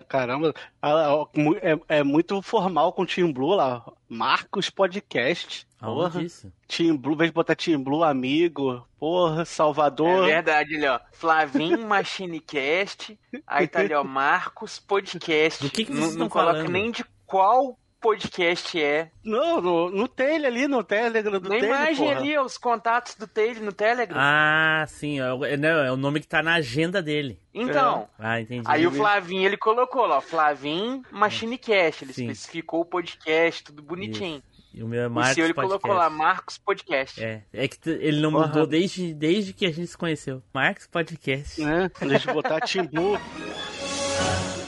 [0.00, 1.24] Caramba, ah,
[1.60, 3.84] é, é muito formal com o Team Blue lá.
[4.08, 5.66] Marcos Podcast.
[5.80, 6.52] Aonde isso?
[6.68, 8.86] Team Blue, vez de botar Team Blue, amigo.
[8.98, 10.28] Porra, Salvador.
[10.28, 11.00] É verdade, ali, ó.
[11.12, 13.18] Flavinho Machinecast.
[13.46, 14.04] Aí tá ali, ó.
[14.04, 15.62] Marcos Podcast.
[15.62, 16.70] Do que, que vocês não, estão não coloca falando?
[16.70, 19.10] nem de qual podcast é.
[19.24, 22.18] Não, no, no Telha ali, no Telegram do Na imagem porra.
[22.18, 24.16] ali, os contatos do Taylor no Telegram.
[24.20, 25.20] Ah, sim.
[25.20, 27.38] É, o- é- não, é o nome que tá na agenda dele.
[27.54, 28.64] Então, Ah, entendi.
[28.66, 32.04] aí o Flavinho, ele colocou lá, ó, Flavinho Machinecast.
[32.04, 32.24] Ele Sim.
[32.28, 34.42] especificou o podcast, tudo bonitinho.
[34.74, 35.82] E o meu é O Marcos seu ele Podcast.
[35.82, 37.22] colocou lá, Marcos Podcast.
[37.22, 38.46] É, é que ele não Porra.
[38.46, 40.42] mudou desde, desde que a gente se conheceu.
[40.52, 41.62] Marcos Podcast.
[41.62, 43.18] É, deixa eu botar Team Blue.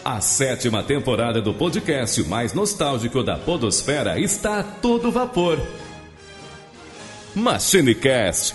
[0.05, 5.59] A sétima temporada do podcast mais nostálgico da Podosfera está a todo vapor.
[7.35, 8.55] MachineCast.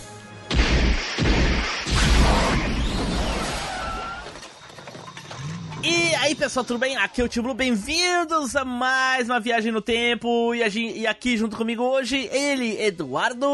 [5.82, 6.98] E aí, pessoal, tudo bem?
[6.98, 10.54] Aqui é o Tio Blue, bem-vindos a mais uma viagem no tempo.
[10.54, 13.48] E, a gen- e aqui junto comigo hoje, ele, Eduardo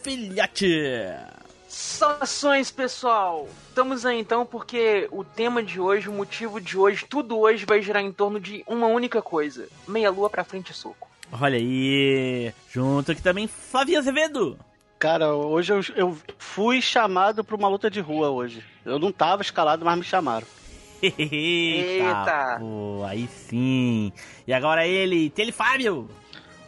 [0.00, 0.72] Filhote.
[1.68, 3.48] Saudações, pessoal!
[3.72, 7.80] Estamos aí então porque o tema de hoje, o motivo de hoje, tudo hoje vai
[7.80, 11.08] girar em torno de uma única coisa: meia lua pra frente e soco.
[11.40, 14.58] Olha aí, junto aqui também, Flavinho Azevedo.
[14.98, 18.62] Cara, hoje eu, eu fui chamado pra uma luta de rua hoje.
[18.84, 20.46] Eu não tava escalado, mas me chamaram.
[21.00, 22.56] Eita, Eita.
[22.60, 24.12] pô, aí sim.
[24.46, 26.10] E agora ele, Tele Fábio.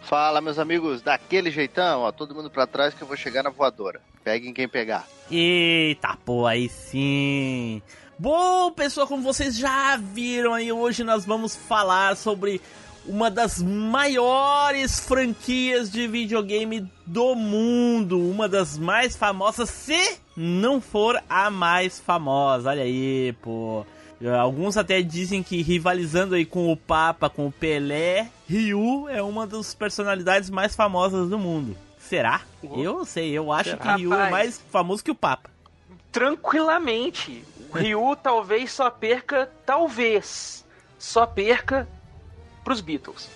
[0.05, 3.51] Fala, meus amigos, daquele jeitão, ó, todo mundo pra trás que eu vou chegar na
[3.51, 4.01] voadora.
[4.25, 5.07] Peguem quem pegar.
[5.31, 7.83] Eita, pô, aí sim.
[8.19, 12.59] Bom, pessoal, como vocês já viram aí, hoje nós vamos falar sobre
[13.07, 21.23] uma das maiores franquias de videogame do mundo, uma das mais famosas, se não for
[21.29, 22.71] a mais famosa.
[22.71, 23.85] Olha aí, pô.
[24.41, 29.47] Alguns até dizem que rivalizando aí com o Papa, com o Pelé, Ryu é uma
[29.47, 31.77] das personalidades mais famosas do mundo.
[32.09, 32.43] Será?
[32.63, 34.31] Eu não sei, eu acho que Ryu é Rapaz.
[34.31, 35.51] mais famoso que o Papa.
[36.13, 37.45] Tranquilamente.
[37.71, 40.65] O Ryu talvez só perca, talvez,
[40.99, 41.89] só perca
[42.63, 43.29] pros Beatles.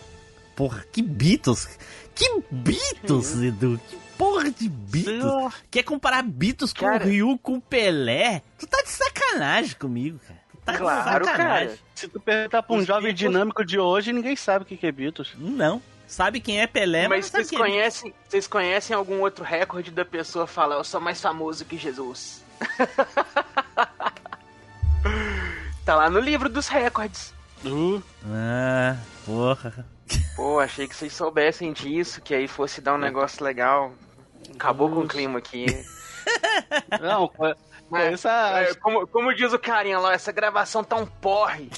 [0.57, 1.79] Porra, que Beatles?
[2.15, 3.81] Que Beatles, Edu?
[3.89, 5.55] Que porra de Beatles?
[5.71, 7.05] Quer comparar Beatles com Cara.
[7.05, 8.43] o Ryu com o Pelé?
[8.59, 10.41] Tu tá de sacanagem comigo, cara.
[10.51, 11.67] Tu tá Claro, de sacanagem.
[11.69, 11.79] cara.
[11.95, 14.77] Se tu perguntar pra um Os jovem Beatles- dinâmico de hoje, ninguém sabe o que
[14.77, 15.33] que é Beatles.
[15.39, 15.81] Não.
[16.09, 19.21] Sabe quem é Pelé, mas, Mas não sabe vocês quem é conhecem, vocês conhecem algum
[19.21, 22.43] outro recorde da pessoa falar eu sou mais famoso que Jesus?
[25.85, 27.35] tá lá no livro dos recordes.
[27.63, 29.87] Uh, Ah, porra.
[30.35, 33.93] Pô, achei que vocês soubessem disso, que aí fosse dar um negócio legal.
[34.55, 35.67] Acabou com o clima aqui.
[37.03, 37.57] não, Mas,
[37.91, 41.69] conheça é, como, como diz o carinha lá, essa gravação tá um porre.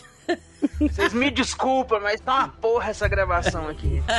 [0.81, 4.03] Vocês me desculpam, mas tá uma porra essa gravação aqui.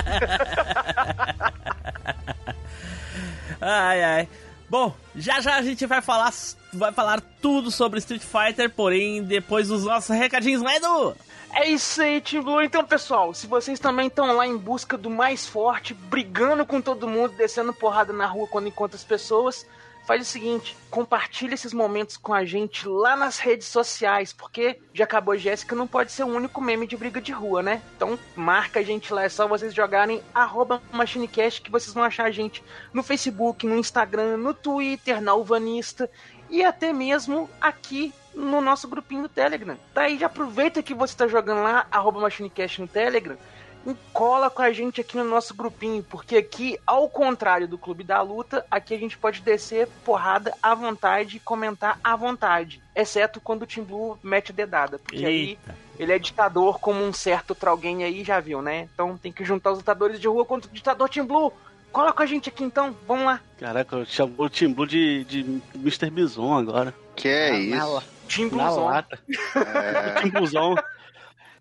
[3.64, 4.28] Ai, ai.
[4.68, 6.34] Bom, já já a gente vai falar,
[6.74, 11.16] vai falar tudo sobre Street Fighter, porém depois dos nossos recadinhos, né, Edu?
[11.54, 12.62] É isso aí, Team Blue.
[12.62, 17.08] Então, pessoal, se vocês também estão lá em busca do mais forte, brigando com todo
[17.08, 19.66] mundo, descendo porrada na rua quando encontra as pessoas,
[20.12, 25.06] faz o seguinte: compartilha esses momentos com a gente lá nas redes sociais, porque já
[25.06, 27.82] acabou Jéssica, não pode ser o único meme de briga de rua, né?
[27.96, 32.26] Então, marca a gente lá, é só vocês jogarem arroba MachineCast que vocês vão achar
[32.26, 32.62] a gente
[32.94, 36.10] no Facebook, no Instagram, no Twitter, na Uvanista
[36.50, 39.78] e até mesmo aqui no nosso grupinho do Telegram.
[39.94, 43.38] Daí já aproveita que você tá jogando lá, arroba MachineCast no Telegram,
[43.86, 48.04] e cola com a gente aqui no nosso grupinho, porque aqui, ao contrário do Clube
[48.04, 52.82] da Luta, aqui a gente pode descer porrada à vontade e comentar à vontade.
[52.96, 55.76] Exceto quando o Team Blue mete a dedada, porque aí Eita.
[55.98, 58.88] ele é ditador como um certo alguém aí, já viu, né?
[58.94, 61.52] Então tem que juntar os ditadores de rua contra o ditador Team Blue.
[61.92, 63.42] Cola com a gente aqui então, vamos lá.
[63.60, 66.10] Caraca, chamou o Team Blue de, de Mr.
[66.10, 66.94] Bison agora.
[67.16, 68.04] Que é Na- isso?
[68.50, 68.86] Bluezão.
[68.86, 69.20] lata.
[69.56, 70.76] É, Team Bluezão.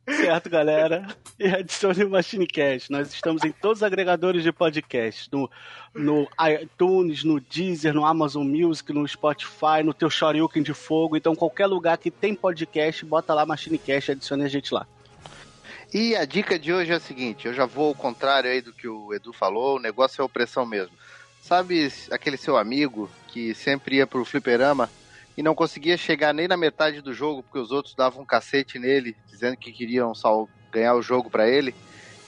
[0.06, 1.06] Certo, galera.
[1.38, 2.90] E adicione o MachineCast.
[2.90, 5.28] Nós estamos em todos os agregadores de podcast.
[5.32, 5.50] No,
[5.94, 6.28] no
[6.60, 11.16] iTunes, no Deezer, no Amazon Music, no Spotify, no teu Shoryuken de fogo.
[11.16, 14.86] Então, qualquer lugar que tem podcast, bota lá MachineCast e adicione a gente lá.
[15.92, 18.72] E a dica de hoje é a seguinte: eu já vou ao contrário aí do
[18.72, 20.94] que o Edu falou, o negócio é opressão mesmo.
[21.42, 24.90] Sabe aquele seu amigo que sempre ia pro fliperama
[25.36, 28.78] e não conseguia chegar nem na metade do jogo porque os outros davam um cacete
[28.78, 31.74] nele, dizendo que queriam só ganhar o jogo pra ele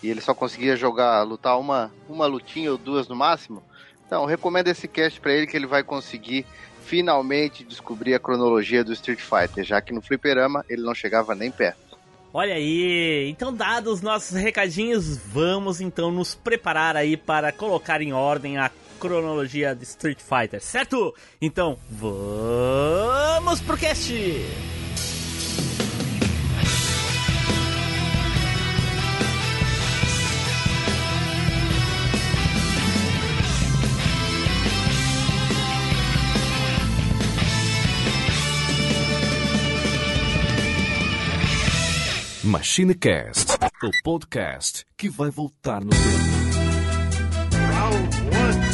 [0.02, 3.62] e ele só conseguia jogar, lutar uma, uma lutinha ou duas no máximo?
[4.06, 6.44] Então, recomendo esse cast pra ele que ele vai conseguir
[6.84, 11.50] finalmente descobrir a cronologia do Street Fighter, já que no fliperama ele não chegava nem
[11.50, 11.81] perto.
[12.34, 18.14] Olha aí, então dados os nossos recadinhos, vamos então nos preparar aí para colocar em
[18.14, 18.70] ordem a
[19.02, 21.12] cronologia de Street Fighter, certo?
[21.40, 24.14] Então, vamos pro cast!
[42.44, 46.43] MachineCast, o podcast que vai voltar no tempo.
[48.32, 48.72] Mas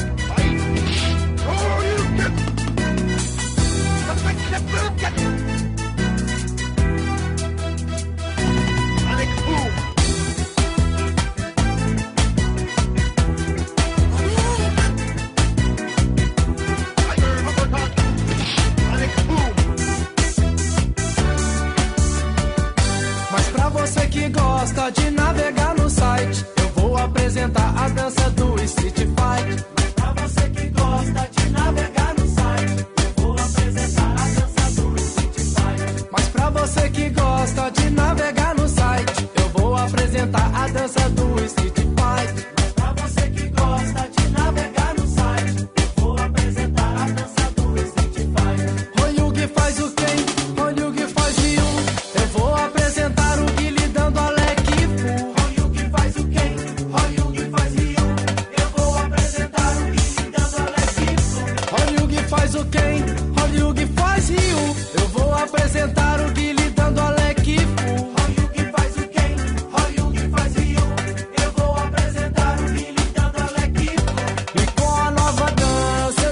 [24.29, 29.67] que gosta de navegar no site, eu vou apresentar a dança do Street Fighter.
[29.77, 34.97] Mas pra você que gosta de navegar no site, eu vou apresentar a dança do
[34.97, 36.09] Street Fighter.
[36.13, 41.45] Mas pra você que gosta de navegar no site, eu vou apresentar a dança do
[41.45, 42.53] Street Fighter.
[42.61, 47.79] Mas pra você que gosta de navegar no site, eu vou apresentar a dança do
[47.79, 48.91] Street Fighter.
[48.99, 49.91] Royugi faz o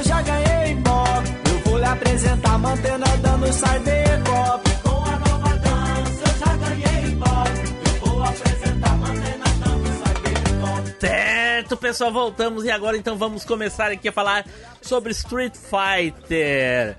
[0.03, 1.27] já ganhei Bob.
[1.51, 4.71] Eu vou lhe apresentar mantendo dando Cybercop.
[4.83, 7.51] Com a nova dança eu já ganhei Bob.
[7.85, 11.01] Eu vou apresentar mantendo dando Cybercop.
[11.01, 14.47] Certo, pessoal, voltamos e agora então vamos começar aqui a falar
[14.81, 16.97] sobre Street Fighter.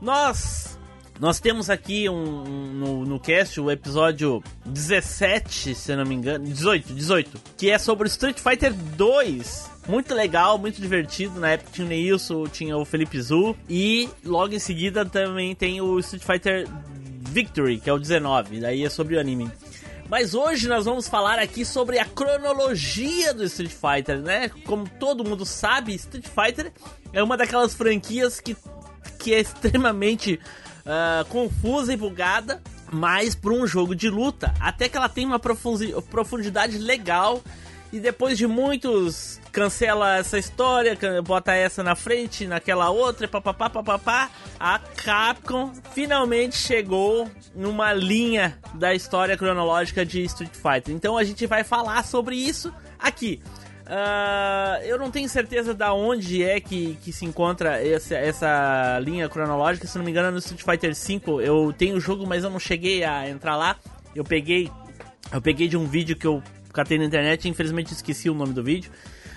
[0.00, 0.75] Nós
[1.18, 6.44] nós temos aqui um, um- no, no cast o episódio 17, se não me engano,
[6.44, 9.70] 18, 18, que é sobre Street Fighter 2.
[9.88, 11.38] Muito legal, muito divertido.
[11.40, 15.80] Na época tinha o Neilson, tinha o Felipe Zu e logo em seguida também tem
[15.80, 16.68] o Street Fighter
[17.30, 18.60] Victory, que é o 19.
[18.60, 19.50] Daí é sobre o anime.
[20.08, 24.48] Mas hoje nós vamos falar aqui sobre a cronologia do Street Fighter, né?
[24.64, 26.72] Como todo mundo sabe, Street Fighter
[27.12, 28.56] é uma daquelas franquias que,
[29.18, 30.38] que é extremamente
[30.86, 35.38] ah, confusa e bugada, mas para um jogo de luta, até que ela tem uma
[35.38, 37.42] profundi- profundidade legal.
[37.92, 44.28] E depois de muitos cancela essa história, bota essa na frente, naquela outra, papapá, papapá,
[44.58, 50.94] a Capcom finalmente chegou numa linha da história cronológica de Street Fighter.
[50.94, 53.40] Então a gente vai falar sobre isso aqui.
[53.88, 59.28] Ah, eu não tenho certeza da onde é que, que se encontra essa, essa linha
[59.28, 59.86] cronológica.
[59.86, 62.58] Se não me engano, no Street Fighter V eu tenho o jogo, mas eu não
[62.58, 63.76] cheguei a entrar lá.
[64.14, 64.70] Eu peguei,
[65.32, 66.42] eu peguei de um vídeo que eu
[66.72, 67.48] catei na internet.
[67.48, 68.90] Infelizmente esqueci o nome do vídeo.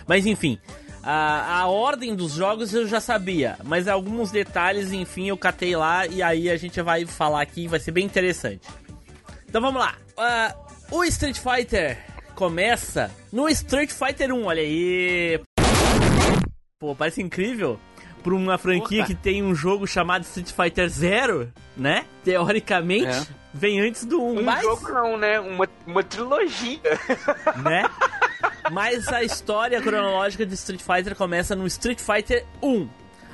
[0.08, 0.58] Mas enfim,
[1.04, 6.08] a, a ordem dos jogos eu já sabia, mas alguns detalhes, enfim, eu catei lá
[6.08, 7.68] e aí a gente vai falar aqui.
[7.68, 8.68] Vai ser bem interessante.
[9.48, 9.96] Então vamos lá.
[10.18, 10.56] Ah,
[10.90, 12.04] o Street Fighter
[12.44, 15.42] começa no Street Fighter 1, olha aí.
[16.80, 17.78] Pô, parece incrível.
[18.24, 22.06] Por uma franquia que tem um jogo chamado Street Fighter Zero, né?
[22.24, 23.28] Teoricamente, É.
[23.54, 24.40] vem antes do 1.
[24.40, 25.38] Um mas, jogo não, né?
[25.42, 26.80] Uma, uma trilogia.
[27.62, 27.84] né?
[28.72, 32.88] Mas a história cronológica de Street Fighter começa no Street Fighter 1.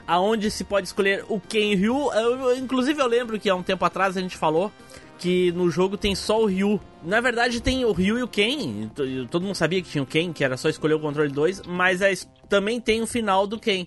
[0.07, 2.11] Aonde se pode escolher o Ken Ryu.
[2.11, 4.71] Eu- inclusive eu lembro que há um tempo atrás a gente falou
[5.17, 6.79] que no jogo tem só o Ryu.
[7.03, 8.89] Na verdade tem o Ryu e o Ken.
[9.29, 12.01] Todo mundo sabia que tinha o Ken, que era só escolher o controle 2, mas
[12.01, 13.85] his- também tem o final do Ken.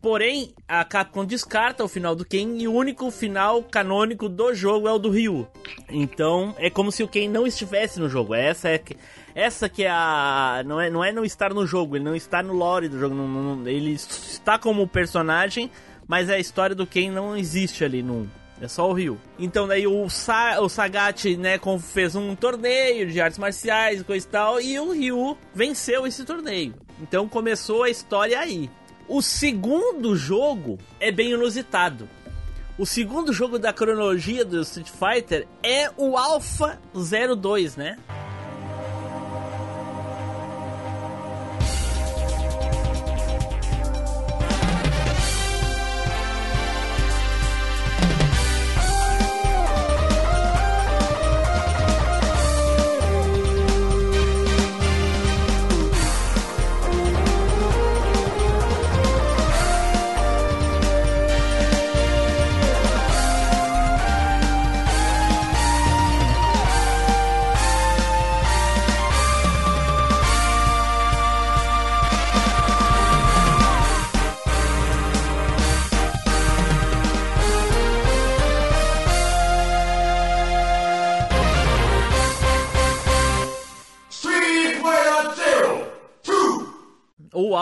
[0.00, 4.88] Porém, a Capcom descarta o final do Ken e o único final canônico do jogo
[4.88, 5.46] é o do Ryu.
[5.88, 8.34] Então, é como se o Ken não estivesse no jogo.
[8.34, 8.96] Essa é que,
[9.32, 12.42] essa que é a não é não é não estar no jogo, ele não está
[12.42, 15.70] no lore do jogo, não- não- ele está como personagem,
[16.08, 18.28] mas a história do Ken não existe ali no
[18.60, 19.18] é só o Ryu.
[19.38, 21.58] Então daí o, Sa o Sagat, né,
[21.92, 26.24] fez um torneio de artes marciais e coisa e tal, e o Ryu venceu esse
[26.24, 26.74] torneio.
[27.00, 28.70] Então começou a história aí.
[29.08, 32.08] O segundo jogo é bem inusitado.
[32.78, 37.98] O segundo jogo da cronologia do Street Fighter é o Alpha 02, né?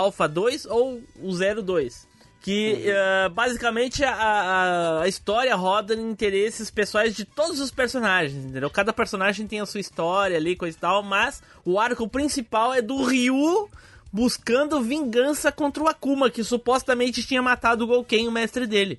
[0.00, 2.08] Alpha 2 ou o 02.
[2.42, 8.46] Que uh, basicamente a, a, a, história roda em interesses pessoais de todos os personagens,
[8.46, 8.70] entendeu?
[8.70, 12.80] Cada personagem tem a sua história ali, coisa e tal, mas o arco principal é
[12.80, 13.68] do Ryu
[14.10, 18.98] buscando vingança contra o Akuma, que supostamente tinha matado o Gouken, o mestre dele.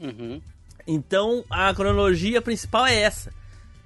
[0.00, 0.42] Uhum.
[0.86, 3.30] Então a cronologia principal é essa.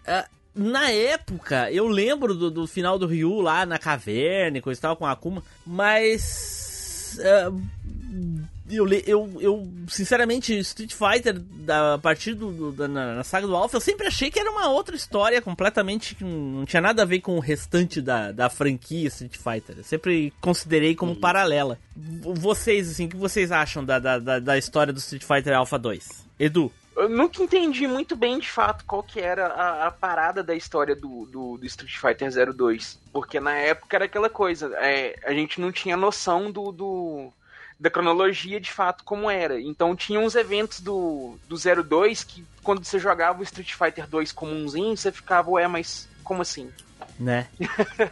[0.08, 4.78] Uh, na época, eu lembro do, do, final do Ryu lá na caverna e coisa
[4.78, 7.18] e tal com a Akuma, mas.
[7.18, 13.24] Uh, eu, eu, eu, sinceramente, Street Fighter, da, a partir do, do da, na, na,
[13.24, 16.80] saga do Alpha, eu sempre achei que era uma outra história completamente que não tinha
[16.80, 19.78] nada a ver com o restante da, da franquia Street Fighter.
[19.78, 21.20] Eu sempre considerei como uhum.
[21.20, 21.78] paralela.
[22.22, 26.24] Vocês, assim, o que vocês acham da, da, da história do Street Fighter Alpha 2?
[26.38, 26.72] Edu?
[26.96, 30.94] Eu nunca entendi muito bem, de fato, qual que era a, a parada da história
[30.94, 32.98] do, do, do, Street Fighter 02.
[33.12, 37.32] Porque na época era aquela coisa, é, a gente não tinha noção do, do,
[37.78, 39.60] da cronologia de fato como era.
[39.60, 44.32] Então tinha uns eventos do, do 02 que quando você jogava o Street Fighter 2
[44.32, 46.70] comunzinho, você ficava, ué, mas como assim?
[47.18, 47.48] Né?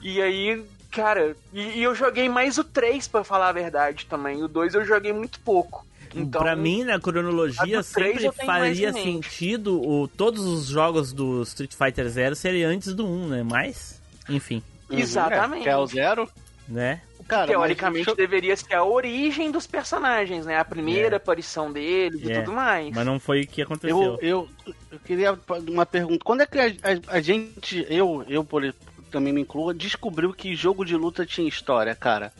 [0.00, 4.42] e aí, cara, e, e, eu joguei mais o 3 para falar a verdade também.
[4.42, 5.86] O 2 eu joguei muito pouco.
[6.14, 12.08] Então, pra mim, na cronologia, sempre faria sentido o, todos os jogos do Street Fighter
[12.08, 13.42] Zero serem antes do 1, né?
[13.42, 14.62] Mas, enfim.
[14.90, 14.98] Uhum.
[14.98, 15.64] Exatamente.
[15.64, 16.28] Que é o Zero?
[16.66, 17.00] Né?
[17.28, 20.58] Cara, Teoricamente deveria ser a origem dos personagens, né?
[20.58, 21.18] A primeira é.
[21.18, 22.32] aparição deles é.
[22.32, 22.94] e tudo mais.
[22.94, 24.18] Mas não foi o que aconteceu.
[24.22, 25.38] Eu, eu, eu queria
[25.68, 26.24] uma pergunta.
[26.24, 28.74] Quando é que a, a, a gente, eu, eu por,
[29.10, 32.32] também me incluo, descobriu que jogo de luta tinha história, cara?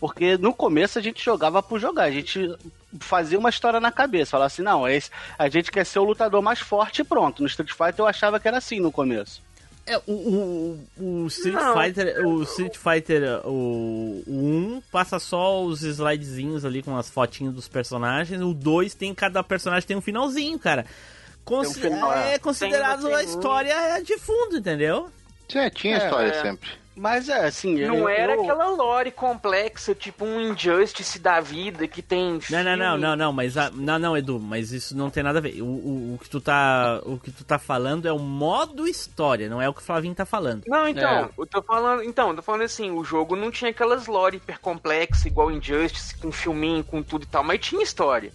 [0.00, 2.56] Porque no começo a gente jogava por jogar, a gente
[2.98, 6.40] fazia uma história na cabeça, falava assim, não, esse, a gente quer ser o lutador
[6.40, 7.42] mais forte e pronto.
[7.42, 9.42] No Street Fighter eu achava que era assim no começo.
[9.86, 11.74] É, o, o, o Street não.
[11.74, 17.54] Fighter, o Street Fighter o, o 1 passa só os slidezinhos ali com as fotinhas
[17.54, 20.86] dos personagens, o 2 tem cada personagem tem um finalzinho, cara.
[21.44, 25.10] Consi um final, é, é considerado a história de fundo, entendeu?
[25.54, 26.42] É, tinha é, história é.
[26.42, 26.70] sempre.
[27.00, 27.80] Mas é, assim.
[27.86, 28.42] Não eu, era eu...
[28.42, 32.38] aquela lore complexa, tipo um Injustice da vida que tem.
[32.50, 33.56] Não, não, não, não, não, mas.
[33.56, 33.70] A...
[33.70, 35.62] Não, não, Edu, mas isso não tem nada a ver.
[35.62, 39.48] O, o, o, que tu tá, o que tu tá falando é o modo história,
[39.48, 40.64] não é o que o Flavinho tá falando.
[40.66, 41.28] Não, então, é.
[41.38, 42.02] eu tô falando.
[42.02, 46.14] Então, eu tô falando assim, o jogo não tinha aquelas lore hiper complexas, igual Injustice,
[46.18, 48.30] com filminho, com tudo e tal, mas tinha história.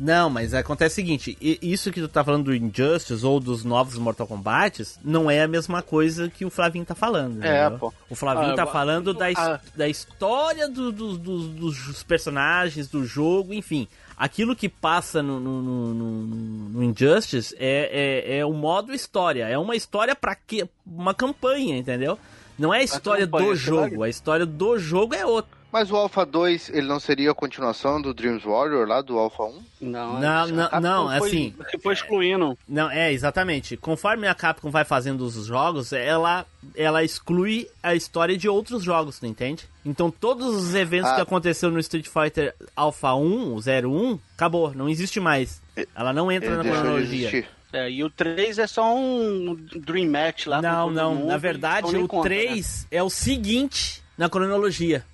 [0.00, 3.98] Não, mas acontece o seguinte, isso que tu tá falando do Injustice ou dos novos
[3.98, 7.44] Mortal Kombat não é a mesma coisa que o Flavinho tá falando.
[7.44, 7.92] É, pô.
[8.08, 9.60] O Flavinho ah, tá falando da, ah.
[9.76, 13.86] da história do, do, do, dos personagens, do jogo, enfim.
[14.16, 19.48] Aquilo que passa no, no, no, no Injustice é, é, é o modo história.
[19.48, 20.66] É uma história para quê?
[20.86, 22.18] Uma campanha, entendeu?
[22.58, 24.02] Não é a história a do jogo.
[24.02, 25.59] A história do jogo é outra.
[25.72, 29.44] Mas o Alpha 2, ele não seria a continuação do Dreams Warrior lá do Alpha
[29.44, 29.62] 1?
[29.82, 31.54] Não, não, não, não foi, assim.
[31.80, 32.58] Foi excluindo.
[32.68, 33.76] Não, é, exatamente.
[33.76, 39.20] Conforme a Capcom vai fazendo os jogos, ela, ela exclui a história de outros jogos,
[39.20, 39.68] não entende?
[39.84, 41.14] Então todos os eventos ah.
[41.16, 45.62] que aconteceram no Street Fighter Alpha 1, 01, acabou, não existe mais.
[45.94, 47.46] Ela não entra ele na cronologia.
[47.72, 50.60] É, e o 3 é só um Dream Match lá.
[50.60, 52.98] Não, não, mundo, na verdade o 3 né?
[52.98, 55.04] é o seguinte na cronologia.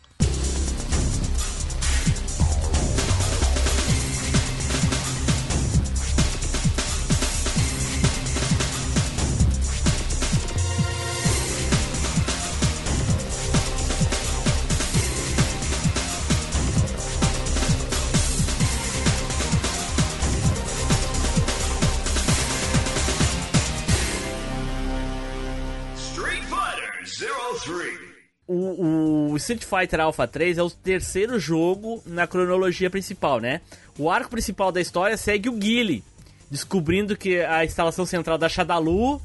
[29.47, 33.61] Street Fighter Alpha 3 é o terceiro jogo na cronologia principal, né?
[33.97, 36.03] O arco principal da história segue o Guile,
[36.51, 39.23] descobrindo que a instalação central da Shadalu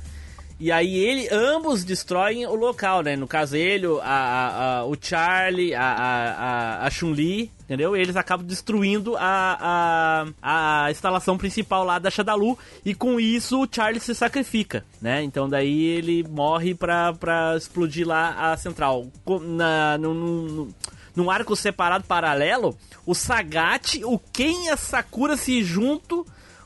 [0.61, 3.15] e aí ele, ambos destroem o local, né?
[3.15, 7.97] No caso ele, a, a, a o Charlie, a, a, a Chun-Li, entendeu?
[7.97, 13.63] E eles acabam destruindo a, a, a instalação principal lá da Shadalu e com isso
[13.63, 15.23] o Charlie se sacrifica, né?
[15.23, 19.07] Então daí ele morre pra, pra explodir lá a central.
[19.41, 20.67] Na, no, no,
[21.15, 26.23] num arco separado paralelo, o Sagat, o Ken e a Sakura se juntam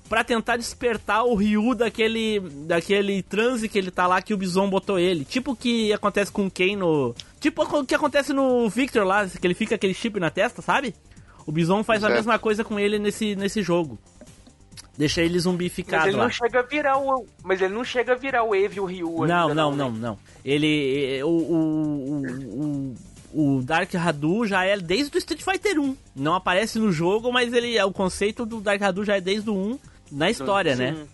[0.08, 4.70] para tentar despertar o Ryu daquele daquele transe que ele tá lá que o Bison
[4.70, 5.26] botou ele.
[5.26, 7.16] Tipo o que acontece com o Ken no.
[7.40, 10.96] Tipo o que acontece no Victor lá, que ele fica aquele chip na testa, sabe?
[11.46, 14.00] O Bison faz a mesma coisa com ele nesse, nesse jogo.
[14.98, 16.24] Deixa ele zumbificado mas ele lá.
[16.24, 18.86] Não chega a virar o, mas ele não chega a virar o Eve e o
[18.86, 19.26] Ryu.
[19.28, 20.20] Não, não, não, não, não.
[20.44, 21.22] Ele.
[21.24, 22.96] O, o,
[23.34, 25.98] o, o Dark Hadou já é desde o Street Fighter 1.
[26.16, 29.50] Não aparece no jogo, mas ele é o conceito do Dark Hadou já é desde
[29.50, 29.80] o 1
[30.16, 31.06] na história, né?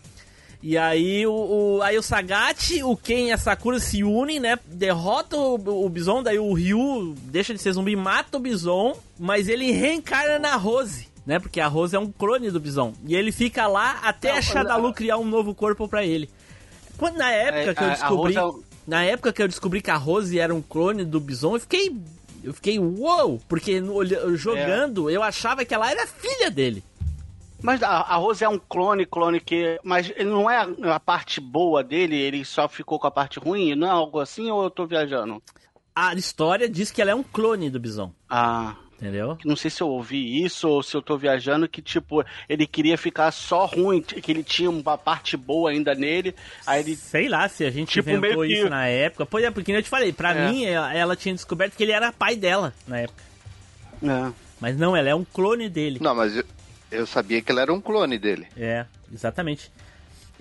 [0.63, 4.59] E aí o, o, aí o Sagat, o Ken e a Sakura se unem, né?
[4.67, 9.49] Derrota o, o Bison, daí o Ryu deixa de ser zumbi, mata o Bison, mas
[9.49, 11.39] ele reencarna na Rose, né?
[11.39, 12.93] Porque a Rose é um clone do Bison.
[13.07, 16.29] E ele fica lá até Não, a Shadalu criar um novo corpo pra ele.
[16.95, 18.37] Quando, na época É, que eu descobri.
[18.37, 18.51] É
[18.85, 21.95] Na época que eu descobri que a Rose era um clone do Bison, eu fiquei.
[22.43, 23.39] Eu fiquei, uou!
[23.47, 23.81] Porque
[24.35, 26.83] jogando, eu achava que ela era filha dele.
[27.63, 29.79] Mas a, a Rose é um clone, clone que.
[29.83, 33.39] Mas ele não é a, a parte boa dele, ele só ficou com a parte
[33.39, 33.75] ruim?
[33.75, 35.41] Não é algo assim ou eu tô viajando?
[35.95, 38.11] A história diz que ela é um clone do Bison.
[38.29, 38.75] Ah.
[39.01, 39.35] Entendeu?
[39.43, 42.95] Não sei se eu ouvi isso ou se eu tô viajando, que tipo, ele queria
[42.99, 46.35] ficar só ruim, que ele tinha uma parte boa ainda nele,
[46.67, 46.95] aí ele.
[46.95, 49.25] Sei lá se a gente Tipo, inventou meio que- isso na época.
[49.25, 50.51] Pois é, porque eu te falei, pra É.
[50.51, 53.23] mim, ela, ela tinha descoberto que ele era pai dela na época.
[54.03, 54.31] É.
[54.59, 55.97] Mas não, ela é um clone dele.
[55.99, 56.43] Não, mas eu,
[56.91, 58.47] eu sabia que ele era um clone dele.
[58.57, 59.71] É, exatamente.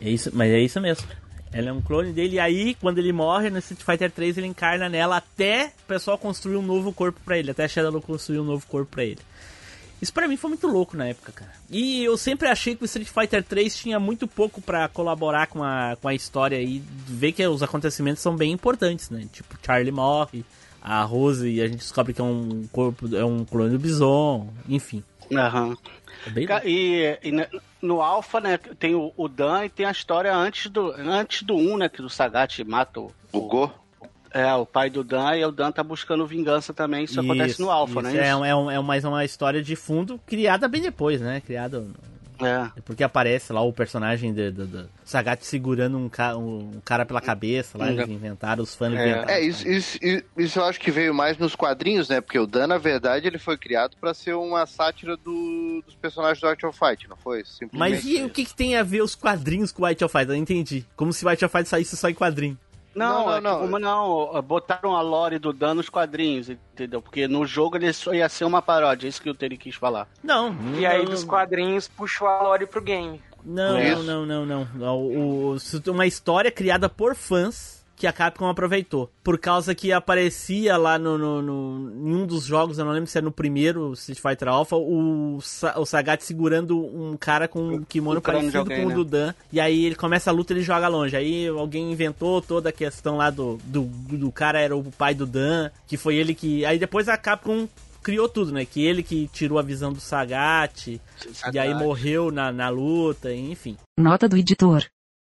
[0.01, 1.07] É isso, mas é isso mesmo.
[1.53, 4.47] Ela é um clone dele, e aí, quando ele morre no Street Fighter 3, ele
[4.47, 8.39] encarna nela até o pessoal construir um novo corpo pra ele, até a Shadow construir
[8.39, 9.19] um novo corpo pra ele.
[10.01, 11.53] Isso pra mim foi muito louco na época, cara.
[11.69, 15.63] E eu sempre achei que o Street Fighter 3 tinha muito pouco pra colaborar com
[15.63, 19.27] a, com a história e ver que os acontecimentos são bem importantes, né?
[19.31, 20.45] Tipo, Charlie morre,
[20.81, 24.49] a Rose, e a gente descobre que é um corpo, é um clone do Bison,
[24.69, 25.05] enfim.
[25.33, 25.77] Aham.
[26.27, 27.33] É E, e
[27.83, 31.55] no Alpha, né, tem o, o Dan e tem a história antes do, antes do
[31.57, 33.73] 1, né, que o Sagat mata o, O Go?
[34.33, 37.05] é, o pai do Dan e o Dan tá buscando vingança também.
[37.05, 38.11] Isso, acontece no Alpha, isso.
[38.13, 38.29] né?
[38.29, 41.41] É, um- é, um- é mais uma história de fundo criada bem depois, né?
[41.45, 41.85] Criada.
[42.41, 42.71] É.
[42.85, 47.21] Porque aparece lá o personagem do, do, do Sagat segurando um, ca- um cara pela
[47.21, 48.95] cabeça, lá eles inventaram, os fãs É.
[49.09, 49.31] inventaram.
[49.31, 49.99] É, isso, isso,
[50.37, 52.21] isso eu acho que veio mais nos quadrinhos, né?
[52.21, 56.41] Porque o Dan, na verdade, ele foi criado pra ser uma sátira do- dos personagens
[56.41, 57.45] do Art of Fight, não foi?
[57.45, 57.79] Simplesmente.
[57.79, 60.29] Mas e o que, que tem a ver os quadrinhos com o White of Fight?
[60.29, 60.85] Eu não entendi.
[60.97, 62.57] Como se o White of Fight saísse só em quadrinho.
[62.95, 67.01] Não, Não, é não, que como não, botaram a lore do Dan nos quadrinhos, entendeu?
[67.01, 69.75] Porque no jogo ele só ia ser uma paródia, é isso que o Terry quis
[69.77, 70.09] falar.
[70.23, 70.55] Não.
[70.77, 73.23] E aí não, dos quadrinhos puxou a lore pro game.
[73.45, 74.99] Não, não, não, não, não.
[74.99, 79.11] O, o- uma história criada por fãs que a Capcom aproveitou.
[79.23, 83.07] Por causa que aparecia lá no, no, no- em um dos jogos, eu não lembro
[83.11, 87.83] se é no primeiro Street Fighter Alpha, o, o Sagat segurando um cara com um
[87.85, 88.95] kimono de parecido alguém, com o né?
[88.95, 89.35] do Dan.
[89.53, 91.15] E aí ele começa a luta e ele joga longe.
[91.15, 95.27] Aí alguém inventou toda a questão lá do, do, do cara era o pai do
[95.27, 96.65] Dan, que foi ele que.
[96.65, 97.69] Aí depois a Capcom
[98.03, 98.65] criou tudo, né?
[98.65, 100.89] Que ele que tirou a visão do Sagat,
[101.53, 103.77] e aí morreu na, na luta, enfim.
[103.99, 104.85] Nota do editor.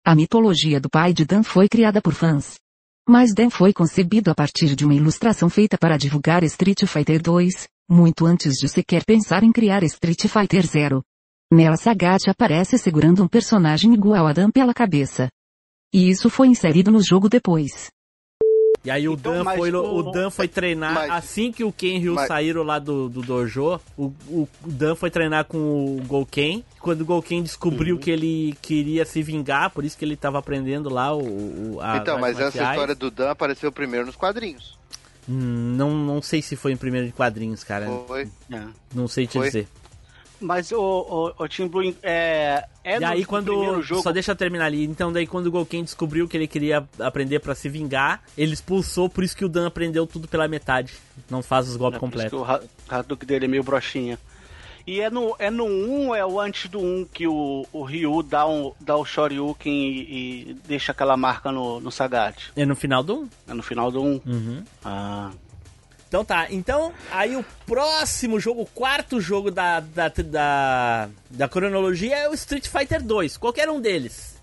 [0.08, 2.60] A mitologia do pai de Dan foi criada por fãs.
[3.08, 7.66] Mas Dan foi concebido a partir de uma ilustração feita para divulgar Street Fighter 2,
[7.90, 11.02] muito antes de sequer pensar em criar Street Fighter 0.
[11.52, 15.28] Nela Sagat aparece segurando um personagem igual a Dan pela cabeça.
[15.92, 17.90] E isso foi inserido no jogo depois.
[18.86, 21.72] E aí o, Então, Dan, foi, o- o Dan foi treinar, mas- assim que o
[21.72, 25.44] Ken e o Ryu mas- saíram lá do, do dojo, o, o Dan foi treinar
[25.44, 26.64] com o Golken.
[26.78, 28.00] Quando o Golken descobriu Uhum.
[28.00, 31.20] que ele queria se vingar, por isso que ele tava aprendendo lá o,
[31.74, 34.78] o a Então, as mas essa história do Dan apareceu primeiro nos quadrinhos.
[35.28, 37.86] Hum, não, não sei se foi em primeiro de quadrinhos, cara.
[38.06, 38.28] Foi.
[38.94, 39.46] Não sei te Foi?
[39.48, 39.66] dizer.
[40.40, 42.64] Mas o, o, o Team Blue é.
[42.84, 43.82] é e no aí quando.
[43.82, 44.02] jogo.
[44.02, 44.84] Só deixa eu terminar ali.
[44.84, 49.08] Então daí quando o Golken descobriu que ele queria aprender pra se vingar, ele expulsou,
[49.08, 50.94] por isso que o Dan aprendeu tudo pela metade.
[51.30, 52.38] Não faz os golpes É completos.
[52.38, 52.44] O
[52.88, 54.18] Hadouken dele é meio broxinha.
[54.86, 58.22] E é no, é no 1, é o antes do 1 que o, o Ryu
[58.22, 62.52] dá, um, dá o Shoryuken e, e deixa aquela marca no, no Sagat.
[62.54, 63.28] É no final do 1.
[63.48, 64.20] É no final do 1.
[64.24, 64.64] Uhum.
[64.84, 65.32] Ah.
[66.08, 72.16] Então tá, então aí o próximo jogo, o quarto jogo da, da, da, da cronologia
[72.16, 74.35] é o Street Fighter 2, qualquer um deles.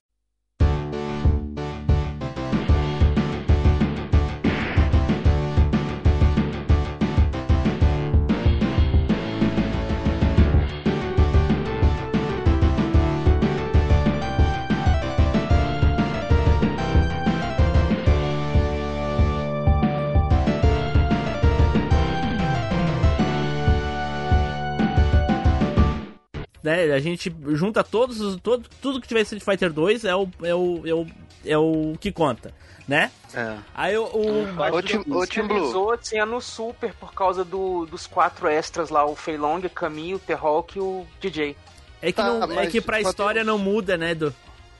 [26.63, 30.29] Né, a gente junta todos os todo, tudo que tiver Street Fighter 2 é o,
[30.41, 31.07] é o, é o,
[31.45, 32.53] é o que conta,
[32.87, 33.11] né?
[33.33, 33.57] É.
[33.75, 35.97] Aí o, o- Ô, Tim, ô, Tim Blue.
[35.97, 40.19] Tinha no Super por causa do, dos quatro extras lá, o Feilong, o Camille, o
[40.19, 41.57] T-Hawk e o DJ.
[42.01, 44.33] é que Tá, não, é que pra história tem não muda, né, do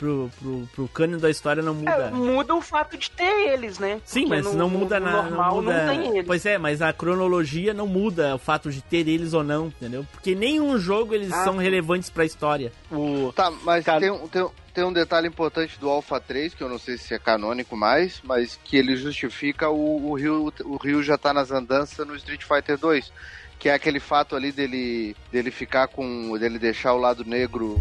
[0.04, 1.92] pro, pro, pro cânone da história não muda.
[1.92, 4.02] É, muda o fato de ter eles, né?
[4.04, 5.24] Sim, Porque mas no- não muda nada.
[5.30, 5.86] normal não, muda...
[5.86, 6.28] não tem eles.
[6.28, 10.06] Pois é, mas a cronologia não muda o fato de ter eles ou não, entendeu?
[10.12, 12.72] Porque nenhum jogo eles Ah, são relevantes pra história.
[12.92, 16.54] O, Tá, mas Cara- tem, um- tem, um- tem um detalhe importante do Alpha 3,
[16.54, 20.52] que eu não sei se é canônico mais, mas que ele justifica o, o Ryu,
[20.66, 23.12] o Ryu já tá nas andanças no Street Fighter 2.
[23.60, 26.38] Que é aquele fato ali dele, dele ficar com.
[26.38, 27.80] dele deixar o lado negro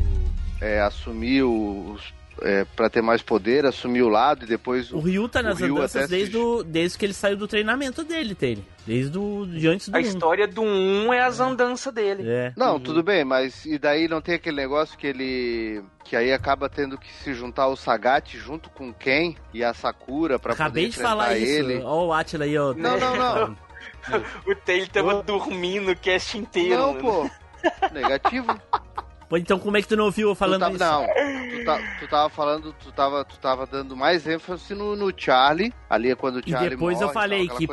[0.62, 2.14] é, assumir os.
[2.40, 5.76] É, pra ter mais poder, assumir o lado e depois O Ryu tá nas Ryu
[5.76, 8.64] andanças desde, se- o, desde que ele saiu do treinamento dele, Taylor.
[8.86, 10.02] Desde o, de antes do A 1.
[10.02, 12.22] história do 1 é as andanças dele.
[12.26, 12.52] É.
[12.56, 15.84] Não, tudo bem, mas e daí não tem aquele negócio que ele.
[16.04, 19.74] que aí acaba tendo que se juntar o Sagat junto com o Ken e a
[19.74, 21.70] Sakura pra Acabei poder de falar enfrentar isso.
[21.70, 21.82] ele.
[21.84, 22.72] Ó o Atila aí, ó.
[22.72, 23.56] Não, não, não.
[24.46, 26.76] O Taylor tava dormindo o cast inteiro.
[26.76, 27.00] Não, né?
[27.00, 27.30] pô.
[27.92, 28.46] Negativo.
[29.38, 30.78] Então como é que tu não ouviu eu falando tu isso?
[30.78, 34.94] tá- Não, tu, tá- tu tava falando, tu tava, tu tava dando mais ênfase no,
[34.96, 35.72] no Charlie.
[35.88, 37.66] Ali é quando o E Charlie depois morre eu e tal, falei aquela que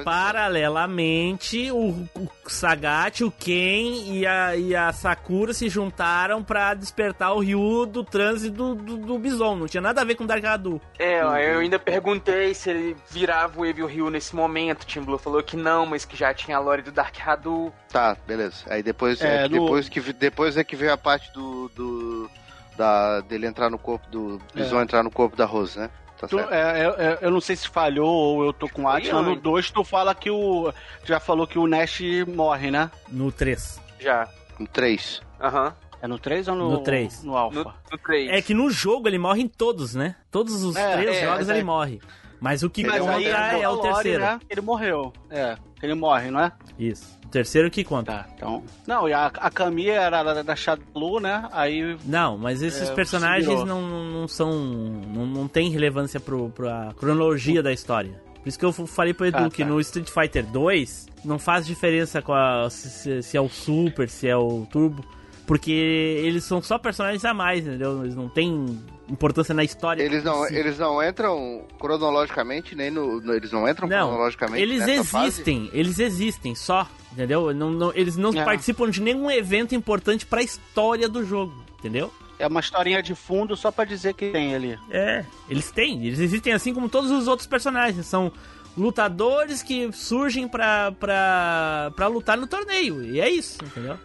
[0.74, 7.34] paralelamente o, o Sagat, o Ken e a, e a Sakura se juntaram pra despertar
[7.34, 9.56] o Ryu do transe do, do, do Bison.
[9.56, 10.82] Não tinha nada a ver com Dark Hadu.
[10.98, 14.84] É, ó, eu ainda perguntei se ele virava o Evil Hill nesse momento.
[14.84, 17.72] O Tim Blue falou que não, mas que já tinha a lore do Dark Hadu.
[17.92, 18.66] Tá, beleza.
[18.70, 21.49] Aí depois, É, é, no- depois, que, depois é que veio a parte do.
[21.76, 22.30] Do
[22.78, 24.42] da, dele entrar no corpo do.
[24.54, 25.90] Bison entrar no corpo da Rose, né?
[26.18, 26.54] Tá tu- certo.
[26.54, 29.22] é, é, é, eu não sei se falhou ou eu tô com Foi Atila.
[29.22, 29.44] No antes.
[29.44, 30.72] 2 tu fala que o.
[31.02, 32.92] tu Já falou que o Nash morre, né?
[33.10, 33.80] No 3.
[34.00, 34.28] Já.
[34.60, 35.22] Um 3.
[35.42, 35.74] Aham.
[36.02, 36.70] É no 3 ou no.
[36.72, 37.24] No três.
[37.24, 37.58] No Alpha?
[37.64, 38.30] No, no 3.
[38.32, 40.16] É que no jogo ele morre em todos, né?
[40.32, 42.02] Todos os É, três é, jogos mas ele é- morre.
[42.40, 44.22] Mas o que Mas conta aí é, a o terceiro.
[44.22, 44.40] Né?
[44.50, 45.12] Ele morreu.
[45.30, 46.52] É, ele morre, não é?
[46.78, 47.20] Isso.
[47.26, 48.12] O terceiro que conta.
[48.14, 48.64] Tá, então.
[48.88, 51.48] Não, e a, a Camille era da, da Shadow, né?
[51.52, 51.98] Aí.
[52.06, 54.52] Não, mas esses É, personagens não, não são.
[54.52, 58.22] Não, não tem relevância pro, pra cronologia da história.
[58.42, 59.70] Por isso que eu falei pro Edu Ah, que tá.
[59.70, 64.28] no Street Fighter 2 não faz diferença a, se, se- se é o Super, se
[64.30, 65.04] é o Turbo.
[65.46, 68.02] Porque eles são só personagens a mais, entendeu?
[68.04, 70.04] Eles não têm importância na história.
[70.04, 70.56] Eles não, si.
[70.56, 73.20] eles não entram cronologicamente, nem no.
[73.22, 74.62] no- eles não entram Não, cronologicamente.
[74.62, 75.28] eles nessa fase?
[75.28, 77.54] existem, eles existem só, entendeu?
[77.54, 78.44] Não, não- eles não É.
[78.44, 82.12] participam de nenhum evento importante pra história do jogo, entendeu?
[82.38, 84.78] É uma historinha de fundo só pra dizer que tem ali.
[84.90, 88.32] É, eles têm, eles existem assim como todos os outros personagens, são
[88.78, 93.98] lutadores que surgem pra, pra, pra lutar no torneio, e é isso, entendeu?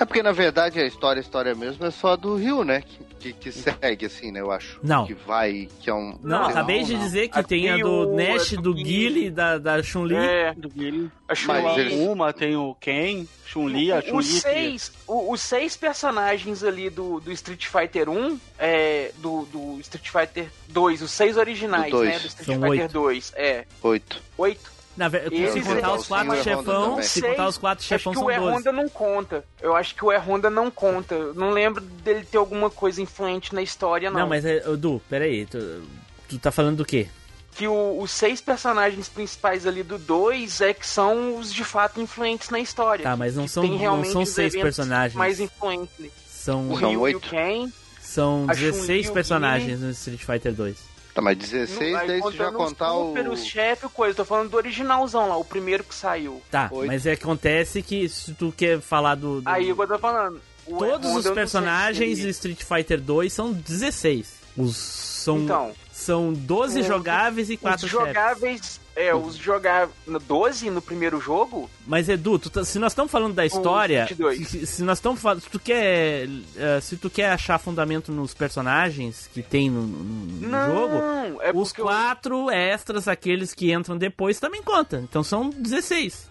[0.00, 2.82] É porque na verdade a história, a história mesmo é só do Rio, né?
[2.82, 4.40] Que, que, que segue, assim, né?
[4.40, 4.78] Eu acho.
[4.82, 5.06] Não.
[5.06, 6.18] Que vai, que é um.
[6.22, 7.00] Não, Não, acabei de não.
[7.00, 10.14] dizer que Aqui tem a do o- Nash, do do Guile, da, da Chun-Li.
[10.16, 11.10] É, Do Guile.
[11.28, 11.80] a Chun-Li.
[11.80, 14.16] eles- Uma tem o Ken, Chun-Li, a Chun-Li.
[14.18, 19.44] Os que- seis, o- os seis personagens ali do, do Street Fighter 1, é, do,
[19.46, 22.18] do Street Fighter 2, os seis originais, Do né?
[22.18, 22.92] Do Street São Fighter oito.
[22.92, 24.22] 2, é, Oito.
[24.38, 24.77] oito.
[24.98, 28.20] Na ver- se contar os quatro o E-Honda chefão, se contar os quatro chefão acho
[28.20, 28.56] que são o E 12.
[28.56, 29.44] Honda não conta.
[29.62, 31.14] Eu acho que o E Honda não conta.
[31.14, 34.20] Eu Não lembro dele ter alguma coisa influente na história, não.
[34.20, 35.82] Não, mas, é, Edu, peraí, tu,
[36.28, 37.06] tu tá falando do quê?
[37.54, 42.00] Que o- os seis personagens principais ali do 2 é que são os de fato
[42.00, 43.02] influentes na história.
[43.04, 45.14] Tá, mas não Que são, não são os seis personagens.
[45.14, 46.10] Mais influentes.
[46.26, 47.20] São, O São e o oito.
[47.20, 47.68] Ken.
[48.00, 50.76] são a 16 Chun-Li, o personagens no Street Fighter 2.
[51.18, 53.08] Tá, mas 16 Aí daí já contando os contar o.
[53.08, 54.14] super, os chefe, o coisa.
[54.14, 56.40] Tô falando do originalzão lá, o primeiro que saiu.
[56.48, 56.86] Tá, Oito.
[56.86, 59.40] mas é que acontece que se tu quer falar do.
[59.40, 60.40] do- Aí eu tô falando.
[60.66, 64.32] o todos E-Honda os personagens de Street Fighter 2 são 16.
[64.56, 65.72] Os são Então.
[66.08, 68.06] São 12 o- jogáveis e 4 Os chefes.
[68.08, 68.80] jogáveis.
[68.96, 69.94] É, os jogáveis.
[70.06, 71.70] No 12 no primeiro jogo?
[71.86, 74.48] Mas Edu, tu tá- se nós estamos falando da história, 22.
[74.48, 78.34] se, se nós estamos falando, se tu quer, eh, se tu quer achar fundamento nos
[78.34, 83.72] personagens que tem no, no- não, jogo, é os porque eu- quatro extras, aqueles que
[83.72, 85.00] entram depois, também contam.
[85.00, 86.26] Então são 16.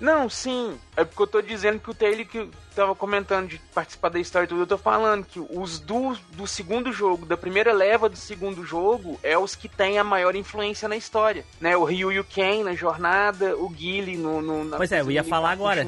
[0.00, 0.78] Não, sim.
[0.96, 4.46] É porque eu tô dizendo que o Taylor que tava comentando de participar da história
[4.46, 8.16] e tudo, eu tô falando que os do, do segundo jogo, da primeira leva do
[8.16, 11.44] segundo jogo, é os que têm a maior influência na história.
[11.60, 11.76] Né?
[11.76, 15.10] O Ryu e o Ken na jornada, o Guile no, no na Pois é, eu
[15.10, 15.84] ia falar agora.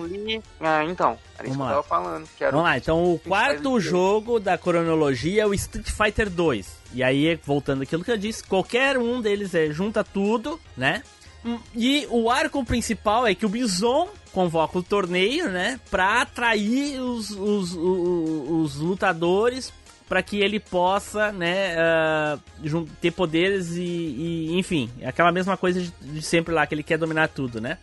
[0.60, 1.16] Ah, então.
[1.38, 2.28] Era isso que eu tava falando.
[2.38, 6.80] Vamos lá, então o quarto jogo da cronologia é o Street Fighter 2.
[6.92, 11.02] E aí, voltando àquilo que eu disse, qualquer um deles é junta tudo, né?
[11.74, 15.80] E o arco principal é que o Bison convoca o torneio, né?
[15.90, 19.72] Pra atrair os, os, os, os lutadores
[20.08, 21.76] para que ele possa, né,
[22.64, 26.82] jun- ter poderes e, e, enfim, aquela mesma coisa de, de sempre lá, que ele
[26.82, 27.78] quer dominar tudo, né?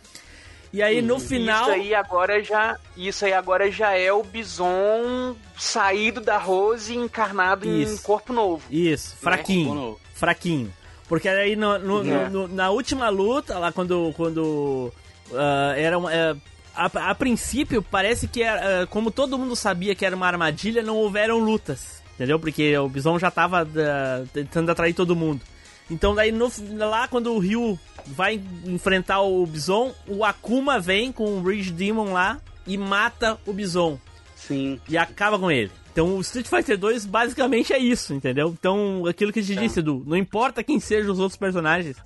[0.73, 1.69] E aí no Isso final.
[1.69, 7.65] aí agora já, isso aí agora já é o Bison saído da Rose e encarnado
[7.65, 8.03] em Isso.
[8.03, 8.61] corpo novo.
[8.69, 9.67] Isso, fraquinho.
[9.69, 10.73] Quando- fraquinho.
[11.07, 12.29] Porque aí no- no- É.
[12.29, 14.13] no- na última luta, lá quando.
[14.15, 14.91] quando
[15.33, 16.13] ah, era uma.
[16.13, 16.35] é,
[16.75, 20.83] a, a princípio, parece que era, ah, como todo mundo sabia que era uma armadilha,
[20.83, 22.01] não houveram lutas.
[22.15, 22.39] Entendeu?
[22.39, 25.41] Porque o Bison já tava ah, tentando atrair todo mundo.
[25.89, 31.23] Então daí no, lá quando o Ryu vai enfrentar o Bison, o Akuma vem com
[31.37, 33.97] o Ridge Demon lá e mata o Bison
[34.35, 34.81] Sim.
[34.89, 35.71] e acaba com ele.
[35.97, 38.49] Então o Street Fighter 2 basicamente é isso, entendeu?
[38.49, 41.97] Então, aquilo que a gente disse, Edu, não importa quem sejam os outros personagens,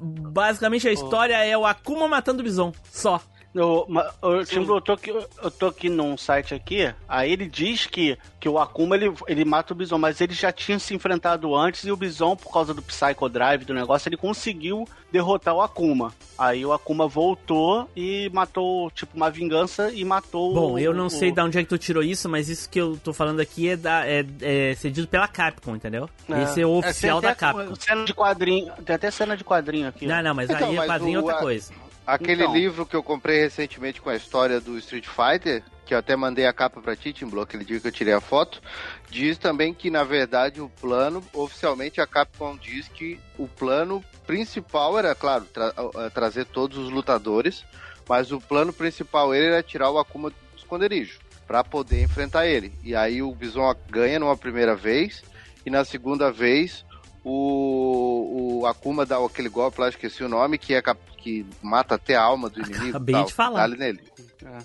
[0.00, 3.22] basicamente a história é o Akuma matando o Bison, só.
[3.54, 3.88] Eu,
[4.22, 4.42] eu,
[4.74, 8.58] eu, tô aqui, eu tô aqui num site aqui, aí ele diz que, que o
[8.58, 11.96] Akuma ele, ele mata o Bison, mas ele já tinha se enfrentado antes e o
[11.96, 16.12] Bison, por causa do Psycho Drive do negócio, ele conseguiu derrotar o Akuma.
[16.38, 21.06] Aí o Akuma voltou e matou, tipo, uma vingança e matou Bom, o- eu não
[21.06, 23.40] o- sei de onde é que tu tirou isso, mas isso que eu tô falando
[23.40, 26.08] aqui é, da, é, é cedido pela Capcom, entendeu?
[26.42, 27.74] Esse é o oficial tem da Capcom.
[27.76, 30.04] Cena de quadrinho, tem até cena de quadrinho aqui.
[30.04, 30.08] ó.
[30.08, 31.72] Não, não, mas Então, aí é mas quadrinho é o- outra a- coisa.
[32.08, 32.54] Aquele Então.
[32.54, 36.46] livro que eu comprei recentemente com a história do Street Fighter, que eu até mandei
[36.46, 38.62] a capa pra ti, Tim Blue, aquele dia que eu tirei a foto,
[39.10, 44.98] diz também que, na verdade, o plano, oficialmente a Capcom diz que o plano principal
[44.98, 47.62] era, claro, tra- eh, trazer todos os lutadores,
[48.08, 52.72] mas o plano principal ele era tirar o Akuma do esconderijo, pra poder enfrentar ele.
[52.82, 55.22] E aí o Bison ganha numa primeira vez,
[55.66, 56.86] e na segunda vez
[57.30, 60.82] o, o Akuma dá aquele golpe lá, esqueci o nome, que, é,
[61.18, 62.88] que mata até a alma do inimigo.
[62.90, 63.60] Acabei tal, de falar.
[63.60, 64.00] dá-lhe nele.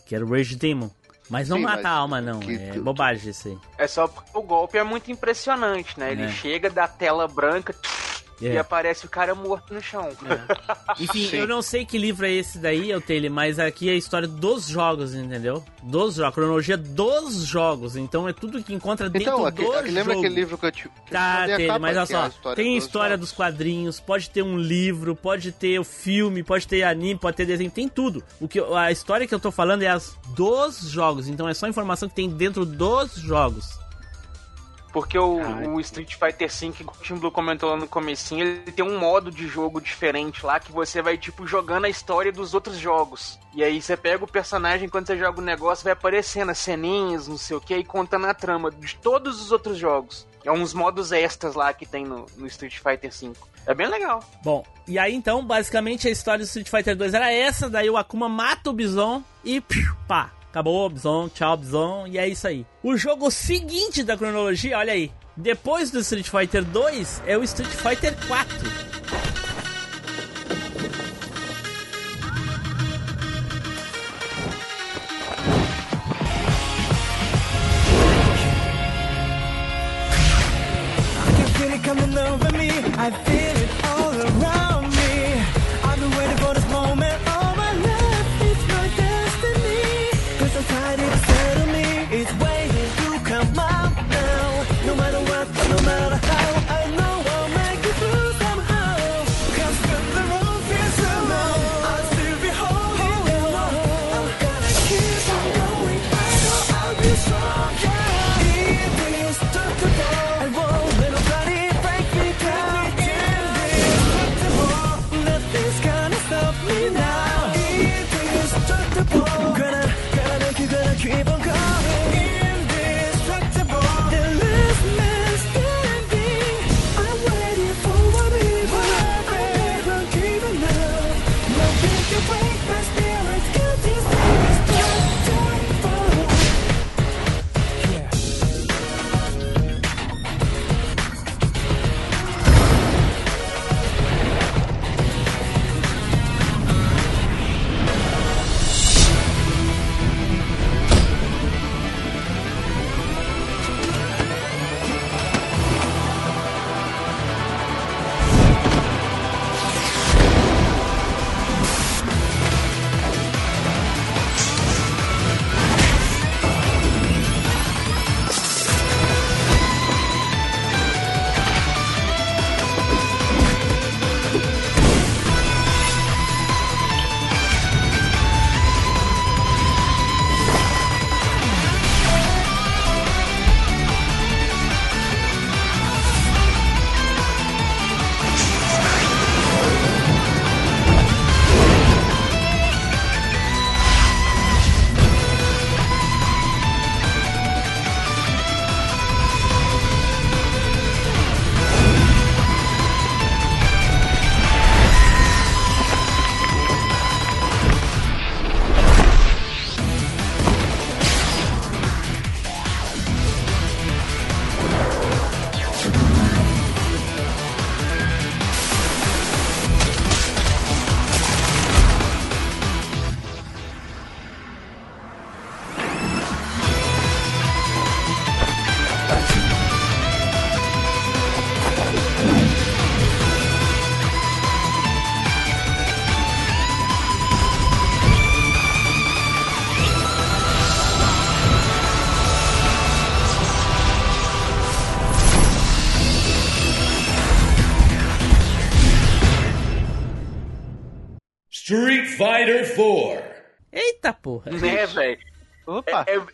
[0.06, 0.90] Que era o Rage Demon.
[1.30, 2.40] Mas não Sim, mata mas a alma, não.
[2.40, 3.58] que É bobagem isso aí.
[3.78, 6.12] É só porque o golpe é muito impressionante, né?
[6.12, 6.30] Ele É.
[6.30, 7.74] chega da tela branca
[8.42, 8.58] É.
[8.58, 10.10] aparece o cara morto no chão.
[11.00, 11.38] Enfim, Sim.
[11.38, 14.28] eu não sei que livro é esse daí, eu tenho, mas aqui é a história
[14.28, 15.64] dos jogos, entendeu?
[15.82, 17.96] Dos jogos, a cronologia dos jogos.
[17.96, 19.82] Então é tudo que encontra dentro Então, do aque- jogo.
[19.92, 20.84] lembra aquele livro que eu te.
[20.84, 23.30] que eu Tá, capa, mas olha é só, história tem a dos história jogos?
[23.30, 27.46] dos quadrinhos, pode ter um livro, pode ter o filme, pode ter anime, pode ter
[27.46, 28.24] desenho, tem tudo.
[28.40, 31.54] O que eu- a história que eu tô falando é as dos jogos, então é
[31.54, 33.83] só informação que tem dentro dos jogos.
[34.94, 35.40] Porque o,
[35.74, 39.00] o Street Fighter V, que o Team Blue comentou lá no comecinho, ele tem um
[39.00, 43.40] modo de jogo diferente lá, que você vai, tipo, jogando a história dos outros jogos.
[43.56, 47.28] E aí você pega o personagem, quando você joga o negócio, vai aparecendo as ceninhas,
[47.28, 50.28] não sei o que, e contando a trama de todos os outros jogos.
[50.46, 53.34] É uns modos extras lá que tem no, no Street Fighter V.
[53.66, 54.24] É bem legal.
[54.44, 57.98] Bom, e aí então, basicamente a história do Street Fighter 2 era essa, daí o
[57.98, 62.64] Akuma mata o Bison e piu, pá, acabou, Bison, tchau, Bison, e é isso aí.
[62.84, 67.72] O jogo seguinte da cronologia, olha aí, depois do Street Fighter 2 é o Street
[67.72, 68.48] Fighter 4.
[81.18, 82.70] I can feel it coming over me.
[82.96, 84.63] I feel it all around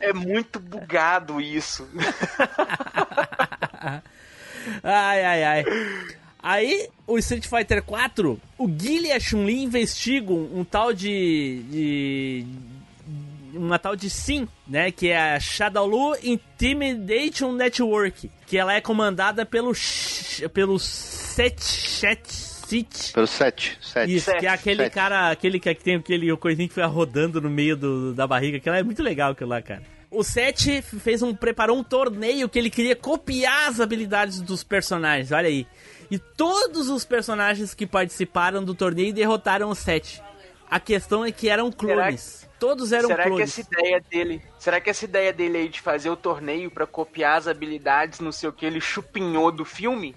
[0.09, 1.87] É, muito bugado isso.
[4.83, 5.65] Ai, ai, ai.
[6.41, 12.45] Aí, o Street Fighter 4, o Guile e a Chun-Li investigam um tal de, de-
[13.53, 14.91] Uma tal de SIM, né?
[14.91, 18.29] Que é a Shadowlu Intimidation Network.
[18.45, 19.71] Que ela é comandada pelo.
[20.53, 23.13] Pelo Set Chat Sit.
[23.13, 23.77] Pelo 7.
[23.81, 24.15] 7.
[24.15, 24.93] Isso, que é aquele Sete.
[24.93, 28.75] cara, aquele que tem aquele coisinho que fica rodando no meio do, da barriga, aquilo
[28.75, 29.81] é muito legal aquilo lá, cara.
[30.11, 35.31] O Seth fez um, preparou um torneio que ele queria copiar as habilidades dos personagens,
[35.31, 35.67] olha aí.
[36.09, 40.19] E todos os personagens que participaram do torneio derrotaram o Seth.
[40.69, 42.47] A questão é que eram clones.
[42.59, 43.59] Todos eram será que clones.
[43.59, 47.37] essa ideia dele, será que essa ideia dele aí de fazer o torneio pra copiar
[47.37, 50.15] as habilidades, não sei o que, ele chupinhou do filme?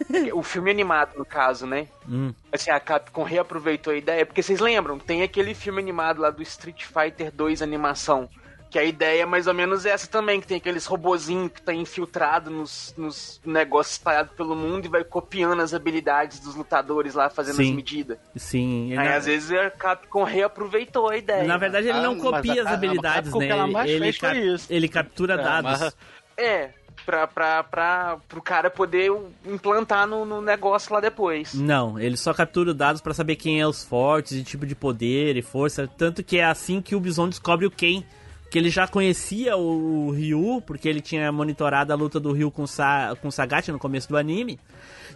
[0.32, 1.88] o filme animado, no caso, né?
[2.08, 2.32] Hum.
[2.52, 6.42] Assim, a Capcom reaproveitou a ideia, porque vocês lembram, tem aquele filme animado lá do
[6.42, 8.28] Street Fighter 2 animação,
[8.70, 11.74] que a ideia é mais ou menos essa também, que tem aqueles robozinhos que tá
[11.74, 17.28] infiltrado nos, nos negócios espalhados pelo mundo e vai copiando as habilidades dos lutadores lá,
[17.28, 17.70] fazendo Sim.
[17.70, 18.18] as medidas.
[18.36, 18.96] Sim.
[18.96, 21.42] Aí na, às vezes a Capcom reaproveitou a ideia.
[21.44, 23.90] na verdade ele Ah, não mas copia a- as a habilidades, Capcom né?
[23.90, 24.66] ele, foi cap- isso.
[24.72, 25.80] ele captura É, dados.
[25.80, 25.96] mas-
[26.36, 26.70] É,
[27.04, 29.10] pra, pra, pra, pro cara poder
[29.44, 31.54] implantar no, no negócio lá depois.
[31.54, 34.74] Não, ele só captura os dados pra saber quem é os fortes e tipo de
[34.76, 35.88] poder e força.
[35.98, 38.04] Tanto que é assim que o Bison descobre o Ken.
[38.50, 42.66] Que ele já conhecia o Ryu, porque ele tinha monitorado a luta do Ryu com,
[42.66, 44.58] Sa com o Sagat no começo do anime.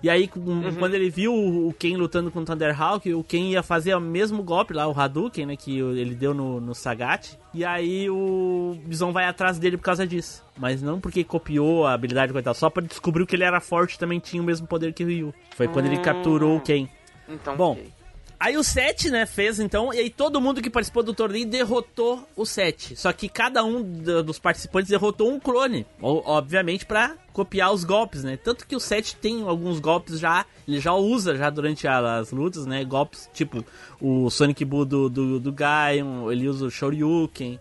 [0.03, 3.63] E aí, com- quando ele viu o Ken lutando com o Thunderhawk, o Ken ia
[3.63, 7.37] fazer o mesmo golpe lá, o Hadouken, né, que ele deu no, no Sagat.
[7.53, 10.45] E aí o Bison vai atrás dele por causa disso.
[10.57, 14.21] Mas não porque copiou a habilidade tal, só pra descobrir que ele era forte também
[14.21, 15.35] tinha o mesmo poder que o Ryu.
[15.57, 16.03] Foi quando ele Hum.
[16.03, 16.87] capturou o Ken.
[17.29, 17.91] Então, Bom, ok.
[18.39, 22.29] Aí o 7, né, fez então, e aí todo mundo que participou do torneio derrotou
[22.37, 22.95] o 7.
[22.97, 28.23] Só que cada um do- dos participantes derrotou um clone, obviamente pra copiar os golpes,
[28.23, 28.37] né?
[28.37, 32.67] Tanto que o 7 tem alguns golpes já, ele já usa já durante as lutas,
[32.67, 32.85] né?
[32.85, 33.65] Golpes tipo
[34.01, 37.59] o Sonic Buu do, do, do Gaion, ele usa o Shoryuken,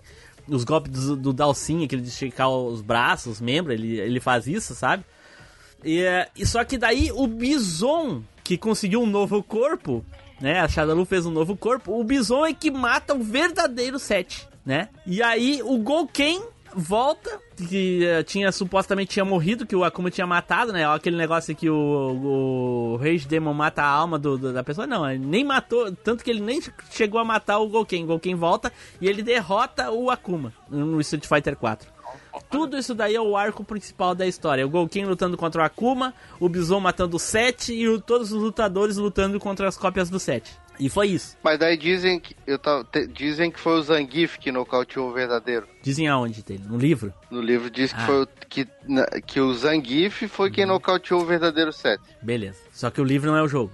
[0.47, 4.47] os golpes do, do Dalsin, aquele de esticar os braços, os membros, ele, ele faz
[4.47, 5.05] isso, sabe?
[5.83, 6.03] E,
[6.35, 10.03] e só que daí o Bison, que conseguiu um novo corpo,
[10.41, 10.59] né?
[10.59, 11.97] A Shadowlu fez um novo corpo.
[11.99, 14.89] O Bison é que mata o verdadeiro Seth, né?
[15.05, 16.41] E aí o Golken
[16.75, 20.87] volta, que eh, tinha supostamente tinha morrido, que o Akuma tinha matado, né?
[20.91, 24.87] Aquele negócio que o, o Rage Demon mata a alma do, do- da pessoa.
[24.87, 28.03] Não, ele nem matou, tanto que ele nem chegou a matar o Golken.
[28.03, 31.92] O Golken volta e ele derrota o Akuma no Street Fighter 4.
[32.49, 34.65] Tudo isso daí é o arco principal da história.
[34.65, 38.41] O Golken lutando contra o Akuma, o Bison matando o Seth e o- todos os
[38.41, 40.49] lutadores lutando contra as cópias do Seth.
[40.79, 41.37] E foi isso.
[41.43, 45.13] Mas daí dizem que, eu tava, te- dizem que foi o Zangief que nocauteou o
[45.13, 45.67] verdadeiro.
[45.83, 46.63] Dizem aonde dele?
[46.67, 47.13] No livro?
[47.29, 48.05] No livro diz que, Ah.
[48.07, 52.01] foi o, que, na- que o Zangief foi quem nocauteou o verdadeiro Seth.
[52.21, 52.57] Beleza.
[52.71, 53.71] Só que o livro não é o jogo.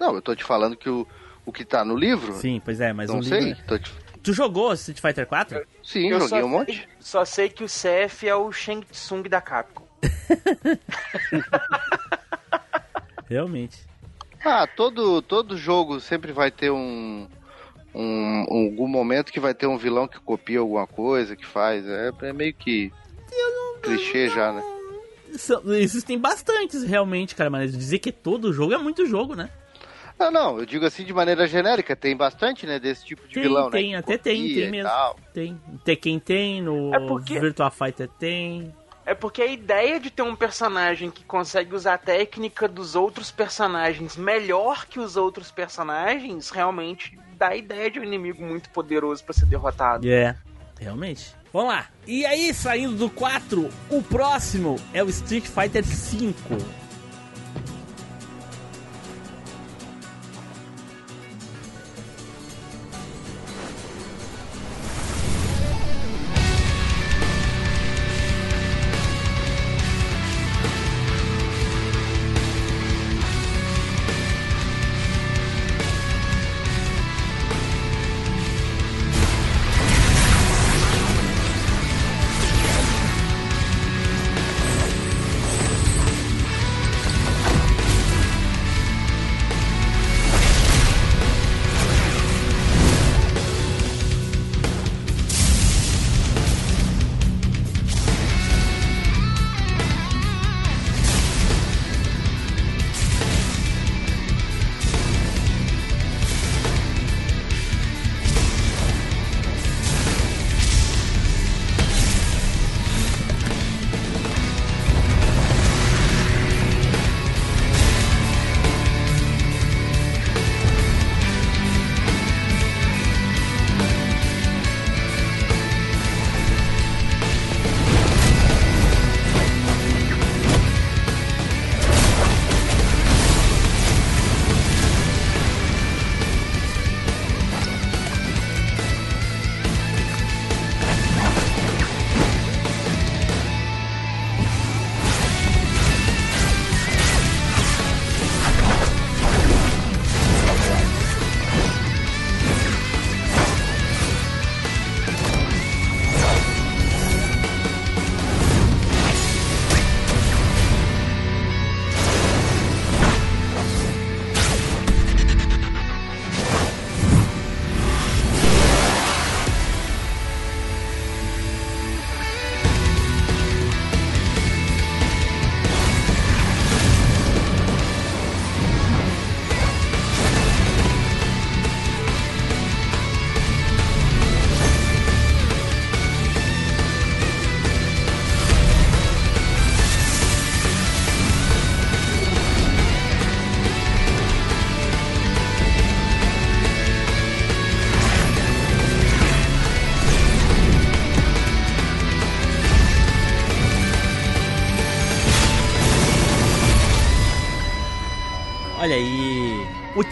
[0.00, 1.06] Não, eu tô te falando que o,
[1.44, 2.32] o que tá no livro.
[2.32, 3.40] Sim, pois é, mas não o sei.
[3.40, 3.62] livro.
[3.68, 3.92] tô te-
[4.22, 5.66] Tu jogou Street Fighter 4?
[5.82, 6.76] Sim, Eu joguei um monte.
[6.76, 9.86] sei- Só sei que o CF é o Shang Tsung da Capcom.
[13.28, 13.78] Realmente.
[14.44, 17.26] Ah, todo, todo jogo sempre vai ter um,
[17.94, 21.86] um, um- algum momento que vai ter um vilão que copia alguma coisa, que faz.
[21.86, 22.90] É, é meio que
[23.82, 24.62] clichê já, né?
[25.34, 29.48] São- Existem bastantes, realmente, cara, mas dizer que todo jogo é muito jogo, né?
[30.20, 33.42] Não, não, eu digo assim de maneira genérica, tem bastante, né, desse tipo de Tem,
[33.44, 34.02] vilão, tem, né?
[34.02, 34.88] que até tem, tem mesmo.
[34.88, 35.16] tal.
[35.32, 35.60] Tem.
[35.82, 38.74] Tekken tem, no É porque- Virtua Fighter tem.
[39.06, 43.30] É porque a ideia de ter um personagem que consegue usar a técnica dos outros
[43.30, 49.24] personagens melhor que os outros personagens realmente dá a ideia de um inimigo muito poderoso
[49.24, 50.06] pra ser derrotado.
[50.08, 50.36] É,
[50.78, 51.34] realmente.
[51.52, 51.86] Vamos lá.
[52.06, 56.36] E aí, saindo do 4, o próximo é o Street Fighter 5.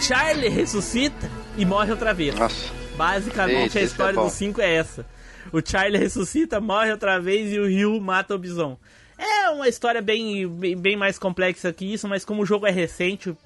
[0.08, 2.34] Charlie ressuscita e morre outra vez.
[2.34, 2.72] Nossa.
[2.96, 4.24] Basicamente Eita, a esse história é bom.
[4.26, 5.06] do 5 é essa.
[5.52, 8.76] O Charlie ressuscita, morre outra vez e o Ryu mata o Bison.
[9.18, 12.70] É uma história bem, bem, bem mais complexa que isso, mas como o jogo é
[12.70, 13.36] recente,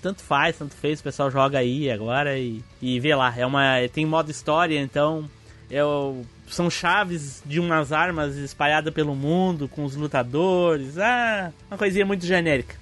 [0.00, 3.34] tanto faz, tanto fez, o pessoal joga aí agora e, e vê lá.
[3.36, 5.28] É uma, tem modo história, então
[5.70, 10.96] é o- são chaves de umas armas espalhadas pelo mundo com os lutadores.
[10.98, 12.76] Ah, uma coisinha muito genérica.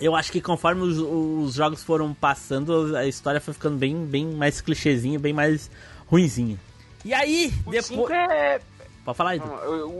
[0.00, 4.26] Eu acho que conforme os, os jogos foram passando, a história foi ficando bem, bem
[4.26, 5.70] mais clichêzinha, bem mais
[6.06, 6.58] ruinzinha.
[7.04, 7.86] E aí, O depois.
[7.86, 8.60] 5 é.
[9.04, 9.44] Pode falar, Edu.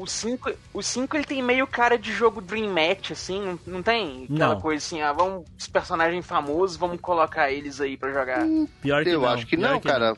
[0.00, 3.82] O 5 o cinco, ele tem meio cara de jogo Dream Match, assim, não, não
[3.82, 4.24] tem?
[4.24, 4.60] Aquela Não.
[4.60, 5.44] coisa assim, ah, vamos.
[5.56, 8.44] Os personagens famosos, vamos colocar eles aí pra jogar.
[8.82, 9.28] Pior que Eu não.
[9.28, 10.16] acho que pior não, cara.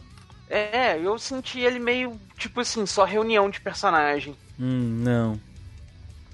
[0.48, 4.34] É, eu senti ele meio, tipo assim, só reunião de personagem.
[4.58, 5.38] Hum, não.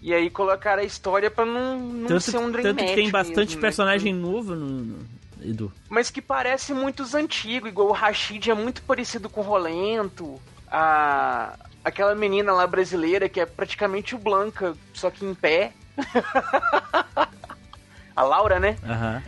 [0.04, 3.10] E aí colocaram a história pra não, não Tanto, ser um Dream tanto que tem
[3.10, 3.60] bastante mesmo, né?
[3.62, 5.06] personagem novo no, no-
[5.42, 5.72] Edu.
[5.88, 10.38] Mas que parece muito os antigos, igual o Rashid é muito parecido com o Rolento.
[10.70, 11.54] A.
[11.82, 15.72] Aquela menina lá brasileira que é praticamente o Blanca, só que em pé.
[18.14, 18.76] a Laura, né?
[18.84, 19.22] Aham.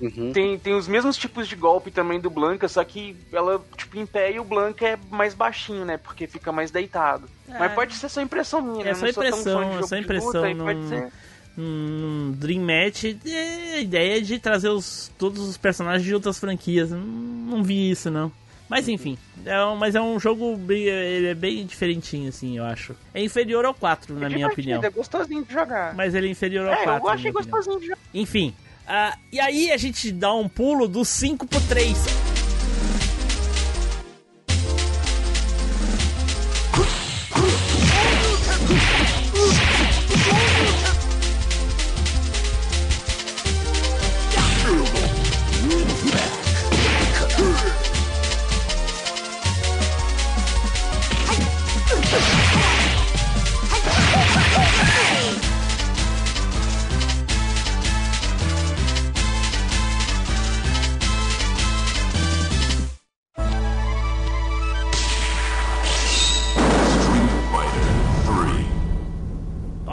[0.00, 0.32] Uhum.
[0.32, 4.06] Tem, tem os mesmos tipos de golpe também do Blanca, só que ela, tipo, em
[4.06, 5.96] pé e o Blanca é mais baixinho, né?
[5.96, 7.28] Porque fica mais deitado.
[7.54, 7.58] É.
[7.58, 8.90] Mas pode ser só impressão minha, É né?
[8.90, 11.12] Eu só impressão, é só impressão, luta, pode ser.
[11.56, 16.38] Num Dream Match, é, a ideia é de trazer os, todos os personagens de outras
[16.38, 16.90] franquias.
[16.90, 18.32] Não, não vi isso, não.
[18.68, 22.64] Mas enfim, é um, mas é um jogo bem, ele é bem diferentinho, assim, eu
[22.64, 22.96] acho.
[23.12, 24.82] É inferior ao 4, na É minha divertido, opinião.
[24.82, 25.94] É gostosinho de jogar.
[25.94, 26.90] Mas ele é inferior ao é, 4.
[26.90, 27.98] eu na achei minha gostosinho de jogar.
[28.14, 28.54] Enfim,
[28.86, 32.31] ah, e aí a gente dá um pulo do 5 pro 3.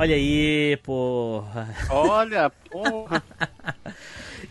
[0.09, 1.75] Olha aí, porra.
[1.87, 3.23] Olha, porra.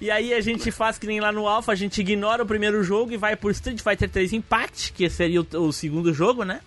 [0.01, 2.85] E aí a gente faz que nem lá no Alpha, a gente ignora o primeiro
[2.85, 6.61] jogo e vai por Street Fighter 3 Impact, que seria o, o segundo jogo, né?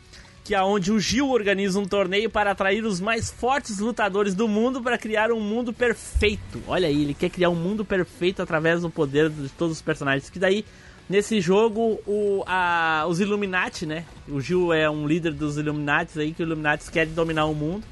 [0.44, 4.50] Que é onde o Gil organiza um torneio para atrair os mais fortes lutadores do
[4.50, 6.62] mundo para criar um mundo perfeito.
[6.68, 10.30] Olha aí, ele quer criar um mundo perfeito através do poder de todos os personagens.
[10.30, 10.66] Que daí,
[11.08, 14.04] nesse jogo, o, a, os Illuminati, né?
[14.28, 17.86] O Gil é um líder dos Illuminati aí, que os Illuminati querem dominar o mundo.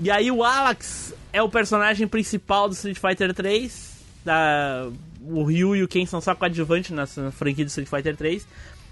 [0.00, 3.94] E aí o Alex é o personagem principal do Street Fighter 3.
[4.24, 4.88] Da,
[5.20, 8.46] o Ryu e o Ken são só coadjuvantes na, franquia do Street Fighter 3.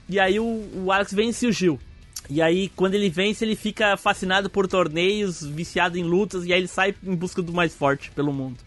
[0.08, 1.78] E aí o, o Alex vence o Gil.
[2.30, 6.60] E aí, quando ele vence, ele fica fascinado por torneios, viciado em lutas, e aí
[6.60, 8.58] ele sai em busca do mais forte pelo mundo.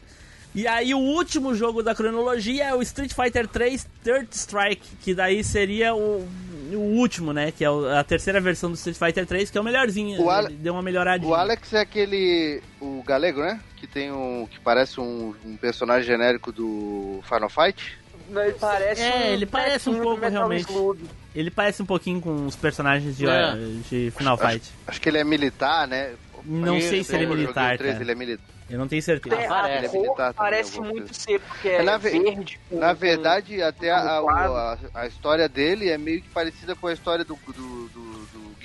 [0.54, 5.14] E aí, o último jogo da cronologia é o Street Fighter 3 Third Strike, que
[5.14, 6.28] daí seria o,
[6.74, 7.52] o último, né?
[7.52, 10.22] Que é a terceira versão do Street Fighter 3, que é o melhorzinho.
[10.22, 11.30] O Ale- deu uma melhoradinha.
[11.30, 12.62] O Alex é aquele.
[12.82, 13.60] O galego, né?
[13.78, 14.48] Que tem um.
[14.50, 17.98] que parece um, um personagem genérico do Final Fight.
[18.28, 20.62] Ele parece É, um ele parece um pouco, realmente.
[20.72, 21.00] Slug.
[21.36, 23.54] Ele parece um pouquinho com os personagens de, É.
[23.90, 24.64] de Final Fight.
[24.88, 26.14] Acho que ele é militar, né?
[26.46, 28.00] Não sei se ele é militar, cara.
[28.02, 28.46] Ele é militar.
[28.70, 29.36] Eu não tenho certeza.
[29.36, 29.78] Tem, parece.
[29.78, 32.60] Ele é militar também, parece muito ser, porque é, É, na ve- verde.
[32.70, 36.88] com- Na com- verdade, até a, a, a história dele é meio que parecida com
[36.88, 37.54] a história do, do,
[37.90, 37.90] do,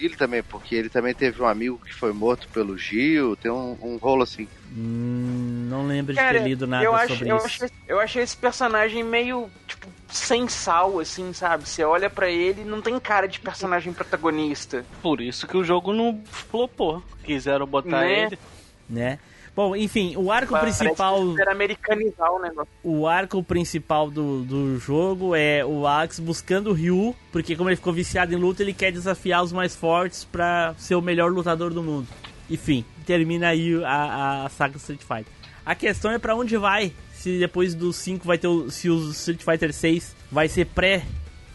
[0.01, 3.77] Guile também, porque ele também teve um amigo que foi morto pelo Gil, tem um,
[3.83, 4.49] um rolo assim.
[4.75, 7.47] Hum, não lembro de Cara, ter lido nada eu acho, sobre eu isso.
[7.47, 11.69] Achei, eu achei esse personagem meio, tipo, sem sal, assim, sabe?
[11.69, 14.85] Você olha pra ele não tem cara de personagem protagonista.
[15.03, 17.03] Por isso que o jogo não flopou.
[17.23, 18.25] Quiseram botar Né?
[18.25, 18.39] ele.
[18.89, 19.19] né?
[19.61, 21.19] Bom, enfim, o arco Parece principal,
[21.51, 22.73] americanizar o negócio.
[22.83, 27.77] o arco principal do, do jogo é o Alex buscando o Ryu, porque como ele
[27.77, 31.75] ficou viciado em luta, ele quer desafiar os mais fortes pra ser o melhor lutador
[31.75, 32.09] do mundo.
[32.49, 35.33] Enfim, termina aí a, a saga Street Fighter.
[35.67, 39.11] A questão é pra onde vai, se depois do 5 vai ter o, se o
[39.11, 41.03] Street Fighter 6 vai ser pré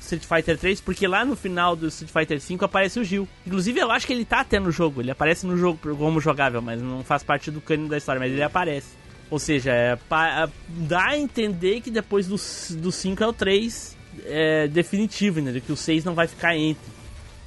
[0.06, 3.28] Street Fighter 3, porque lá no final do Street Fighter 5 aparece o Gil.
[3.46, 5.02] Inclusive, eu acho que ele tá até no jogo.
[5.02, 8.32] Ele aparece no jogo como jogável, mas não faz parte do cânone da história, mas
[8.32, 8.88] ele aparece.
[9.30, 12.36] Ou seja, é, pa- dá a entender que depois do,
[12.80, 15.60] do 5 é o 3 é definitivo, né?
[15.60, 16.94] Que o 6 não vai ficar entre.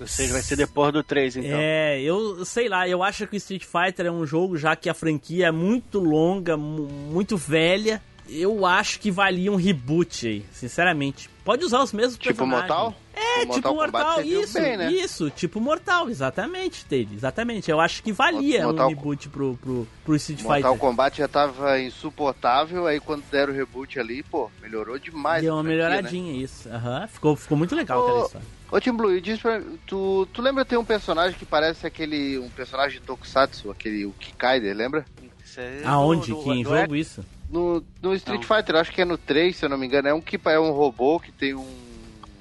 [0.01, 1.59] O 6 vai ser depois do 3, então.
[1.61, 4.89] É, eu sei lá, eu acho que o Street Fighter é um jogo já que
[4.89, 8.01] a franquia é muito longa, mu- muito velha
[8.31, 11.31] eu acho que valia um reboot aí, sinceramente.
[11.49, 12.69] Pode usar os mesmos Tipo personagens.
[12.69, 12.95] Mortal?
[13.15, 14.93] É, O tipo Mortal Mortal, isso, bem, né?
[14.93, 17.71] isso, tipo Mortal, exatamente, Tele, exatamente.
[17.71, 20.79] Eu acho que valia Mortal- um reboot pro, pro, pro Street Mortal Fighter.
[20.79, 25.43] Kombat já tava insuportável, aí quando deram o reboot ali, pô, melhorou demais.
[25.43, 25.71] Deu uma né?
[25.71, 26.69] melhoradinha, isso.
[26.69, 28.47] Aham, ficou, ficou muito legal aquela história.
[28.71, 31.87] Ô Tim Blue, e diz pra mim, tu, tu lembra tem um personagem que parece
[31.87, 35.07] aquele, um personagem de Tokusatsu, aquele, o Kikaider, lembra?
[35.43, 36.31] Isso aí Aonde?
[36.31, 37.25] do- do- que em do jogo isso?
[37.51, 38.57] No, no Street Não.
[38.57, 40.61] Fighter, acho que é no 3, se eu não me engano, é um que é
[40.61, 41.89] um robô que tem um...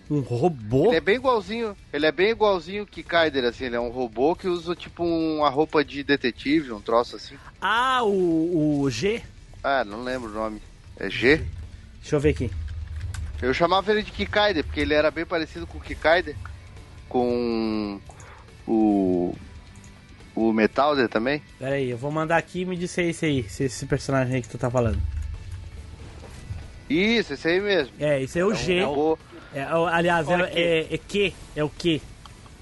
[0.09, 0.87] Um robô?
[0.87, 4.35] Ele é bem igualzinho, ele é bem igualzinho o Kikaider, assim, ele é um robô
[4.35, 7.35] que usa tipo uma roupa de detetive, um troço assim.
[7.59, 9.21] Ah, o, o G?
[9.61, 10.61] Ah, não lembro o nome.
[10.97, 11.43] É G?
[12.01, 12.49] Deixa eu ver aqui.
[13.41, 16.35] Eu chamava ele de Kikaider, porque ele era bem parecido com o Kikaider,
[17.09, 17.99] com
[18.65, 19.35] o
[20.37, 21.41] o Metalder também.
[21.59, 23.65] Pera aí, eu vou mandar aqui e me diz se é esse aí, se é
[23.65, 24.99] esse personagem aí que tu tá falando.
[26.89, 27.93] Isso, esse aí mesmo.
[27.99, 28.77] É, esse é o G.
[28.77, 29.19] É um robô.
[29.53, 32.01] É, o- aliás, é, é, é que, é o que.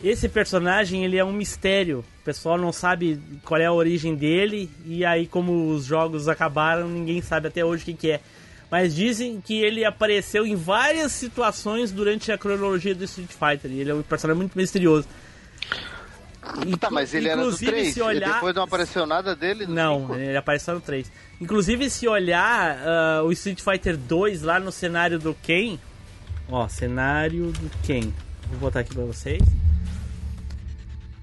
[0.03, 1.99] Esse personagem, ele é um mistério.
[2.21, 4.69] O pessoal não sabe qual é a origem dele.
[4.86, 8.19] E aí, como os jogos acabaram, ninguém sabe até hoje o que, que é.
[8.69, 13.71] Mas dizem que ele apareceu em várias situações durante a cronologia do Street Fighter.
[13.71, 15.07] E ele é um personagem muito misterioso.
[16.79, 17.93] Tá, mas ele era do Inclusive, 3.
[17.93, 20.15] se olhar- Depois não apareceu nada dele Não, 5?
[20.15, 21.11] ele apareceu no 3.
[21.41, 25.77] Inclusive, se olhar ah, o Street Fighter 2 lá no cenário do Ken.
[26.49, 28.11] Ó, cenário do Ken.
[28.49, 29.41] Vou botar aqui pra vocês.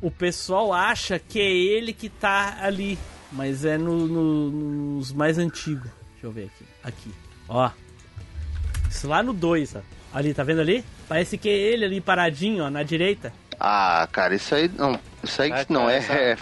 [0.00, 2.98] O pessoal acha que é ele que tá ali.
[3.30, 4.50] Mas é no- no-
[4.98, 5.90] nos mais antigos.
[6.12, 6.64] Deixa eu ver aqui.
[6.84, 7.10] Aqui.
[7.48, 7.70] Ó.
[8.90, 9.80] Isso lá no 2, ó.
[10.12, 10.84] Ali, tá vendo ali?
[11.08, 13.32] Parece que é ele ali paradinho, ó, na direita.
[13.64, 15.00] Ah, cara, isso aí não.
[15.22, 15.96] Isso aí Ah, não cara, é.
[15.98, 16.36] essa- é-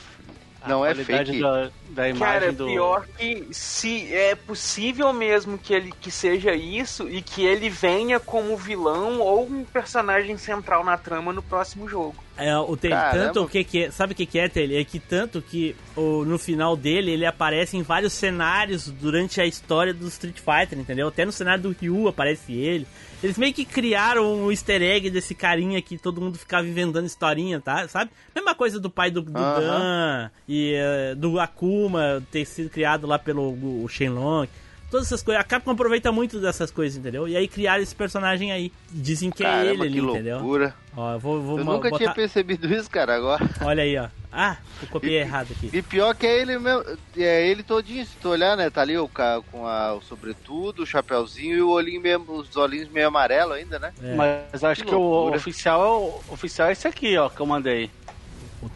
[0.67, 1.39] não é fake.
[1.41, 2.67] Da, da imagem Cara, do.
[2.67, 8.19] pior que se é possível mesmo que ele que seja isso e que ele venha
[8.19, 12.17] como vilão ou um personagem central na trama no próximo jogo.
[12.37, 14.81] É, o tem tanto o que que é, sabe o que que é, Tele?
[14.81, 19.47] É que tanto que o, no final dele ele aparece em vários cenários durante a
[19.47, 21.09] história do Street Fighter, entendeu?
[21.09, 22.87] Até no cenário do Ryu aparece ele.
[23.23, 27.61] Eles meio que criaram um easter egg desse carinha que todo mundo ficava inventando historinha,
[27.61, 27.87] tá?
[27.87, 28.11] Sabe?
[28.35, 29.61] Mesma coisa do pai do, do Aham.
[29.61, 31.39] Dan e eh, do
[31.81, 33.51] Akuma ter sido criado lá pelo
[33.85, 34.47] o Shenlong.
[34.91, 35.41] Todas essas coisas.
[35.41, 37.29] A Capcom aproveita muito dessas coisas, entendeu?
[37.29, 38.73] E aí criaram esse personagem aí.
[38.91, 40.39] Dizem que é Caramba, ele ali, que entendeu?
[40.39, 40.75] loucura.
[40.97, 41.97] Ó, eu vou, vou Eu nunca botar...
[41.99, 43.49] tinha percebido isso, cara, agora.
[43.63, 44.09] Olha aí, ó.
[44.33, 45.71] Ah, eu copiei E- errado aqui.
[45.73, 46.85] E pior que é ele mesmo.
[47.17, 48.69] É ele todinho, se tu olhar, né?
[48.69, 52.57] Tá ali o ca- com a, o sobretudo, o chapéuzinho e o olhinho mesmo, os
[52.57, 53.93] olhinhos meio amarelo ainda, né?
[54.03, 57.39] É, Mas acho Que que, o oficial é o oficial é esse aqui, ó, que
[57.41, 57.89] eu mandei.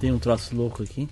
[0.01, 1.09] Tem um troço louco aqui.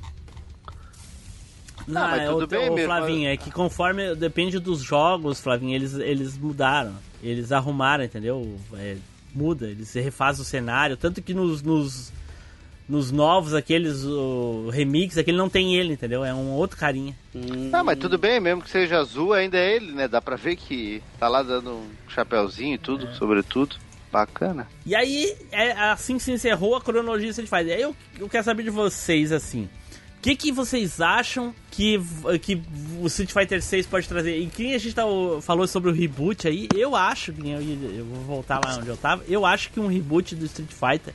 [1.86, 5.40] Não, mas é tudo o, bem o mesmo, Flavinho, é que conforme depende dos jogos,
[5.40, 6.94] Flavinho, eles, eles mudaram.
[7.22, 8.58] Eles arrumaram, entendeu?
[8.74, 8.96] É,
[9.34, 10.96] muda, eles refazem o cenário.
[10.96, 12.12] Tanto que nos, nos,
[12.88, 16.24] nos novos, aqueles, o remix, aquele não tem ele, entendeu?
[16.24, 17.16] É um outro carinha.
[17.34, 20.08] Hum, Ah, mas tudo bem, mesmo que seja azul, ainda é ele, né?
[20.08, 23.14] Dá pra ver que tá lá dando um chapéuzinho e tudo, É.
[23.14, 23.76] sobretudo.
[24.10, 24.68] Bacana.
[24.84, 27.74] E aí, é assim que se encerrou a cronologia Street Fighter.
[27.76, 29.70] Aí eu, eu quero saber de vocês, assim.
[30.22, 32.00] Que, que vocês acham que,
[32.40, 32.62] que
[33.00, 34.38] o Street Fighter 6 pode trazer?
[34.38, 35.02] E quem a gente tá,
[35.42, 39.24] falou sobre o reboot aí, eu acho, eu, eu vou voltar lá onde eu tava,
[39.28, 41.12] eu acho que um reboot do Street Fighter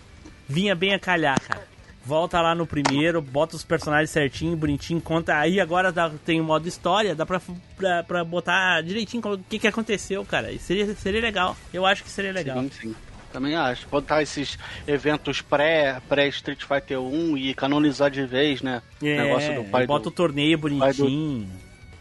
[0.47, 1.65] vinha bem a calhar, cara.
[2.05, 5.37] Volta lá no primeiro, bota os personagens certinho, bonitinho, conta.
[5.37, 7.41] Aí agora dá- tem o modo história, dá pra,
[7.75, 10.57] pra, pra botar direitinho o que, que aconteceu, cara.
[10.57, 11.55] Seria, seria legal.
[11.73, 12.61] Eu acho que seria legal.
[12.61, 12.95] Sim, sim.
[13.31, 13.87] Também acho.
[13.89, 14.57] Botar esses
[14.87, 18.81] eventos pré, pré-Street Fighter 1 e canonizar de vez, né?
[19.01, 20.09] É, Negócio do pai bota do...
[20.09, 21.47] o torneio bonitinho.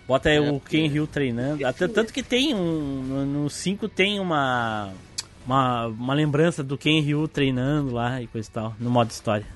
[0.07, 1.66] Bota aí o Ken Hill treinando.
[1.66, 3.24] Até, tanto que tem um.
[3.27, 4.93] No 5 tem uma,
[5.45, 5.87] uma.
[5.87, 8.77] Uma lembrança do Ken Ryu treinando lá e coisa e tal.
[8.79, 9.47] No modo história.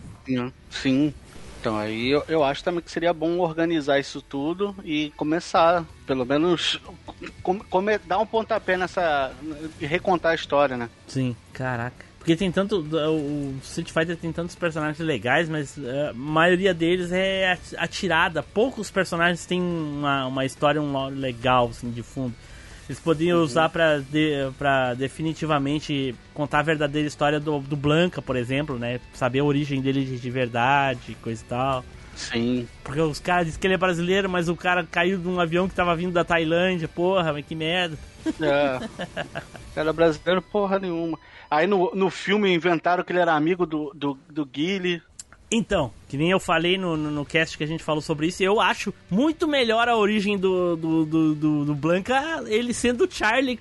[0.70, 1.14] Sim.
[1.60, 6.24] Então aí eu, eu acho também que seria bom organizar isso tudo e começar, pelo
[6.24, 6.80] menos,
[7.42, 9.30] come, come- dar um pontapé nessa.
[9.78, 10.88] e recontar a história, né?
[11.06, 12.08] Sim, caraca.
[12.18, 12.80] Porque tem tanto.
[12.80, 18.42] O Street Fighter tem tantos personagens legais, mas eh, a maioria deles é ati- atirada.
[18.42, 22.34] Poucos personagens têm uma, uma história, um lore legal, assim, de fundo.
[22.90, 28.34] Eles poderiam usar pra, de, pra definitivamente contar a verdadeira história do, do Blanca, por
[28.34, 28.98] exemplo, né?
[29.12, 31.84] Saber a origem dele de, de verdade, coisa e tal.
[32.16, 32.66] Sim.
[32.82, 35.68] Porque os caras dizem que ele é brasileiro, mas o cara caiu de um avião
[35.68, 36.88] que tava vindo da Tailândia.
[36.88, 37.96] Porra, mas que merda.
[38.40, 38.80] É.
[39.78, 41.16] Era brasileiro porra nenhuma.
[41.48, 45.00] Aí no, no filme inventaram que ele era amigo do, do, do Guile.
[45.52, 48.40] Então, que nem eu falei no, no, no cast que a gente falou sobre isso,
[48.42, 53.10] eu acho muito melhor a origem do, do, do, do, do Blanca, ele sendo o
[53.10, 53.58] Charlie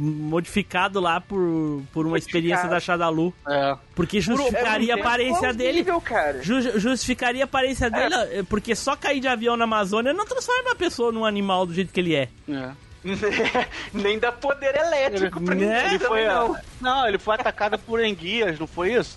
[0.00, 3.32] modificado lá por, por uma experiência da Shadalu.
[3.46, 3.76] É.
[3.94, 5.84] Porque justificaria a aparência dele.
[6.04, 6.42] Cara.
[6.42, 10.72] Ju- justificaria a aparência dele, eh, porque só cair de avião na Amazônia não transforma
[10.72, 12.28] a pessoa num animal do jeito que ele é.
[12.48, 12.70] É.
[13.94, 15.66] Nem dá poder elétrico pra Né?
[15.66, 16.56] ninguém Ele foi, não.
[16.80, 19.16] não, ele foi atacado por enguias, não foi isso?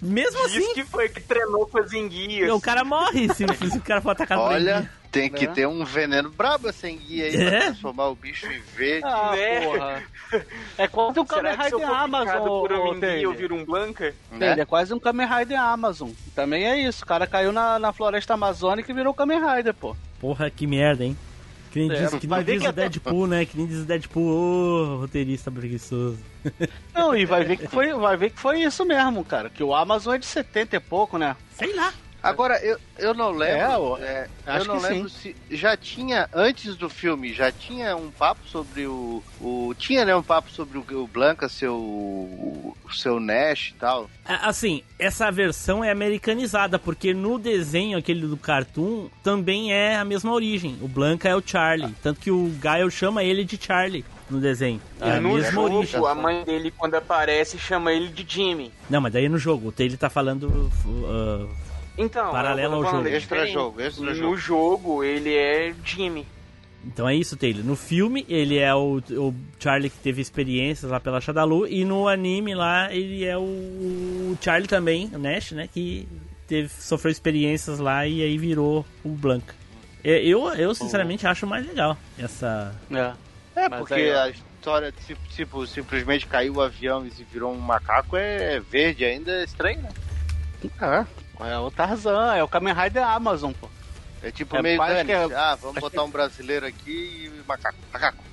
[0.00, 2.50] Mesmo Diz assim, que foi que treinou com as enguias.
[2.52, 5.52] o cara morre se, se o cara for atacado por Olha, tem que Né?
[5.54, 7.50] ter um veneno brabo essa enguia aí É?
[7.50, 9.04] pra transformar o bicho em verde.
[9.06, 9.60] Ah, Né?
[9.60, 10.02] porra.
[10.76, 14.14] É quase um Kamen Rider Amazon, por uma enguia eu viro um Blanca?
[14.30, 14.52] né?
[14.52, 16.10] Ele é quase um Kamen Rider Amazon.
[16.34, 17.02] Também é isso.
[17.02, 19.96] O cara caiu na, na floresta amazônica e virou Kamen Rider, pô.
[20.20, 21.16] Porra, que merda, hein?
[21.70, 23.44] Que nem É, diz, que nem vai ver diz que o até- Deadpool, né?
[23.44, 26.18] Que nem diz o Deadpool, ô, roteirista preguiçoso.
[26.94, 29.50] Não, e vai ver que foi, vai ver que foi isso mesmo, cara.
[29.50, 31.36] Que o Amazon é de 70 e pouco, né?
[31.52, 31.92] Sei lá.
[32.22, 33.56] Agora, eu, eu não lembro.
[33.56, 35.36] É, ó, é, acho eu não que lembro se.
[35.50, 39.22] Já tinha, antes do filme, já tinha um papo sobre o.
[39.40, 40.14] o tinha, né?
[40.16, 41.74] Um papo sobre o, o Blanca, seu.
[41.74, 44.10] o seu Nash e tal.
[44.24, 50.04] A- Assim, essa versão é americanizada, porque no desenho, aquele do cartoon, também é a
[50.04, 50.76] mesma origem.
[50.82, 51.94] O Blanca é o Charlie.
[52.02, 54.80] Tanto que o Gaio chama ele de Charlie no desenho.
[55.00, 56.06] É a e no mesma jogo, origem.
[56.06, 58.72] a mãe dele, quando aparece, chama ele de Jimmy.
[58.90, 59.68] Não, mas daí é no jogo.
[59.68, 60.70] O Taylor tá falando.
[60.84, 61.67] uh,
[61.98, 63.08] Então, Paralelo ao jogo.
[63.08, 63.48] é diferente.
[63.48, 64.30] Extra-jogo, extra-jogo.
[64.30, 66.26] No jogo, ele é Jimmy.
[66.84, 67.64] Então é isso, Taylor.
[67.64, 71.66] No filme, ele é o, o Charlie que teve experiências lá pela Shadalu.
[71.66, 75.68] E no anime lá, ele é o, o Charlie também, o Nash, né?
[75.72, 76.08] Que
[76.46, 79.54] teve, sofreu experiências lá e aí virou o Blanca.
[80.04, 82.74] É, Eu, eu sinceramente, acho mais legal essa.
[82.90, 83.12] É.
[83.56, 87.52] É, porque aí, a história, de, tipo, tipo, simplesmente caiu o avião e se virou
[87.52, 89.90] um macaco é verde ainda, é estranho, né?
[90.80, 91.06] É,
[91.46, 93.68] é o Tarzan, é o Kamen Rider Amazon, pô.
[94.22, 97.78] É tipo É, meio dane que é- Ah, vamos botar um brasileiro aqui e macaco.
[97.92, 98.24] Macaco.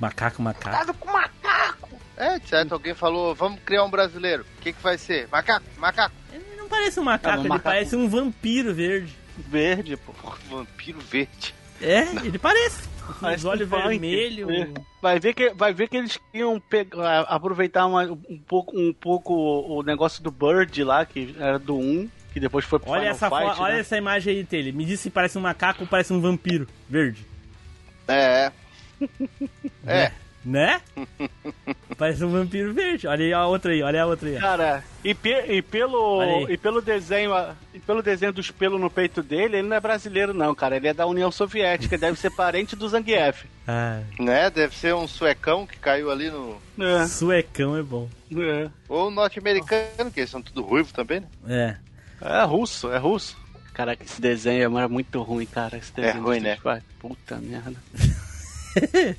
[0.00, 0.76] Macaco, macaco.
[0.76, 1.88] Cuidado com macaco!
[2.16, 4.46] É, certo, alguém falou, vamos criar um brasileiro.
[4.58, 5.28] O que, que vai ser?
[5.30, 6.14] Macaco, macaco.
[6.32, 7.64] Ele não parece um macaco, É, um ele macaco.
[7.68, 9.14] parece um vampiro verde.
[9.36, 10.12] Verde, pô.
[10.48, 11.54] Vampiro verde.
[11.82, 12.88] É, ele parece.
[13.36, 14.48] Os olhos vermelhos.
[14.50, 14.68] É.
[15.02, 19.34] Vai ver que, vai ver que eles queriam pegar, aproveitar uma- um, pouco, um pouco
[19.34, 23.14] o negócio do Bird lá, que era do 1, que depois foi pro Olha Final
[23.14, 23.80] essa, Fight, olha né?
[23.80, 24.70] essa imagem aí dele.
[24.70, 27.24] Me diz se parece um macaco ou parece um vampiro verde.
[28.06, 28.52] É.
[29.86, 30.12] É.
[30.46, 30.80] Né?
[31.98, 33.08] parece um vampiro verde.
[33.08, 34.38] Olha aí a outra aí, olha a outra aí.
[34.38, 37.32] Cara, e, pe- e pelo, e pelo desenho
[37.74, 40.76] e pelo desenho dos pelos no peito dele, ele não é brasileiro não, cara.
[40.76, 43.44] Ele é da União Soviética, deve ser parente do Zangief.
[43.68, 44.48] Ah, Né?
[44.48, 46.56] Deve ser um suecão que caiu ali no.
[46.78, 48.08] É, suecão é bom.
[48.32, 48.70] é.
[48.88, 51.26] Ou norte-americano, que eles são tudo ruivo também, né?
[51.48, 51.76] É.
[52.20, 53.36] É russo, é russo.
[53.74, 55.76] Caraca, esse desenho é muito ruim, cara.
[55.76, 56.58] Esse desenho ruim, do né?
[56.98, 57.76] Puta merda.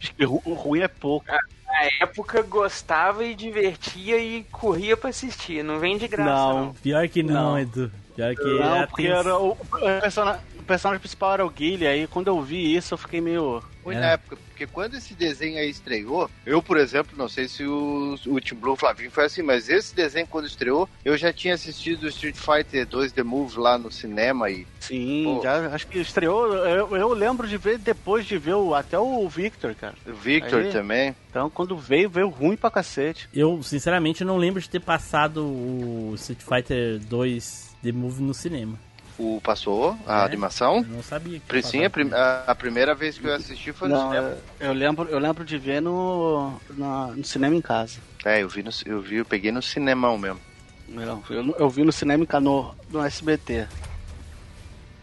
[0.00, 1.26] Acho que ru- ruim é pouco.
[1.26, 5.62] Na época gostava e divertia e corria pra assistir.
[5.62, 6.64] Não vem de graça, Não.
[6.66, 6.74] não.
[6.74, 7.58] Pior que não, Não.
[7.58, 7.90] Edu.
[8.16, 9.56] Pior que Não, é porque era o, o
[10.00, 13.62] persona- o personagem principal era o Guile, aí quando eu vi isso eu fiquei meio.
[13.82, 14.00] Foi É.
[14.00, 18.14] na época, porque quando esse desenho aí estreou, eu, por exemplo, não sei se o,
[18.26, 22.04] o Team Blue Flavinho foi assim, mas esse desenho quando estreou, eu já tinha assistido
[22.04, 25.42] o Street Fighter 2 The Move lá no cinema e Sim, Pô.
[25.42, 26.54] já acho que estreou.
[26.54, 29.94] Eu, eu lembro de ver depois de ver o, até o Victor, cara.
[30.06, 30.72] o Victor Aí.
[30.72, 31.14] também.
[31.28, 33.28] Então quando veio, veio ruim pra cacete.
[33.34, 38.78] Eu, sinceramente, não lembro de ter passado o Street Fighter 2 The Move no cinema.
[39.18, 40.24] O passou, a É.
[40.24, 40.78] animação.
[40.78, 44.02] Eu não sabia que Sim, a, a- primeira vez que eu assisti foi no Não,
[44.08, 44.36] cinema.
[44.58, 47.98] eu, eu lembro, eu lembro de ver no, na- no cinema em casa.
[48.24, 50.40] É, eu vi, no, eu vi, eu peguei no cinemão mesmo.
[50.88, 53.68] Eu, eu, eu vi no cinema em casa, no, no SBT.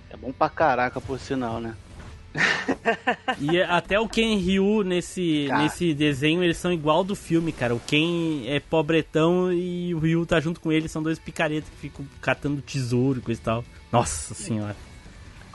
[0.10, 1.74] É bom pra caraca, por sinal, né?
[3.40, 5.64] E até o Ken Ryu nesse, Cara.
[5.64, 7.74] nesse desenho, eles são igual do filme, cara.
[7.76, 11.76] O Ken é pobretão e o Ryu tá junto com ele, são dois picaretas que
[11.78, 13.66] ficam catando tesouro e coisa e tal.
[13.92, 14.76] Nossa senhora.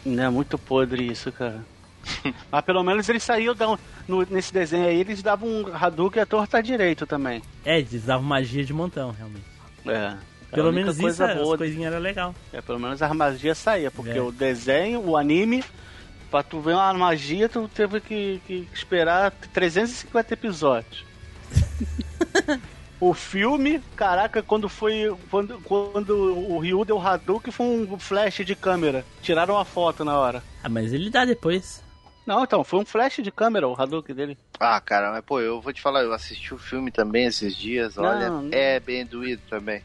[0.04, 1.64] Não é muito podre isso, cara.
[2.50, 3.66] Mas pelo menos eles saíam da,
[4.06, 7.42] no- nesse desenho aí, eles davam um Hadouken a torta direito também.
[7.64, 9.44] É, eles davam magia de montão, realmente.
[9.86, 10.14] É.
[10.52, 11.58] Pelo menos isso, coisa as boa.
[11.58, 12.34] coisinhas eram legal.
[12.52, 14.22] É, pelo menos a magia saía, porque É.
[14.22, 15.62] o desenho, o anime,
[16.30, 21.04] pra tu ver uma magia, tu teve que, que esperar 350 episódios.
[23.00, 25.14] o filme, caraca, quando foi.
[25.30, 26.10] Quando, quando
[26.50, 29.04] o Ryu deu o Hadouken, foi um flash de câmera.
[29.22, 30.42] Tiraram uma foto na hora.
[30.62, 31.84] Ah, mas ele dá depois.
[32.26, 34.38] Não, então, foi um flash de câmera o Hadouken dele.
[34.58, 37.96] Ah, cara, mas pô, eu vou te falar, eu assisti o filme também esses dias,
[37.96, 38.48] olha, Não, não.
[38.52, 39.80] é bem doído também.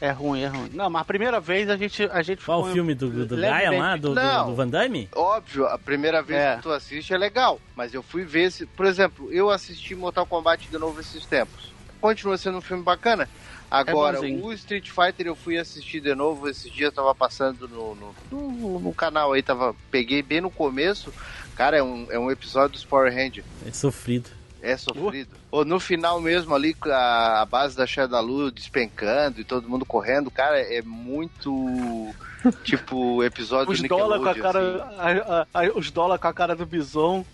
[0.00, 0.70] É ruim, é ruim.
[0.72, 3.70] Não, mas a primeira vez a gente, a gente Qual o filme do, do Gaia
[3.76, 4.46] lá, do, do, Não.
[4.50, 5.08] do Van Damme?
[5.14, 6.56] Óbvio, a primeira vez É.
[6.56, 8.64] que tu assiste é legal, mas eu fui ver se.
[8.64, 11.72] Por exemplo, eu assisti Mortal Kombat de novo esses tempos.
[12.00, 13.28] Continua sendo um filme bacana.
[13.70, 14.44] Agora, bonzinho.
[14.46, 16.48] o Street Fighter eu fui assistir de novo.
[16.48, 21.12] Esses dias tava passando no, no, no- no canal aí, tava, peguei bem no começo.
[21.56, 23.44] Cara, é um, é um episódio dos Power Rangers.
[23.66, 24.30] É sofrido.
[24.62, 25.30] É sofrido.
[25.50, 29.84] Ou no final mesmo ali, com a, a base da Shadalu despencando e todo mundo
[29.86, 32.12] correndo, cara, é muito
[32.64, 34.84] tipo episódio Os do dólares com a Nickelodeon, cara.
[35.10, 35.20] assim.
[35.20, 37.24] a- a- a- os dólares com a cara do bison.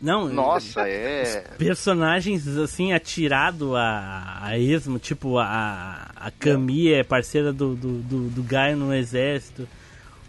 [0.00, 1.44] Não, Nossa, é.
[1.56, 8.28] personagens assim, atirado a, a esmo, tipo a, a Kami é parceira do, do, do,
[8.28, 9.66] do Gaio no exército.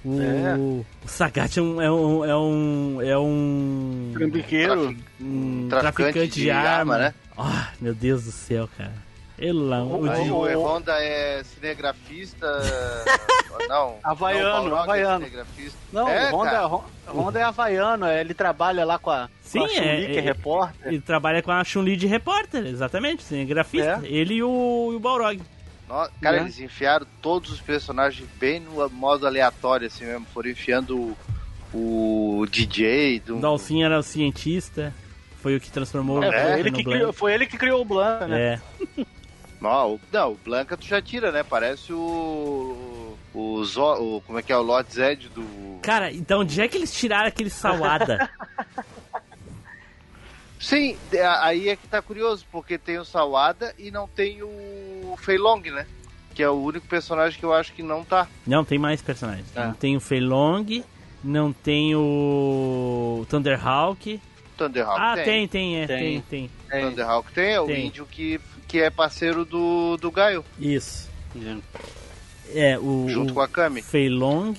[0.05, 0.55] O, É.
[0.55, 4.95] o Sagat é um, é um, é um, é um, Trambiqueiro.
[5.19, 6.69] um traficante traficante de, de arma.
[6.95, 7.13] arma, né?
[7.37, 8.93] Ah, meu Deus do céu, cara.
[9.37, 12.47] Ele lá, o Aí de- o E-Honda é cinegrafista.
[13.67, 13.95] não.
[14.03, 15.25] Havaiano, não, havaiano.
[15.25, 15.77] É cinegrafista.
[15.91, 16.67] Não, É, o Honda,
[17.09, 20.17] Honda é havaiano, ele trabalha lá com a, Sim, com a Chun-Li, é- que é
[20.19, 20.87] é- repórter.
[20.87, 24.01] ele trabalha com a Chun-Li de repórter, exatamente, cinegrafista.
[24.03, 24.07] É.
[24.07, 25.41] Ele e o, e o Balrog.
[26.21, 26.43] Cara, Né?
[26.43, 30.25] eles enfiaram todos os personagens bem no modo aleatório, assim mesmo.
[30.33, 31.15] Foram enfiando
[31.73, 33.37] o, o DJ do.
[33.37, 34.93] O Dalsin era o cientista,
[35.41, 36.97] foi o que transformou É, o foi, Blanca ele no que Blanca.
[36.99, 38.41] criou, foi ele que criou o Blanca, né?
[38.97, 39.05] É,
[39.61, 41.43] Não, o, não, o Blanca tu já tira, né?
[41.43, 43.15] Parece o.
[43.33, 44.57] O, Zo, o Como é que é?
[44.57, 45.79] O Lord Zed do.
[45.81, 48.29] Cara, então onde é que eles tiraram aquele Sawada?
[50.59, 54.94] Sim, de- aí é que tá curioso, porque tem o Sawada e não tem o
[55.17, 55.85] Fei Long, né?
[56.33, 58.27] Que é o único personagem que eu acho que não tá.
[58.45, 59.47] não, tem mais personagens.
[59.55, 59.67] Ah.
[59.67, 60.65] Não tem o Fei Long,
[61.23, 64.19] não tem o Thunderhawk.
[64.57, 65.25] Thunderhawk ah, tem.
[65.25, 66.21] tem, tem, é, tem, Tem.
[66.21, 66.49] tem.
[66.69, 67.87] É, Thunderhawk tem, é o Tem.
[67.87, 71.09] índio que, que é parceiro do, do Gaio, Isso.
[71.35, 71.57] é.
[72.53, 73.81] É, o, junto o com a Kami.
[73.81, 74.53] Fei Long,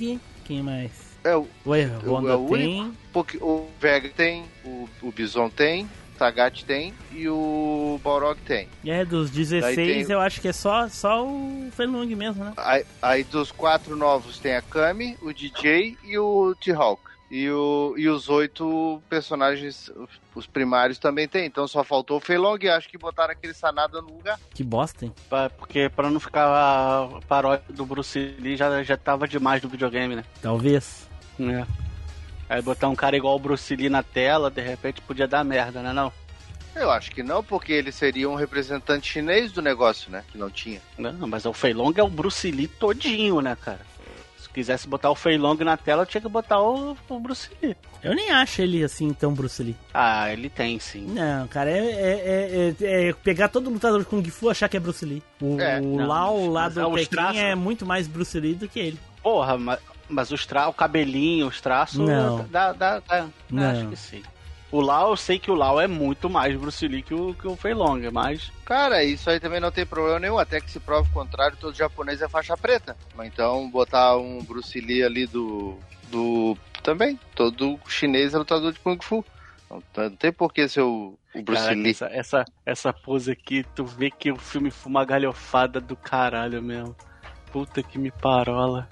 [0.44, 0.90] quem mais?
[1.22, 1.70] É, o, O
[2.07, 2.92] Honda é o tem.
[3.12, 8.68] porque o Vega tem, o, o Bison tem, o Sagat tem e o Balrog tem.
[8.84, 12.44] É, dos Daí 16 tem- eu acho que é só, só o Fei Long mesmo,
[12.44, 12.52] né?
[12.56, 17.02] Aí, aí dos quatro novos tem a Kami, o DJ e o T-Hawk.
[17.28, 21.44] E, o, e os oito personagens, os- os primários também tem.
[21.44, 24.38] Então só faltou o Fei Long e acho que botaram aquele Sanada no lugar.
[24.54, 25.12] Que bosta, hein?
[25.28, 29.68] Pra- porque pra não ficar a paródia do Bruce Lee já, já tava demais no
[29.68, 30.24] videogame, né?
[30.40, 31.08] Talvez.
[31.40, 31.66] É.
[32.49, 35.82] Aí botar um cara igual o Bruce Lee na tela, de repente podia dar merda,
[35.82, 36.12] né não?
[36.74, 40.22] Eu acho que não, porque ele seria um representante chinês do negócio, né?
[40.30, 40.80] Que não tinha.
[40.99, 43.80] Não, mas o Fei Long é o Bruce Lee todinho, né, cara?
[44.38, 47.74] Se quisesse botar o Fei Long na tela, tinha que botar o, o Bruce Lee.
[48.03, 49.74] Eu nem acho ele assim tão Bruce Lee.
[49.92, 51.07] Ah, ele tem sim.
[51.07, 54.76] Não, cara, é, é- é- é pegar todo lutador de Kung Fu e achar que
[54.76, 55.22] é Bruce Lee.
[55.40, 57.40] O, É, o não, Lau lá do é Pequim traços.
[57.40, 59.01] é muito mais Bruce Lee do que ele.
[59.22, 59.78] Porra, mas,
[60.09, 60.68] mas os tra...
[60.68, 61.98] o cabelinho, os traços.
[61.98, 62.46] Não.
[62.48, 63.26] Dá, dá, dá.
[63.50, 63.70] Não.
[63.70, 64.22] Acho que sim.
[64.70, 67.46] O Lau, eu sei que o Lau é muito mais Bruce Lee que o, que
[67.46, 68.50] o Fei Long, mas.
[68.64, 71.74] Cara, isso aí também não tem problema nenhum, até que se prove o contrário, todo
[71.76, 72.96] japonês é faixa preta.
[73.14, 75.78] Mas Então, botar um Bruce Lee ali do.
[76.11, 76.59] do.
[76.82, 77.18] também.
[77.34, 79.24] Todo chinês é lutador de Kung Fu.
[79.70, 81.90] Não, não tem por que ser o, o Bruce Caraca, Lee.
[81.90, 86.61] essa, essa, essa pose aqui, tu vê que o filme foi uma galhofada do caralho
[86.62, 86.94] mesmo.
[87.52, 88.88] Puta que me parola.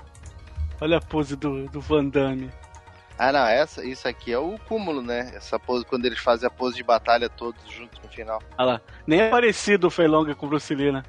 [0.80, 2.50] Olha a pose do, do Van Damme.
[3.16, 5.30] Ah, não, essa, isso aqui é o cúmulo, né?
[5.34, 8.42] Essa pose, quando eles fazem a pose de batalha todos juntos no final.
[8.58, 8.80] Olha lá.
[9.06, 11.02] Nem é parecido o Fei Long com o Bruce Lee, né?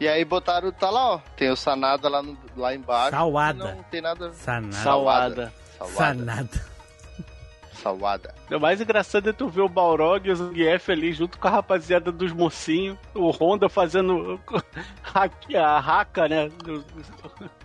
[0.00, 1.18] E aí botaram, tá lá, ó.
[1.36, 3.10] Tem o Sanada lá, no, lá embaixo.
[3.10, 3.74] Salada.
[3.74, 4.32] Não tem nada.
[4.32, 4.72] Sanada.
[4.72, 5.52] Salada.
[5.78, 5.94] Salada.
[5.94, 6.72] Sanada.
[7.74, 8.34] Salada.
[8.50, 11.50] O mais engraçado é tu ver o Balrog e o Zangief ali junto com a
[11.50, 12.96] rapaziada dos mocinhos.
[13.14, 14.40] O Honda fazendo
[15.12, 16.48] haki- a raca, né?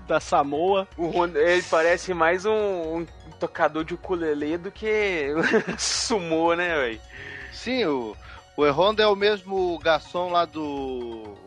[0.08, 0.88] Da Samoa.
[0.97, 3.08] O Honda, ele parece mais um, um
[3.39, 5.34] tocador de ukulele do que
[5.78, 7.01] sumô, né, velho?
[7.51, 8.16] Sim, o,
[8.55, 10.62] o E-Honda é o mesmo garçom lá do.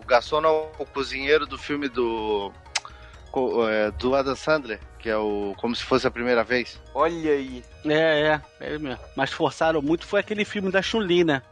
[0.01, 2.53] O garçom não, o cozinheiro do filme do.
[3.69, 5.55] é, do Adam Sandler, que é o.
[5.57, 6.81] Como se fosse a primeira vez.
[6.95, 7.65] Olha aí.
[7.85, 8.99] É, é, é mesmo.
[9.17, 11.43] Mas forçaram muito foi aquele filme da Chun-Li, né?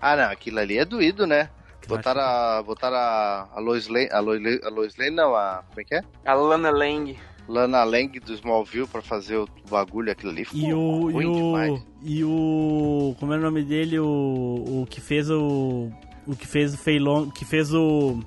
[0.00, 1.48] Ah, não, aquilo ali é doído, né?
[1.86, 2.62] Botaram a.
[2.62, 4.08] Botaram a, a Lois Lane.
[4.10, 5.62] A Lois, a Lois Lane, não, a.
[5.68, 6.02] Como é que é?
[6.24, 7.16] A Lana Lang.
[7.48, 10.46] Lana Lang do Smallville pra fazer o bagulho, aquilo ali.
[10.52, 11.70] E Pô, o, e ruim demais.
[11.72, 11.82] o.
[12.02, 13.16] E o.
[13.18, 13.98] Como é o nome dele?
[13.98, 14.82] O.
[14.82, 15.90] O que fez o.
[16.26, 17.30] O que fez o Fei Long.
[17.30, 18.20] Que fez o.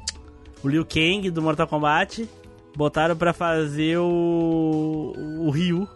[0.64, 2.28] O Liu Kang do Mortal Kombat.
[2.76, 5.14] Botaram pra fazer o.
[5.40, 5.88] O Ryu.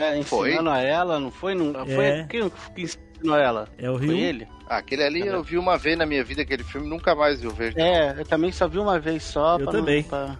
[0.00, 0.48] É, Foi?
[0.48, 1.54] ensinando a ela, não foi?
[1.54, 1.94] Não, É.
[1.94, 2.86] Foi quem, quem
[3.24, 3.68] assassinou ela?
[3.78, 4.16] É o Foi Ryu.
[4.18, 4.48] ele?
[4.68, 7.50] Ah, aquele ali eu vi uma vez na minha vida, aquele filme, nunca mais eu
[7.50, 7.78] vejo.
[7.78, 9.58] É, eu também só vi uma vez só.
[9.58, 10.02] Eu pra também.
[10.02, 10.38] Não, pra...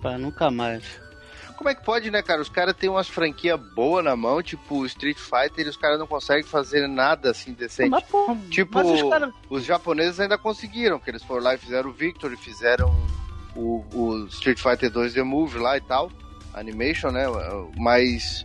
[0.00, 1.00] pra nunca mais.
[1.56, 2.40] Como é que pode, né, cara?
[2.42, 6.08] Os caras têm umas franquias boas na mão, tipo Street Fighter, e os caras não
[6.08, 7.90] conseguem fazer nada assim decente.
[7.90, 9.32] Mas, pô, Tipo, mas os caras.
[9.48, 12.92] Os japoneses ainda conseguiram, que eles foram lá e fizeram o Victory, fizeram
[13.54, 16.10] o, o Street Fighter 2 The Move lá e tal,
[16.52, 17.26] animation, né?
[17.76, 18.44] Mas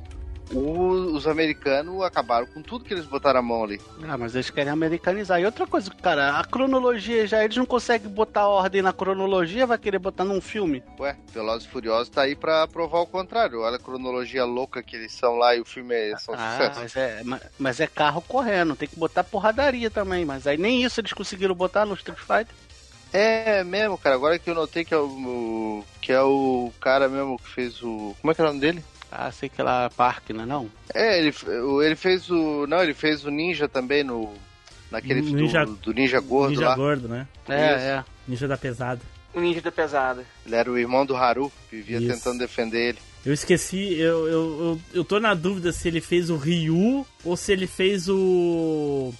[0.51, 3.81] o- os americanos acabaram com tudo que eles botaram a mão ali.
[4.07, 5.39] Ah, mas eles querem americanizar.
[5.41, 9.77] E outra coisa, cara, a cronologia já, eles não conseguem botar ordem na cronologia, vai
[9.77, 10.81] querer botar num filme.
[10.99, 13.61] Ué, Velozes e Furiosos tá aí pra provar o contrário.
[13.61, 16.79] Olha a cronologia louca que eles são lá e o filme é só Ah, sucesso.
[16.79, 20.23] mas é, ma- mas é carro correndo, tem que botar porradaria também.
[20.25, 22.55] Mas aí nem isso eles conseguiram botar no Street Fighter.
[23.13, 24.15] É mesmo, cara.
[24.15, 27.81] Agora que eu notei que é o, o- que é o cara mesmo que fez
[27.81, 28.15] o.
[28.21, 28.83] Como é que é o nome dele?
[29.11, 30.69] Ah, sei que lá, Parque, não é não?
[30.93, 32.65] É, ele, o- ele fez o.
[32.67, 34.33] Não, ele fez o Ninja também no.
[34.91, 36.75] Naquele do- Ninja- do, Ninja Gordo Ninja lá.
[36.75, 37.27] gordo, né?
[37.47, 37.85] É, Isso.
[37.85, 38.05] é.
[38.27, 39.01] Ninja da pesada.
[39.33, 40.25] O ninja da pesada.
[40.45, 42.07] Ele era o irmão do Haru, vivia Isso.
[42.07, 42.97] tentando defender ele.
[43.25, 47.35] Eu esqueci, eu, eu, eu, eu tô na dúvida se ele fez o Ryu ou
[47.37, 49.13] se ele fez o.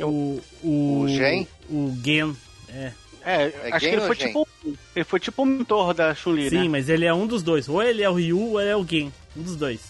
[0.00, 0.40] O.
[0.62, 1.46] O, O Gen?
[1.68, 2.34] O Gen.
[2.70, 2.92] É.
[3.24, 4.26] É, É acho que Gen ele foi Gen?
[4.28, 4.48] tipo.
[4.96, 6.68] Ele foi tipo o mentor da Chun-Li, Sim, né?
[6.68, 7.68] mas ele é um dos dois.
[7.68, 9.12] Ou ele é o Ryu ou ele é o Gen.
[9.36, 9.80] Um dos dois.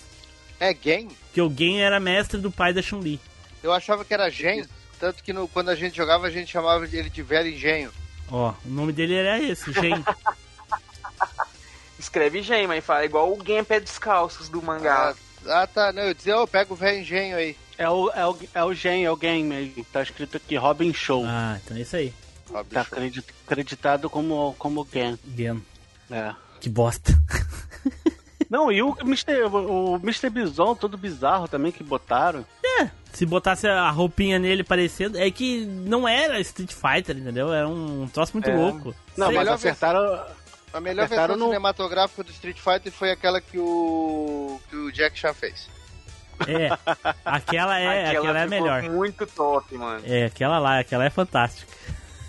[0.58, 1.08] É Gen?
[1.26, 3.18] Porque o Gen era mestre do pai da Chun-Li.
[3.62, 4.64] Eu achava que era Gen.
[4.98, 7.90] Tanto que no- quando a gente jogava, a gente chamava ele de Velho Engenho.
[8.30, 10.04] Ó, o nome dele era esse, Gen.
[11.98, 15.14] Escreve Gen, mas fala igual o Gen Pé Descalços do mangá.
[15.46, 15.92] Ah, ah, tá.
[15.92, 17.56] Não, eu dizia, ô, pega o Velho Engenho aí.
[17.76, 19.84] É o, é o, é o Gen, é o game mesmo.
[19.92, 21.24] Tá escrito aqui, Robin Show.
[21.26, 22.12] ah, então é isso aí.
[22.52, 25.18] Ó, Tá acredi- acreditado como, como Gen.
[25.36, 25.62] Gen.
[26.10, 26.34] É.
[26.60, 27.12] Que bosta.
[28.50, 29.44] Não, e o Mr.
[29.44, 30.28] O Mr.
[30.28, 32.44] Bison, todo bizarro também que botaram.
[33.12, 35.18] Se botasse a roupinha nele parecendo.
[35.18, 37.52] É que não era Street Fighter, entendeu?
[37.52, 38.54] Era um troço muito É.
[38.56, 38.94] louco.
[39.16, 39.34] Não, Sei.
[39.36, 40.24] mas Melhor acertaram.
[40.72, 44.92] A melhor Acertaram versão no- cinematográfica do Street Fighter foi aquela que o, que o
[44.92, 45.68] Jack Chan fez.
[46.46, 46.70] É.
[47.24, 48.82] Aquela é, aquela, é a ficou melhor.
[48.84, 50.02] muito top, mano.
[50.06, 51.70] É, aquela lá, aquela é fantástica.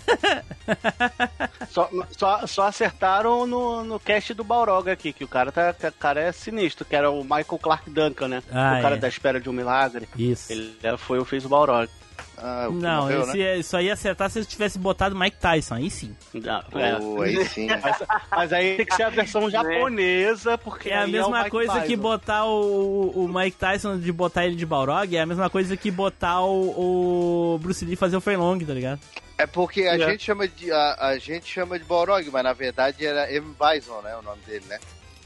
[1.70, 5.86] Só, só, só acertaram no, no cast do Balrog aqui, que o cara, tá, que
[5.86, 8.42] o cara é sinistro, que era o Michael Clark Duncan, né?
[8.52, 8.98] Ah, o cara é.
[8.98, 10.06] da espera de um milagre.
[10.16, 10.52] Isso.
[10.52, 11.88] Ele é, foi, fez o Balrog.
[12.36, 13.58] Ah, o que Não, morreu, esse, né?
[13.58, 16.14] é- só ia acertar se eles tivessem botado Mike Tyson, aí sim.
[16.34, 16.94] Não, é.
[16.96, 17.68] Pô, aí sim.
[17.80, 21.38] Mas, mas aí tem que ser a versão japonesa, porque É a aí o mesma
[21.38, 22.02] Mike coisa que Tyson.
[22.02, 25.90] botar o, o Mike Tyson de botar ele de Balrog, é a mesma coisa que
[25.90, 29.00] botar o, o Bruce Lee fazer o Fernlong, tá ligado?
[29.42, 29.98] É porque a É.
[30.10, 34.00] gente chama de a, a gente chama de Balrog, mas na verdade era M Bison,
[34.02, 34.78] né, o nome dele, né?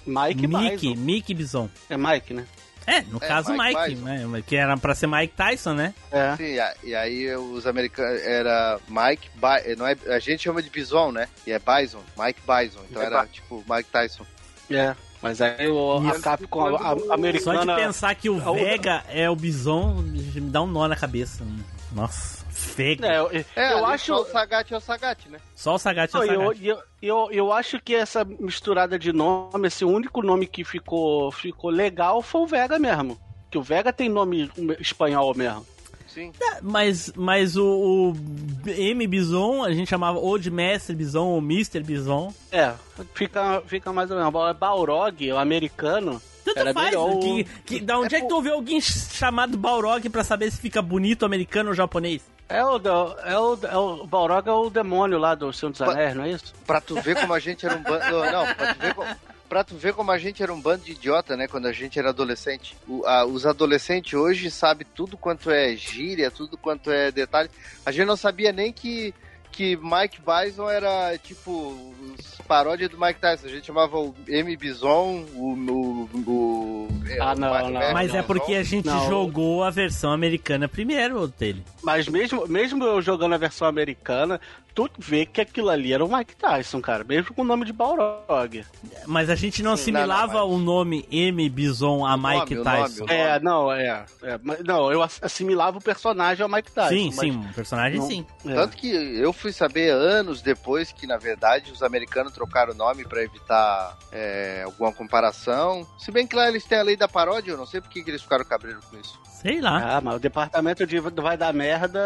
[0.07, 1.01] Mike Mickey, Bison.
[1.05, 1.71] Mickey Bison.
[1.91, 2.47] É Mike, né?
[2.87, 4.43] É, no É, caso Mike Mike, né?
[4.47, 5.93] Que era pra ser Mike Tyson, né?
[6.13, 6.37] É.
[6.37, 11.11] Sim, e aí os americanos era Mike, Bi- não é, a gente chama de Bison,
[11.11, 11.29] né?
[11.45, 12.81] E é Bison, Mike Bison.
[12.89, 14.25] Então É era tipo Mike Tyson.
[14.71, 14.95] É.
[15.21, 16.21] Mas aí o, a.
[16.21, 17.75] Capcom a, a Só de americana.
[17.75, 21.45] pensar que o Vega é o Bison, me dá um nó na cabeça.
[21.93, 22.36] Nossa,
[22.77, 23.07] Vega.
[23.07, 24.07] É, eu, É, eu acho.
[24.07, 25.39] só o Sagat é o Sagat, né?
[25.55, 26.65] Só o Sagat e o Não, Sagat.
[26.67, 31.71] eu, eu, eu acho que essa misturada de nome, esse único nome que ficou, ficou
[31.71, 33.19] legal foi o Vega mesmo.
[33.51, 34.51] Que o Vega tem nome
[34.81, 35.67] espanhol mesmo.
[36.17, 36.33] Sim.
[36.63, 41.83] Mas, mas o, o M Bison, a gente chamava ou de Mestre Bison ou Mr.
[41.83, 42.33] Bison.
[42.51, 42.73] É,
[43.13, 44.33] fica, fica mais ou menos.
[44.59, 46.23] Balrog, o americano.
[46.43, 46.87] Tanto Era faz.
[46.87, 50.59] melhor Que, que, da onde é, que tu ouviu alguém chamado Balrog pra saber se
[50.59, 52.23] fica bonito americano ou japonês?
[52.49, 52.77] É o,
[53.25, 56.31] é o, é o Balrog é o demônio lá do Senhor dos Anéis, não é
[56.31, 56.55] isso?
[56.67, 58.25] Pra tu ver como a gente era um bando.
[58.33, 59.17] Não, pra tu ver como.
[59.49, 61.47] Pra tu ver como a gente era um bando de idiota, né?
[61.47, 62.77] Quando a gente era adolescente.
[62.89, 67.51] O- a- os adolescentes hoje sabem tudo quanto é gíria, tudo quanto é detalhe.
[67.85, 69.15] A gente não sabia nem que,
[69.53, 71.95] que Mike Bison era tipo
[72.47, 73.47] paródia do Mike Tyson.
[73.47, 74.57] A gente chamava o M.
[74.57, 75.53] Bison, o.
[75.55, 76.89] o, o
[77.21, 77.93] Ah, o não, não.
[77.93, 79.07] Mas é porque a gente Não.
[79.09, 81.63] jogou a versão americana primeiro dele.
[81.83, 84.41] Mas mesmo, mesmo eu jogando a versão americana,
[84.75, 87.05] tu vê que aquilo ali era o Mike Tyson, cara.
[87.05, 88.65] Mesmo com o nome de Balrog.
[89.07, 92.55] Mas a gente não Sim, não, assimilava não, mas- o nome M Bison a Mike
[92.57, 93.05] nome, Tyson.
[93.05, 93.13] o nome.
[93.21, 94.05] É, não, é.
[94.23, 96.89] é, mas- não, eu ass- assimilava o personagem ao Mike Tyson.
[96.91, 98.27] sim, mas- sim, o personagem não- sim.
[98.47, 98.55] é.
[98.55, 103.05] Tanto que eu fui saber anos depois que, na verdade, os americanos trocaram o nome
[103.05, 105.87] pra evitar é, alguma comparação.
[105.99, 108.03] Se bem que lá eles têm a lei da paródia, eu não sei por que
[108.05, 109.19] que eles ficaram cabreiros com isso.
[109.25, 109.97] Sei lá.
[109.97, 112.01] Ah, mas o departamento de vai dar merda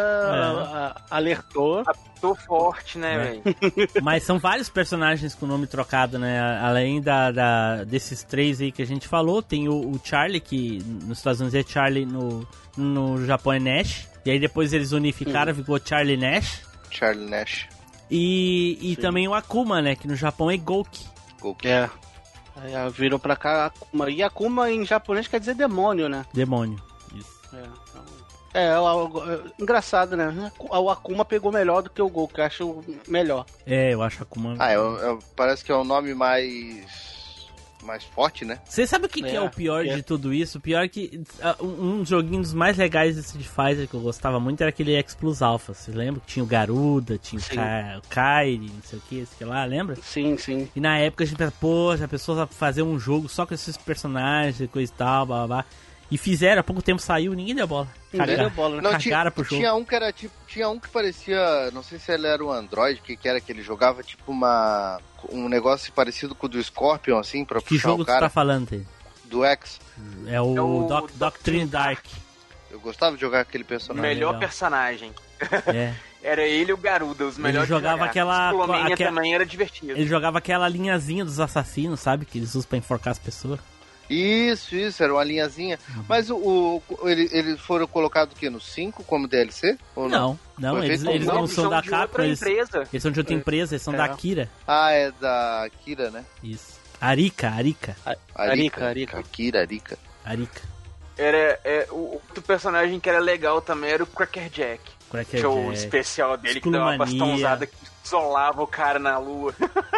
[1.10, 1.82] a- alertou.
[2.20, 3.18] Tô forte, né, É.
[3.18, 3.42] velho?
[4.02, 6.38] Mas são vários personagens com nome trocado, né?
[6.60, 10.82] Além da, da- desses três aí que a gente falou, tem o, o Charlie, que
[11.06, 14.06] nos Estados Unidos é Charlie, no, no Japão é Nash.
[14.26, 16.60] E aí depois eles unificaram, ficou Charlie Nash.
[16.90, 17.68] Charlie Nash.
[18.10, 19.94] E, e também o Akuma, né?
[19.94, 21.06] Que no Japão é Gouki.
[21.40, 21.68] Gouki.
[21.68, 21.88] É.
[22.56, 24.10] Aí ah, virou pra cá Akuma.
[24.10, 26.24] E Akuma em japonês quer dizer demônio, né?
[26.34, 26.80] Demônio.
[27.14, 27.40] Isso.
[27.54, 28.04] É, então-
[28.52, 30.50] é, o- o- é, engraçado, né?
[30.58, 33.46] O Akuma pegou melhor do que o Gol, que eu acho melhor.
[33.66, 34.56] É, eu acho Akuma.
[34.58, 37.19] Ah, é, o- é o- parece que é o nome mais.
[37.84, 38.58] Mais forte, né?
[38.64, 39.94] Você sabe o que, que é, É, o pior é.
[39.96, 40.58] de tudo isso?
[40.58, 43.94] O pior é que ah, um um joguinho dos mais legais desse de Fighter que
[43.94, 45.74] eu gostava muito era aquele X Plus Alpha.
[45.74, 47.54] Você lembra que tinha o Garuda, tinha o Sim.
[47.56, 49.96] Ka- o Kairi, não sei o que, esse que lá, lembra?
[50.02, 50.68] Sim, sim.
[50.74, 53.54] E na época a gente pensava, pô, já pensou sabe, fazer um jogo só com
[53.54, 55.64] esses personagens e coisa e tal, blá blá blá.
[56.10, 57.86] E fizeram, há pouco tempo saiu, ninguém deu bola.
[58.12, 58.82] Ninguém deu bola, né?
[58.82, 59.56] Não, Cagaram tinha, pro jogo.
[59.56, 60.34] tinha um que era tipo.
[60.48, 61.70] Tinha um que parecia.
[61.72, 64.98] Não sei se ele era um Android, que, que era que ele jogava tipo uma.
[65.30, 68.20] um negócio parecido com o do Scorpion, assim, pra Que puxar jogo o tu cara
[68.22, 68.80] tá falando, Tê?
[69.24, 69.78] do X.
[70.26, 72.04] É o, É o Doc- Doctrine Dark.
[72.68, 74.08] Eu gostava de jogar aquele personagem.
[74.08, 74.40] Melhor legal.
[74.40, 75.12] personagem.
[75.68, 75.94] É.
[76.22, 77.66] Era ele e o Garuda, os melhores.
[77.68, 78.10] de jogava jogar.
[78.10, 79.92] aquela- aquela- também era divertido.
[79.92, 82.26] Ele jogava aquela linhazinha dos assassinos, sabe?
[82.26, 83.58] Que eles usam pra enforcar as pessoas.
[84.10, 85.78] Isso, isso, era uma linhazinha.
[86.08, 88.50] Mas o, o- ele- eles foram colocados o quê?
[88.50, 89.78] No 5 como DLC?
[89.94, 92.88] Ou Não, não, Foi eles, eles não Eles são da Capcom, outra eles, empresa.
[92.92, 93.96] eles são de outra empresa, eles são É.
[93.96, 94.50] da Akira.
[94.66, 96.24] Ah, é da Akira, né?
[96.42, 96.80] Isso.
[97.00, 97.96] Arica, Arica,
[98.34, 99.18] Arica, Arica.
[99.18, 99.98] Akira, Arika.
[100.24, 100.60] Arica.
[101.16, 104.80] Era, é, o outro personagem que era legal também era o Cracker Jack.
[105.10, 109.18] Cracker Que é o especial dele que dá uma bastãozada que isolava o cara na
[109.18, 109.54] lua.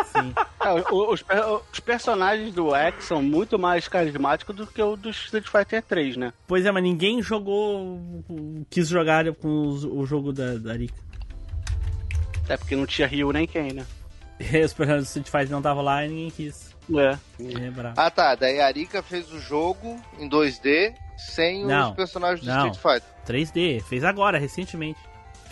[0.07, 0.33] sim.
[0.61, 1.25] É, os,
[1.73, 6.17] os personagens do X são muito mais carismáticos do que o do Street Fighter 3,
[6.17, 6.33] né?
[6.47, 8.01] Pois é, mas ninguém jogou,
[8.71, 10.95] quis jogar com os- o jogo da, da Arica.
[12.45, 13.87] Até porque não tinha Ryu nem quem, né?
[14.65, 16.73] Os personagens do Street Fighter não estavam lá e ninguém quis.
[16.95, 17.13] É.
[17.13, 17.19] É.
[17.97, 22.53] Ah tá, daí a Arika fez o jogo em 2D sem Não, os personagens do
[22.53, 22.67] não.
[22.69, 23.13] Street Fighter.
[23.25, 24.99] 3D, fez agora, recentemente.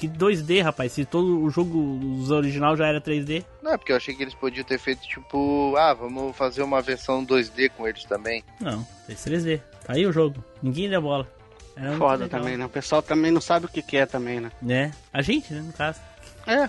[0.01, 1.79] Que 2D, rapaz, se todo o jogo,
[2.19, 3.45] os original já era 3D.
[3.63, 6.81] Não, é porque eu achei que eles podiam ter feito tipo, ah, vamos fazer uma
[6.81, 8.43] versão 2D com eles também.
[8.59, 9.61] Não, fez 3D.
[9.85, 10.43] Tá aí o jogo.
[10.63, 11.31] Ninguém deu bola.
[11.77, 12.65] Era Foda também, né?
[12.65, 14.51] O pessoal também não sabe o que, que é também, né?
[14.63, 14.91] Né?
[15.13, 16.01] A gente, né, no caso.
[16.47, 16.67] É.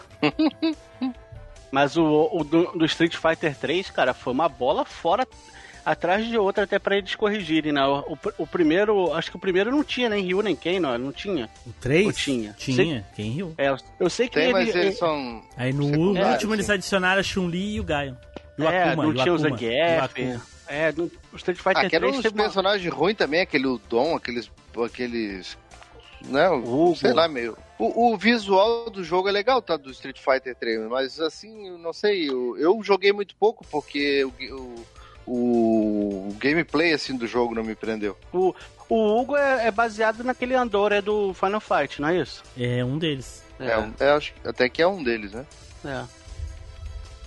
[1.71, 5.25] Mas o, o do, do Street Fighter 3, cara, foi uma bola fora
[5.85, 7.85] atrás de outra até pra eles corrigirem, né?
[7.85, 10.97] O, o, o primeiro, acho que o primeiro não tinha nem Ryu nem quem, não,
[10.97, 11.49] não tinha.
[11.65, 12.05] O 3?
[12.05, 12.55] Ou tinha?
[12.57, 13.05] Tinha.
[13.15, 13.53] Quem riu?
[13.57, 15.43] É, eu sei que Tem, ele, mas eles ele- são.
[15.57, 16.53] Aí no último sim.
[16.53, 18.17] eles adicionaram a Chun-Li e o Gaio.
[18.57, 19.99] E o é, Akuma, não o tinha o Akuma, Zangief.
[20.03, 20.41] Akuma.
[20.67, 22.43] É, no, o Street Fighter Ah, que eram 3 uns teve uma...
[22.43, 24.49] personagens ruins também, aquele Udon, aqueles.
[24.85, 25.57] aqueles.
[26.23, 26.95] Né, Hugo.
[26.95, 27.57] sei lá, meio.
[27.79, 29.75] O, o visual do jogo é legal, tá?
[29.75, 34.23] Do Street Fighter 3, mas assim, eu não sei, eu, eu joguei muito pouco porque
[34.23, 34.85] o, o,
[35.27, 38.17] o gameplay assim do jogo não me prendeu.
[38.33, 38.53] O,
[38.89, 42.43] o Hugo é, é baseado naquele Andor, é do Final Fight, não é isso?
[42.57, 43.43] É um deles.
[43.59, 45.45] É, um- é, acho, até que é um deles, né?
[45.85, 46.03] É.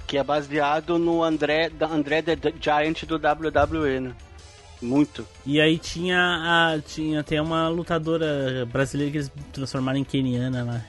[0.06, 4.12] Que é baseado no André, André the Giant do WWE, né?
[4.82, 5.26] Muito.
[5.46, 6.78] E aí tinha a.
[6.84, 10.82] Tinha até uma lutadora brasileira que eles transformaram em keniana lá.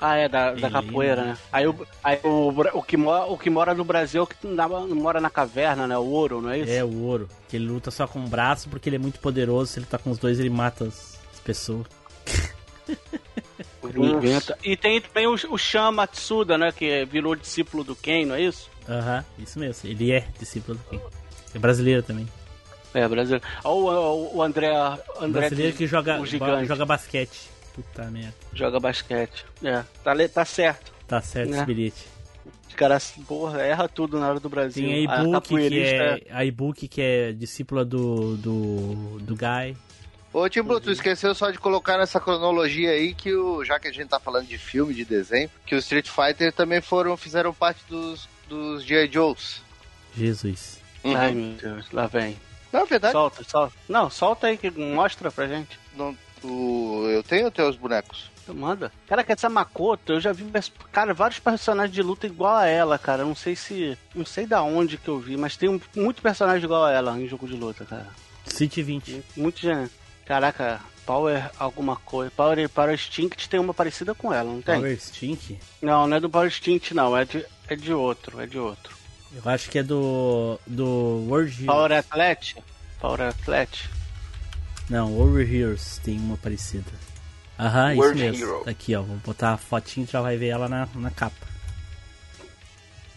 [0.00, 1.38] Ah, é, da, da capoeira, né?
[1.52, 4.46] Aí, o, aí o, o, que mora, o que mora no Brasil é o que
[4.46, 5.96] na- mora na caverna, né?
[5.96, 6.70] O ouro, não é isso?
[6.72, 7.28] É, o ouro.
[7.48, 9.72] Que ele luta só com o braço porque ele é muito poderoso.
[9.72, 11.86] Se ele tá com os dois, ele mata as, as pessoas.
[14.64, 16.72] E tem também o, o Shan Matsuda, né?
[16.72, 18.68] Que virou discípulo do Ken, não é isso?
[18.88, 19.88] Aham, isso mesmo.
[19.88, 21.00] Ele é discípulo do Ken.
[21.54, 22.28] É brasileiro também.
[22.92, 23.44] É, brasileiro.
[23.64, 24.74] Olha o, o André.
[25.20, 27.55] André brasileiro que joga, o joga basquete.
[27.76, 28.34] Puta merda.
[28.52, 29.44] Joga basquete.
[29.62, 30.92] É, tá, tá certo.
[31.06, 31.58] Tá certo Né?
[31.58, 32.04] esse bilhete.
[32.68, 34.84] Os caras, porra, erra tudo na hora do Brasil.
[34.86, 36.22] Tem a que capoeirista é.
[36.30, 38.36] A e-book que é discípula do.
[38.38, 39.18] do.
[39.20, 39.76] do Guy.
[40.32, 43.88] Ô, Tim Blue, tu esqueceu só de colocar nessa cronologia aí que o, já que
[43.88, 47.54] a gente tá falando de filme, de desenho, que o Street Fighter também foram, fizeram
[47.54, 49.10] parte dos, dos G.I.
[49.10, 49.62] Joes.
[50.14, 50.78] Jesus.
[51.02, 51.16] Uhum.
[51.16, 52.36] Ai, meu Deus, lá vem.
[52.70, 53.74] Na verdade, Solta, solta.
[53.88, 55.78] Não, solta aí que mostra pra gente.
[55.96, 58.30] não, o, eu tenho até os bonecos.
[58.48, 58.92] Manda.
[59.08, 60.44] Cara, que essa Makoto, eu já vi,
[60.92, 63.24] cara, vários personagens de luta igual a ela, cara.
[63.24, 63.98] Não sei se.
[64.14, 67.18] Não sei da onde que eu vi, mas tem um, muito personagem igual a ela
[67.18, 68.06] em jogo de luta, cara.
[68.46, 69.24] City 20.
[69.36, 69.90] Muito gente.
[70.24, 72.32] Caraca, Power alguma coisa.
[72.36, 74.74] Power, Power Instinct tem uma parecida com ela, não tem?
[74.74, 75.58] Power Stink?
[75.80, 77.16] Não, não é do Power Instinct, não.
[77.16, 78.94] É de, é de outro, é de outro.
[79.32, 80.58] Eu acho que é do.
[80.66, 81.64] do World.
[81.64, 82.56] Power Athlete?
[83.00, 83.88] Power Athlete?
[84.88, 86.90] Não, Warrior Heroes tem uma parecida.
[87.58, 88.44] Aham, isso World mesmo.
[88.44, 88.62] Hero.
[88.68, 91.46] Aqui, ó, vou botar a fotinho já vai ver ela na, na capa.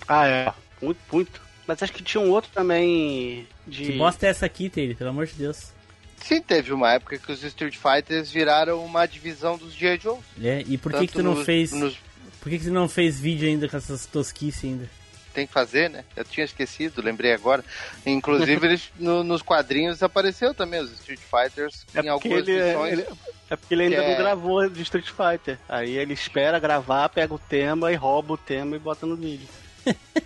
[0.08, 0.54] Ah, é.
[0.82, 1.42] Muito, muito.
[1.68, 3.86] Mas acho que tinha um outro também de.
[3.86, 4.96] Que bosta é essa aqui, Taylor?
[4.96, 5.72] Pelo amor de Deus.
[6.18, 10.00] Sim, teve uma época que os Street Fighters viraram uma divisão dos G.I.
[10.00, 10.18] Joe.
[10.42, 11.72] É, e por que, que tu não nos- fez.
[11.72, 11.98] nos-
[12.42, 14.90] Por que, que tu não fez vídeo ainda com essas tosquices ainda?
[15.34, 16.04] Tem que fazer, né?
[16.16, 17.64] Eu tinha esquecido, lembrei agora.
[18.06, 22.94] Inclusive, eles, no- nos quadrinhos apareceu também os Street Fighters É em algumas ele, edições.
[22.94, 23.06] ele-
[23.50, 25.58] é porque ele ainda é- não gravou de Street Fighter.
[25.70, 29.48] Aí ele espera gravar, pega o tema e rouba o tema e bota no vídeo.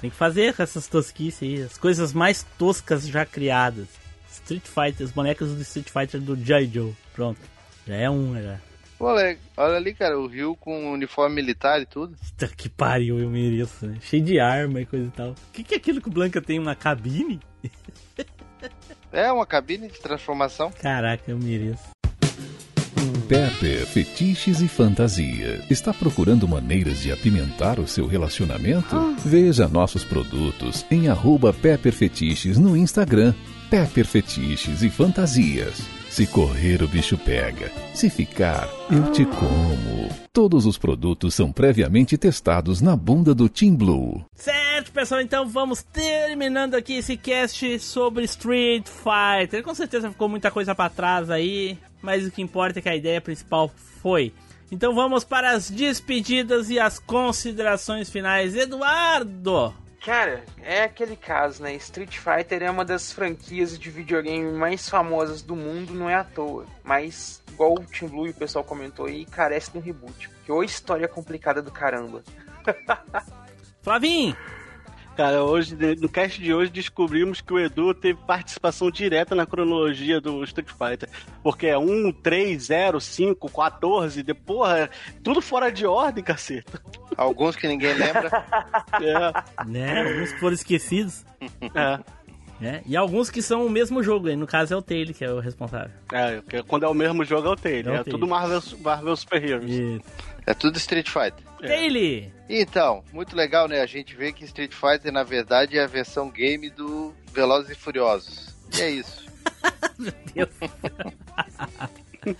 [0.00, 1.62] Tem que fazer com essas tosquices aí.
[1.62, 3.86] As coisas mais toscas já criadas.
[4.30, 6.66] Street Fighter, os bonecos do Street Fighter do J.
[6.72, 6.94] Joe.
[7.14, 7.40] Pronto.
[7.86, 8.58] Já é um, já.
[9.00, 12.16] Olha, olha ali, cara, o Rio com uniforme militar e tudo.
[12.16, 13.96] Puta que pariu, eu mereço, né?
[14.00, 15.30] Cheio de arma e coisa e tal.
[15.30, 16.58] O que, que é aquilo que o Blanca tem?
[16.58, 17.40] Uma cabine?
[19.12, 20.70] É uma cabine de transformação.
[20.82, 21.88] Caraca, eu mereço.
[23.28, 25.64] Pepper Fetiches e Fantasia.
[25.70, 28.96] Está procurando maneiras de apimentar o seu relacionamento?
[29.24, 33.34] Veja nossos produtos em arroba Pepper Fetiches no Instagram.
[33.70, 35.97] Pepper Fetiches e Fantasias.
[36.18, 37.70] Se correr, o bicho pega.
[37.94, 40.08] Se ficar, eu te como.
[40.32, 44.24] Todos os produtos são previamente testados na bunda do Team Blue.
[44.34, 49.62] Certo, pessoal, então vamos terminando aqui esse cast sobre Street Fighter.
[49.62, 52.96] Com certeza ficou muita coisa pra trás aí, mas o que importa é que a
[52.96, 53.70] ideia principal
[54.02, 54.32] foi.
[54.72, 58.56] Então vamos para as despedidas e as considerações finais.
[58.56, 59.72] Eduardo!
[60.08, 61.74] Cara, é aquele caso, né?
[61.74, 66.24] Street Fighter é uma das franquias de videogame mais famosas do mundo, não é à
[66.24, 66.64] toa.
[66.82, 70.30] Mas, igual o Team Blue e o pessoal comentou aí, carece de um reboot.
[70.46, 72.22] Que ô história complicada do caramba.
[73.84, 74.34] Flavinho!
[75.18, 80.20] Cara, hoje, no cast de hoje, descobrimos que o Edu teve participação direta na cronologia
[80.20, 81.08] do Street Fighter.
[81.42, 84.88] Porque é 1, 3, 0, 5, 14, de, porra,
[85.24, 86.80] tudo fora de ordem, caceta.
[87.16, 88.30] Alguns que ninguém lembra.
[89.02, 90.08] É, Né?
[90.08, 91.26] Alguns que foram esquecidos.
[91.74, 91.98] é.
[92.60, 92.82] Né?
[92.86, 95.30] E alguns que são o mesmo jogo, aí no caso é o Taylor que é
[95.32, 95.92] o responsável.
[96.12, 97.94] É, quando é o mesmo jogo é o Taylor.
[97.94, 99.70] É o É, tudo Marvel, Marvel Super Heroes.
[99.70, 100.00] E...
[100.48, 101.44] É tudo Street Fighter.
[101.60, 101.66] É.
[101.66, 102.30] Taylor!
[102.48, 103.82] Então, muito legal, né?
[103.82, 107.74] A gente vê que Street Fighter, na verdade, é a versão game do Velozes e
[107.74, 108.56] Furiosos.
[108.74, 109.28] E é isso.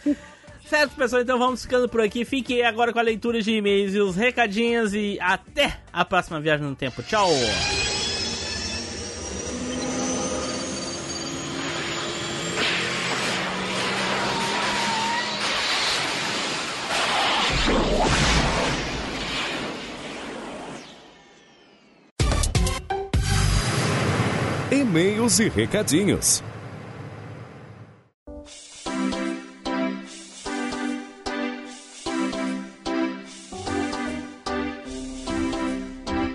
[0.64, 2.24] Certo, pessoal, então vamos ficando por aqui.
[2.24, 6.66] Fiquem agora com a leitura de e-mails e os recadinhos e até a próxima viagem
[6.66, 7.02] no tempo.
[7.02, 7.28] Tchau!
[24.88, 26.42] E-mails e recadinhos.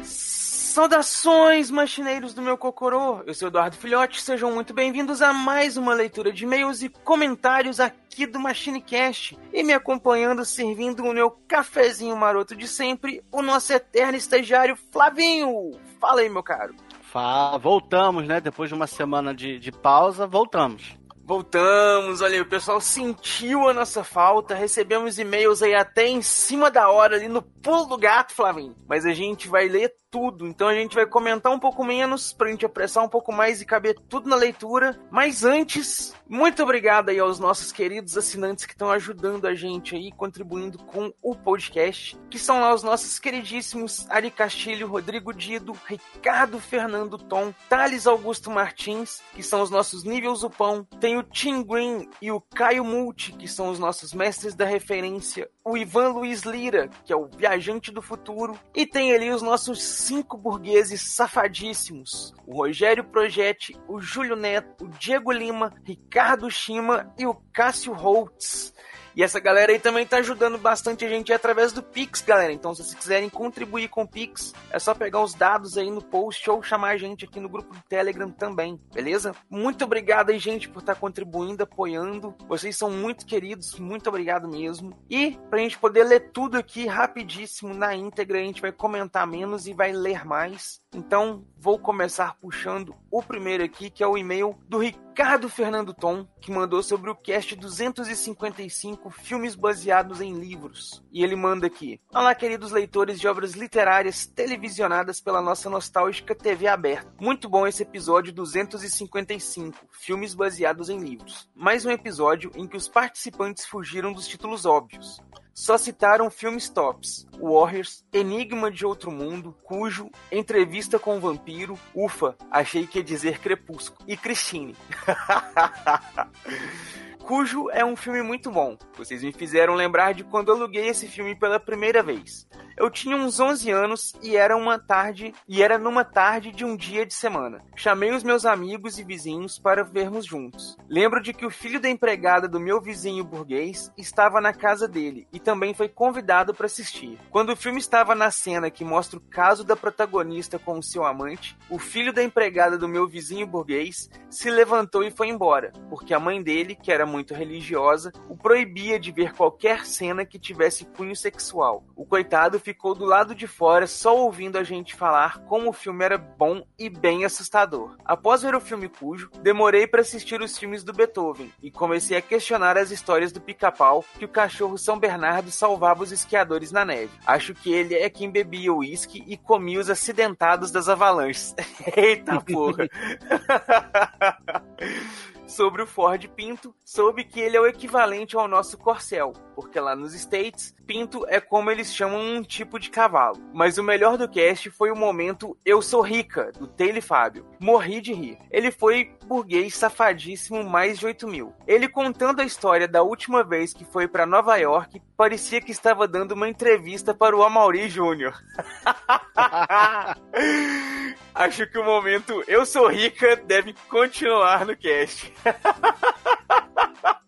[0.04, 3.24] Saudações, machineiros do meu Cocorô!
[3.26, 7.80] Eu sou Eduardo Filhote, sejam muito bem-vindos a mais uma leitura de e-mails e comentários
[7.80, 9.36] aqui do MachineCast.
[9.52, 15.72] E me acompanhando, servindo o meu cafezinho maroto de sempre, o nosso eterno estagiário Flavinho!
[16.00, 16.76] Fala aí, meu caro!
[17.14, 18.42] Fala, voltamos, né?
[18.42, 20.98] Depois de uma semana de, de pausa, voltamos.
[21.24, 26.72] Voltamos, olha aí, o pessoal sentiu a nossa falta, recebemos e-mails aí até em cima
[26.72, 28.76] da hora, ali no pulo do gato, Flavinho.
[28.90, 32.52] Mas a gente vai ler tudo, então a gente vai comentar um pouco menos, pra
[32.52, 34.96] gente apressar um pouco mais e caber tudo na leitura.
[35.10, 40.12] Mas antes, muito obrigado aí aos nossos queridos assinantes que estão ajudando a gente aí,
[40.12, 46.60] contribuindo com o podcast, que são lá os nossos queridíssimos Ari Castilho, Rodrigo Dido, Ricardo
[46.60, 52.08] Fernando Tom, Thales Augusto Martins, que são os nossos níveis Upão, tem o Tim Green
[52.22, 56.90] e o Caio Multi, que são os nossos mestres da referência, o Ivan Luiz Lira,
[57.06, 62.58] que é o viajante do futuro, e tem ali os nossos cinco burgueses safadíssimos, o
[62.58, 68.74] Rogério Projetti, o Júlio Neto, o Diego Lima, Ricardo Shima e o Cássio Holtz.
[69.16, 72.52] E essa galera aí também tá ajudando bastante a gente através do Pix, galera.
[72.52, 76.02] Então, se vocês quiserem contribuir com o Pix, é só pegar os dados aí no
[76.02, 79.36] post ou chamar a gente aqui no grupo do Telegram também, beleza?
[79.50, 82.36] Muito obrigado aí, gente, por estar contribuindo, apoiando.
[82.48, 84.98] Vocês são muito queridos, muito obrigado mesmo.
[85.10, 89.68] E pra gente poder ler tudo aqui rapidíssimo na íntegra, a gente vai comentar menos
[89.68, 90.82] e vai ler mais.
[90.94, 95.13] Então, vou começar puxando o primeiro aqui, que é o e-mail do Ricardo.
[95.14, 101.04] Ricardo Fernando Tom, que mandou sobre o cast 255 filmes baseados em livros.
[101.12, 106.66] E ele manda aqui: Olá, queridos leitores de obras literárias televisionadas pela nossa nostálgica TV
[106.66, 107.14] aberta.
[107.22, 111.48] Muito bom esse episódio 255, filmes baseados em livros.
[111.54, 115.22] Mais um episódio em que os participantes fugiram dos títulos óbvios.
[115.54, 122.36] Só citaram filmes tops: Warriors, Enigma de Outro Mundo, Cujo, Entrevista com o Vampiro, Ufa,
[122.50, 124.76] achei que ia dizer Crepúsculo, e Christine.
[127.24, 128.78] Cujo é um filme muito bom.
[128.98, 132.46] Vocês me fizeram lembrar de quando eu aluguei esse filme pela primeira vez.
[132.76, 136.76] Eu tinha uns 11 anos e era uma tarde e era numa tarde de um
[136.76, 137.64] dia de semana.
[137.76, 140.76] Chamei os meus amigos e vizinhos para vermos juntos.
[140.90, 145.28] Lembro de que o filho da empregada do meu vizinho burguês estava na casa dele
[145.32, 147.20] e também foi convidado para assistir.
[147.30, 151.06] Quando o filme estava na cena que mostra o caso da protagonista com o seu
[151.06, 156.14] amante, o filho da empregada do meu vizinho burguês se levantou e foi embora, porque
[156.14, 160.86] a mãe dele, que era muito religiosa, o proibia de ver qualquer cena que tivesse
[160.86, 161.84] cunho sexual.
[161.96, 166.06] O coitado ficou do lado de fora só ouvindo a gente falar como o filme
[166.06, 167.96] era bom e bem assustador.
[168.06, 172.22] Após ver o filme Cujo, demorei para assistir os filmes do Beethoven e comecei a
[172.22, 177.12] questionar as histórias do pica-pau que o cachorro São Bernardo salvava os esquiadores na neve.
[177.26, 181.54] Acho que ele é quem bebia uísque e comia os acidentados das avalanches.
[181.96, 182.88] Eita porra!
[185.54, 189.96] sobre o Ford Pinto, soube que ele é o equivalente ao nosso Corcel, porque lá
[189.96, 193.38] nos States, Pinto é como eles chamam um tipo de cavalo.
[193.54, 197.46] Mas o melhor do cast foi o momento Eu Sou Rica, do Taylor Fábio.
[197.60, 198.38] Morri de rir.
[198.52, 201.54] Ele foi burguês safadíssimo mais de 8 mil.
[201.66, 206.08] Ele contando a história da última vez que foi para Nova York, parecia que estava
[206.08, 208.42] dando uma entrevista para o Amaury Júnior.
[211.34, 215.34] Acho que o momento Eu Sou Rica deve continuar no cast.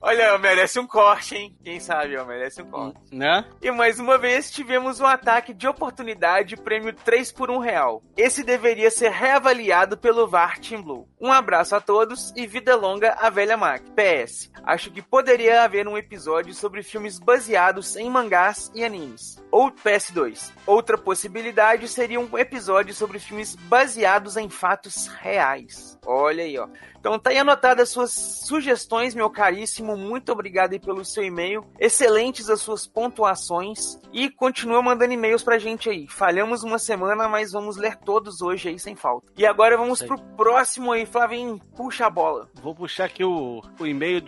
[0.00, 1.56] Olha, merece um corte, hein?
[1.62, 2.98] Quem sabe, ó, merece um corte.
[3.12, 3.44] Né?
[3.62, 8.02] E mais uma vez tivemos um ataque de oportunidade, prêmio 3 por 1 real.
[8.16, 11.08] Esse deveria ser reavaliado pelo VAR Team Blue.
[11.20, 13.82] Um abraço a todos e vida longa à velha Mac.
[13.94, 14.50] PS.
[14.62, 19.42] Acho que poderia haver um episódio sobre filmes baseados em mangás e animes.
[19.50, 20.52] Ou PS2.
[20.66, 25.98] Outra possibilidade seria um episódio sobre filmes baseados em fatos reais.
[26.04, 26.68] Olha aí, ó.
[27.04, 29.94] Então tá aí anotadas as suas sugestões, meu caríssimo.
[29.94, 31.62] Muito obrigado aí pelo seu e-mail.
[31.78, 34.00] Excelentes as suas pontuações.
[34.10, 36.08] E continua mandando e-mails pra gente aí.
[36.08, 39.30] Falhamos uma semana, mas vamos ler todos hoje aí sem falta.
[39.36, 41.60] E agora vamos pro próximo aí, Flavinho.
[41.76, 42.48] Puxa a bola.
[42.54, 44.24] Vou puxar aqui o, o e-mail.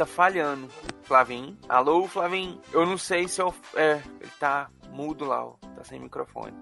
[0.00, 0.66] Tá falhando,
[1.02, 1.58] Flavinho.
[1.68, 2.58] Alô, Flavinho.
[2.72, 3.54] Eu não sei se eu.
[3.74, 5.56] É, ele tá mudo lá, ó.
[5.76, 6.56] Tá sem microfone.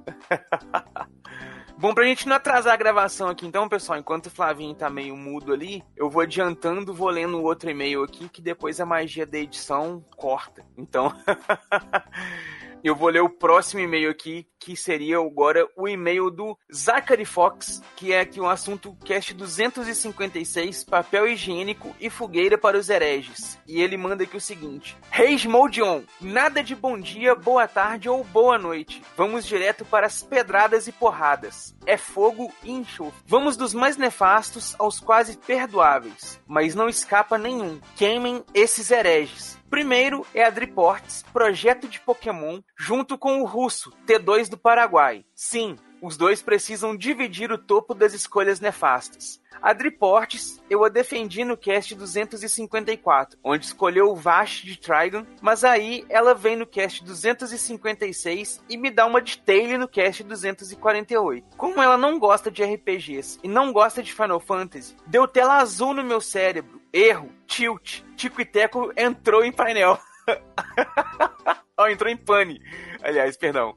[1.79, 5.17] Bom, pra gente não atrasar a gravação aqui, então, pessoal, enquanto o Flavinho tá meio
[5.17, 9.39] mudo ali, eu vou adiantando, vou lendo outro e-mail aqui, que depois a magia da
[9.39, 10.67] edição corta.
[10.77, 11.15] Então.
[12.83, 17.83] Eu vou ler o próximo e-mail aqui, que seria agora o e-mail do Zachary Fox,
[17.97, 23.59] que é aqui um assunto cast 256, papel higiênico e fogueira para os hereges.
[23.67, 28.23] E ele manda aqui o seguinte: Reis Moldion, nada de bom dia, boa tarde ou
[28.23, 29.03] boa noite.
[29.17, 31.75] Vamos direto para as pedradas e porradas.
[31.85, 33.21] É fogo e enxofre.
[33.27, 37.81] Vamos dos mais nefastos aos quase perdoáveis, mas não escapa nenhum.
[37.97, 39.58] Queimem esses hereges.
[39.71, 45.25] Primeiro é a Driports, projeto de Pokémon, junto com o russo, T2 do Paraguai.
[45.35, 49.41] Sim, os dois precisam dividir o topo das escolhas nefastas.
[49.61, 55.65] A Driportes eu a defendi no cast 254, onde escolheu o Vash de Trigon, mas
[55.65, 61.57] aí ela vem no cast 256 e me dá uma de Tail no cast 248.
[61.57, 65.93] Como ela não gosta de RPGs e não gosta de Final Fantasy, deu tela azul
[65.93, 66.78] no meu cérebro.
[66.93, 68.03] Erro, tilt.
[68.17, 69.99] Tico e Teco entrou em painel.
[71.79, 72.61] oh, entrou em pane.
[73.03, 73.75] Aliás, perdão.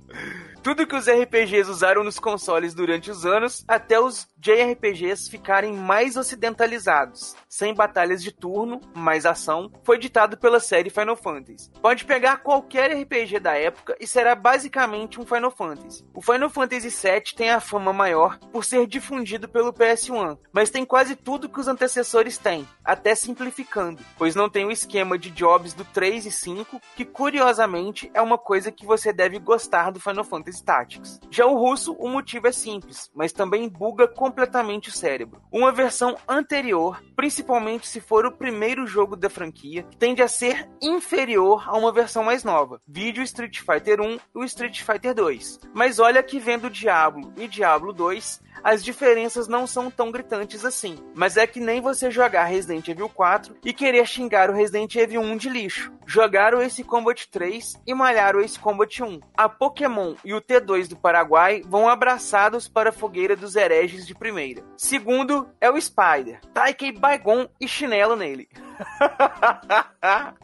[0.63, 6.15] Tudo que os RPGs usaram nos consoles durante os anos, até os JRPGs ficarem mais
[6.15, 11.71] ocidentalizados, sem batalhas de turno, mais ação, foi ditado pela série Final Fantasy.
[11.81, 16.05] Pode pegar qualquer RPG da época e será basicamente um Final Fantasy.
[16.13, 20.85] O Final Fantasy VII tem a fama maior por ser difundido pelo PS1, mas tem
[20.85, 25.73] quase tudo que os antecessores têm, até simplificando, pois não tem o esquema de jobs
[25.73, 30.23] do 3 e 5, que curiosamente é uma coisa que você deve gostar do Final
[30.23, 31.19] Fantasy Tactics.
[31.30, 35.41] Já o russo, o motivo é simples, mas também buga completamente o cérebro.
[35.52, 41.64] Uma versão anterior, principalmente se for o primeiro jogo da franquia, tende a ser inferior
[41.68, 42.82] a uma versão mais nova.
[42.88, 45.60] Vídeo Street Fighter 1 e o Street Fighter 2.
[45.73, 50.98] Mas olha que vendo Diablo e Diablo 2, as diferenças não são tão gritantes assim.
[51.15, 55.22] Mas é que nem você jogar Resident Evil 4 e querer xingar o Resident Evil
[55.22, 55.91] 1 de lixo.
[56.06, 59.19] Jogar o Ace Combat 3 e malhar o Ace Combat 1.
[59.36, 64.15] A Pokémon e o T2 do Paraguai vão abraçados para a fogueira dos hereges de
[64.15, 64.63] primeira.
[64.76, 66.41] Segundo é o Spider.
[66.51, 68.49] Taikei Baigon e chinelo nele.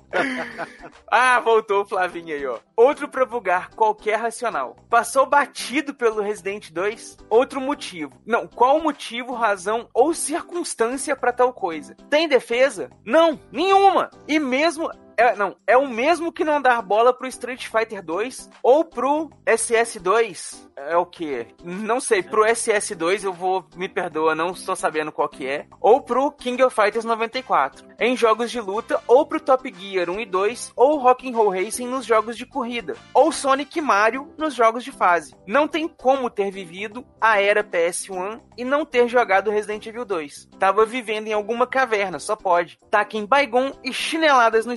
[1.09, 2.59] ah, voltou o Flavinho aí, ó.
[2.75, 4.75] Outro pra bugar qualquer racional.
[4.87, 7.17] Passou batido pelo Resident 2?
[7.29, 8.21] Outro motivo.
[8.25, 11.95] Não, qual motivo, razão ou circunstância para tal coisa?
[12.09, 12.91] Tem defesa?
[13.03, 14.11] Não, nenhuma.
[14.27, 18.49] E mesmo é, não, é o mesmo que não dar bola pro Street Fighter 2
[18.61, 20.67] ou pro SS2.
[20.77, 21.47] É o que?
[21.63, 25.65] Não sei, pro SS2 eu vou, me perdoa, não estou sabendo qual que é.
[25.81, 27.87] Ou pro King of Fighters 94.
[27.99, 32.05] Em jogos de luta, ou pro Top Gear 1 e 2, ou Rock'n'Roll Racing nos
[32.05, 32.95] jogos de corrida.
[33.11, 35.35] Ou Sonic e Mario nos jogos de fase.
[35.47, 40.47] Não tem como ter vivido a era PS1 e não ter jogado Resident Evil 2.
[40.59, 42.77] Tava vivendo em alguma caverna, só pode.
[42.91, 44.73] Taquem Baigon e chineladas no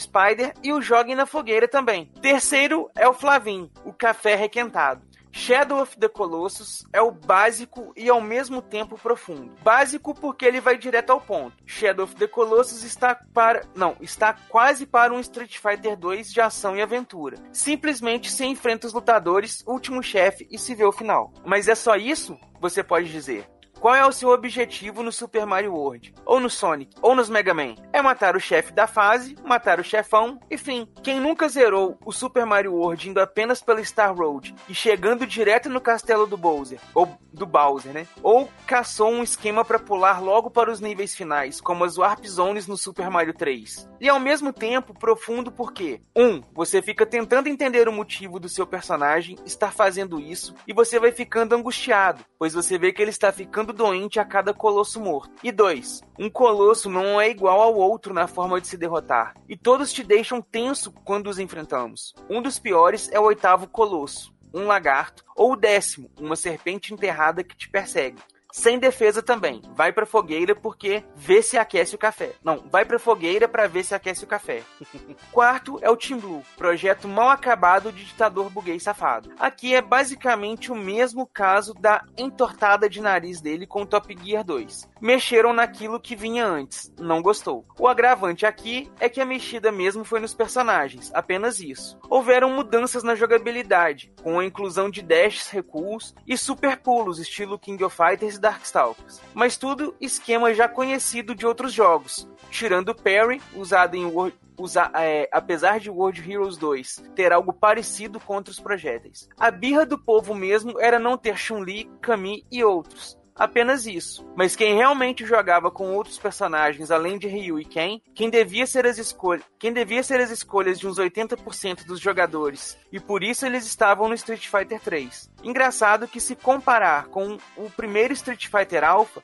[0.62, 2.07] E o joguem na fogueira também.
[2.20, 5.11] Terceiro é o Flavin, o café requentado.
[5.32, 9.55] Shadow of the Colossus é o básico e ao mesmo tempo profundo.
[9.62, 11.57] Básico porque ele vai direto ao ponto.
[11.65, 16.40] Shadow of the Colossus está para, não, está quase para um Street Fighter 2 de
[16.40, 17.36] ação e aventura.
[17.52, 21.32] Simplesmente se enfrenta os lutadores, último chefe e se vê o final.
[21.44, 22.39] Mas é só isso?
[22.61, 23.48] Você pode dizer.
[23.81, 26.12] Qual é o seu objetivo no Super Mario World?
[26.27, 26.94] Ou no Sonic?
[27.01, 27.77] Ou nos Mega Man?
[27.94, 30.86] É matar o chefe da fase, matar o chefão, enfim.
[31.02, 35.70] Quem nunca zerou o Super Mario World indo apenas pela Star Road e chegando direto
[35.70, 38.07] no castelo do Bowser, ou do Bowser, né?
[38.23, 42.66] Ou caçou um esquema para pular logo para os níveis finais, como as Warp Zones
[42.66, 43.89] no Super Mario 3.
[43.98, 48.66] E ao mesmo tempo profundo porque, um, você fica tentando entender o motivo do seu
[48.66, 53.32] personagem estar fazendo isso e você vai ficando angustiado, pois você vê que ele está
[53.32, 55.32] ficando doente a cada colosso morto.
[55.42, 59.56] E dois, um colosso não é igual ao outro na forma de se derrotar, e
[59.56, 62.14] todos te deixam tenso quando os enfrentamos.
[62.28, 67.44] Um dos piores é o oitavo colosso, um lagarto, ou o décimo, uma serpente enterrada
[67.44, 68.22] que te persegue.
[68.52, 69.62] Sem defesa também.
[69.74, 72.32] Vai pra fogueira porque vê se aquece o café.
[72.43, 74.62] Não, vai pra fogueira para ver se aquece o café.
[75.32, 79.31] Quarto é o Team Blue, projeto mal acabado de ditador buguês safado.
[79.39, 84.44] Aqui é basicamente o mesmo caso da entortada de nariz dele com o Top Gear
[84.44, 84.89] 2.
[85.01, 87.64] Mexeram naquilo que vinha antes, não gostou.
[87.78, 91.98] O agravante aqui é que a mexida mesmo foi nos personagens, apenas isso.
[92.09, 97.85] Houveram mudanças na jogabilidade, com a inclusão de dashes, recuos e super pulos, estilo King
[97.85, 99.20] of Fighters Darkstalkers.
[99.34, 104.90] Mas tudo esquema já conhecido de outros jogos, tirando o parry, usado em World, usa,
[104.94, 109.28] é, apesar de World Heroes 2 ter algo parecido contra os projéteis.
[109.38, 114.22] A birra do povo mesmo era não ter Chun-Li, Kami e outros apenas isso.
[114.36, 118.86] Mas quem realmente jogava com outros personagens além de Ryu e Ken, quem devia ser
[118.86, 123.46] as escolhas, quem devia ser as escolhas de uns 80% dos jogadores, e por isso
[123.46, 125.30] eles estavam no Street Fighter 3.
[125.42, 129.22] Engraçado que se comparar com o primeiro Street Fighter Alpha,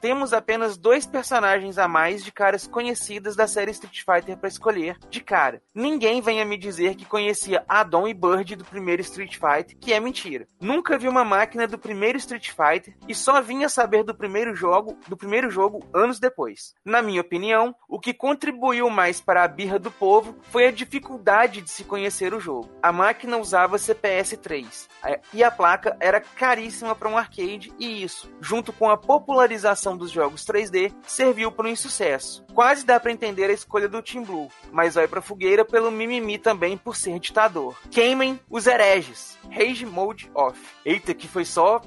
[0.00, 4.98] temos apenas dois personagens a mais de caras conhecidas da série Street Fighter para escolher
[5.10, 5.62] de cara.
[5.74, 10.00] Ninguém venha me dizer que conhecia Adon e Bird do primeiro Street Fighter, que é
[10.00, 10.46] mentira.
[10.60, 14.98] Nunca vi uma máquina do primeiro Street Fighter e só vinha saber do primeiro jogo,
[15.06, 16.74] do primeiro jogo anos depois.
[16.84, 21.60] Na minha opinião, o que contribuiu mais para a birra do povo foi a dificuldade
[21.60, 22.70] de se conhecer o jogo.
[22.82, 24.88] A máquina usava CPS 3
[25.34, 30.10] e a placa era caríssima para um arcade e isso, junto com a popularização dos
[30.10, 32.44] jogos 3D, serviu para um insucesso.
[32.54, 36.38] Quase dá para entender a escolha do Team Blue, mas vai para fogueira pelo mimimi
[36.38, 37.76] também por ser ditador.
[37.90, 39.36] Queimem os hereges.
[39.50, 40.60] Rage Mode Off.
[40.84, 41.80] Eita, que foi só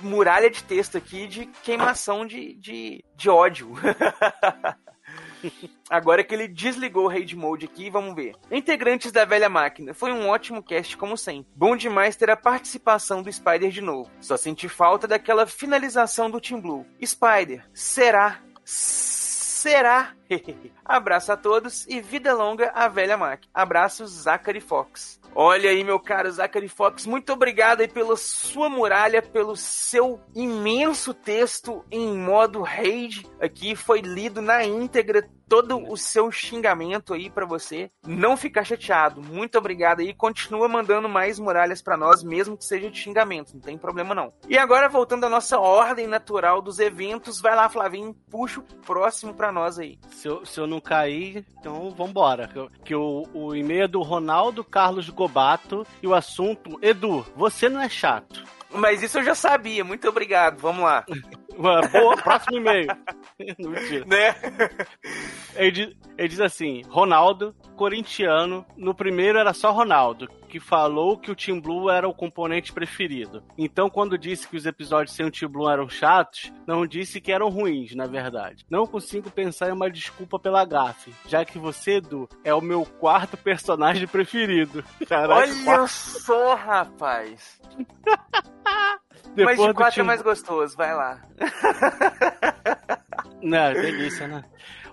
[0.00, 3.72] muralha de texto aqui de queimação de, de, de ódio.
[5.88, 8.34] Agora que ele desligou o Raid Mode aqui, vamos ver.
[8.50, 11.46] Integrantes da velha máquina, foi um ótimo cast como sempre.
[11.54, 14.10] Bom demais ter a participação do Spider de novo.
[14.20, 16.86] Só senti falta daquela finalização do Team Blue.
[17.04, 18.40] Spider, será?
[18.64, 20.14] Será
[20.84, 23.50] Abraço a todos e vida longa à velha máquina.
[23.52, 25.20] Abraços, Zachary Fox.
[25.36, 31.12] Olha aí, meu caro Zachary Fox, muito obrigado aí pela sua muralha, pelo seu imenso
[31.12, 33.26] texto em modo raid.
[33.40, 39.20] Aqui foi lido na íntegra todo o seu xingamento aí para você não ficar chateado.
[39.20, 40.14] Muito obrigado aí.
[40.14, 43.54] Continua mandando mais muralhas para nós, mesmo que seja de xingamento.
[43.54, 44.32] Não tem problema não.
[44.48, 49.34] E agora, voltando à nossa ordem natural dos eventos, vai lá, Flavinho, puxa o próximo
[49.34, 49.98] para nós aí.
[50.14, 52.48] Se eu, se eu não cair, então vambora.
[52.48, 57.68] Que, que o, o e-mail é do Ronaldo Carlos Gobato e o assunto, Edu, você
[57.68, 58.42] não é chato.
[58.70, 59.84] Mas isso eu já sabia.
[59.84, 60.58] Muito obrigado.
[60.58, 61.04] Vamos lá.
[61.56, 62.88] Boa, próximo e-mail.
[63.58, 64.04] Mentira.
[64.06, 64.34] Né?
[65.54, 68.64] Ele ele diz assim: Ronaldo, corintiano.
[68.76, 73.42] No primeiro era só Ronaldo, que falou que o Team Blue era o componente preferido.
[73.58, 77.32] Então, quando disse que os episódios sem o Team Blue eram chatos, não disse que
[77.32, 78.64] eram ruins, na verdade.
[78.70, 82.86] Não consigo pensar em uma desculpa pela gafe, já que você, Edu, é o meu
[82.86, 84.84] quarto personagem preferido.
[85.08, 87.60] Caraca, Olha quarto- só, rapaz.
[89.26, 90.76] Mas Depois de do quatro é mais gostoso.
[90.76, 91.20] Vai lá.
[93.42, 94.44] Não, delícia, né?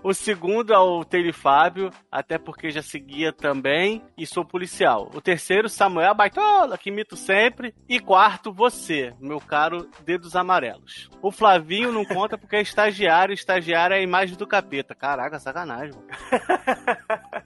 [0.02, 5.08] O segundo é o Taylor Fábio, até porque já seguia também, e sou policial.
[5.14, 7.72] O terceiro, Samuel Baitola, que imito sempre.
[7.88, 11.08] E quarto, você, meu caro Dedos Amarelos.
[11.22, 14.92] O Flavinho não conta porque é estagiário, estagiário é a imagem do capeta.
[14.92, 16.08] Caraca, sacanagem, mano.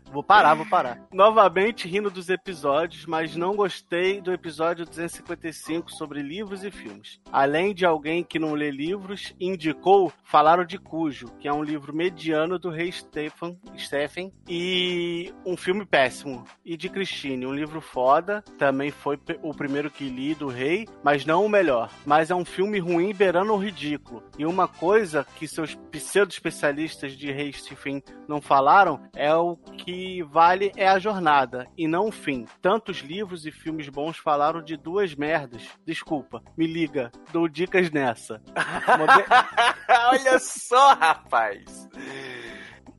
[0.16, 1.06] Vou parar, vou parar.
[1.12, 7.20] Novamente rindo dos episódios, mas não gostei do episódio 255 sobre livros e filmes.
[7.30, 11.94] Além de alguém que não lê livros, indicou falaram de Cujo, que é um livro
[11.94, 16.44] mediano do rei Stephen, Stephen e um filme péssimo.
[16.64, 21.26] E de Christine, um livro foda, também foi o primeiro que li do rei, mas
[21.26, 21.90] não o melhor.
[22.06, 24.22] Mas é um filme ruim beirando o ridículo.
[24.38, 30.72] E uma coisa que seus pseudo-especialistas de rei Stephen não falaram é o que vale
[30.76, 32.46] é a jornada e não o fim.
[32.60, 35.62] Tantos livros e filmes bons falaram de duas merdas.
[35.84, 38.42] Desculpa, me liga, dou dicas nessa.
[40.10, 41.88] Olha só, rapaz.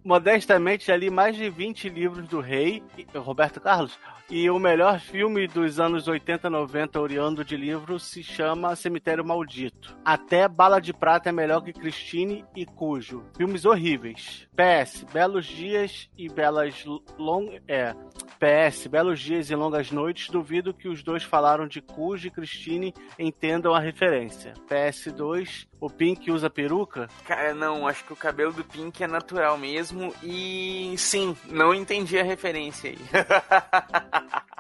[0.08, 2.82] Modestamente, já li mais de 20 livros do rei,
[3.14, 8.74] Roberto Carlos, e o melhor filme dos anos 80, 90, oriando de livro, se chama
[8.78, 9.98] Cemitério Maldito.
[10.06, 13.26] Até Bala de Prata é melhor que Christine e Cujo.
[13.36, 14.48] Filmes horríveis.
[14.56, 16.86] PS, Belos Dias e Belas
[17.18, 17.60] Long...
[17.68, 17.94] É...
[18.38, 22.94] PS, Belos Dias e Longas Noites, duvido que os dois falaram de Cujo e Christine
[23.18, 24.54] entendam a referência.
[24.70, 27.10] PS2, o Pink usa peruca?
[27.26, 30.14] Cara, não, acho que o cabelo do Pink é natural mesmo.
[30.24, 32.98] E sim, não entendi a referência aí.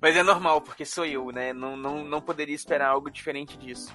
[0.00, 1.52] Mas é normal, porque sou eu, né?
[1.52, 3.92] Não, não, não poderia esperar algo diferente disso.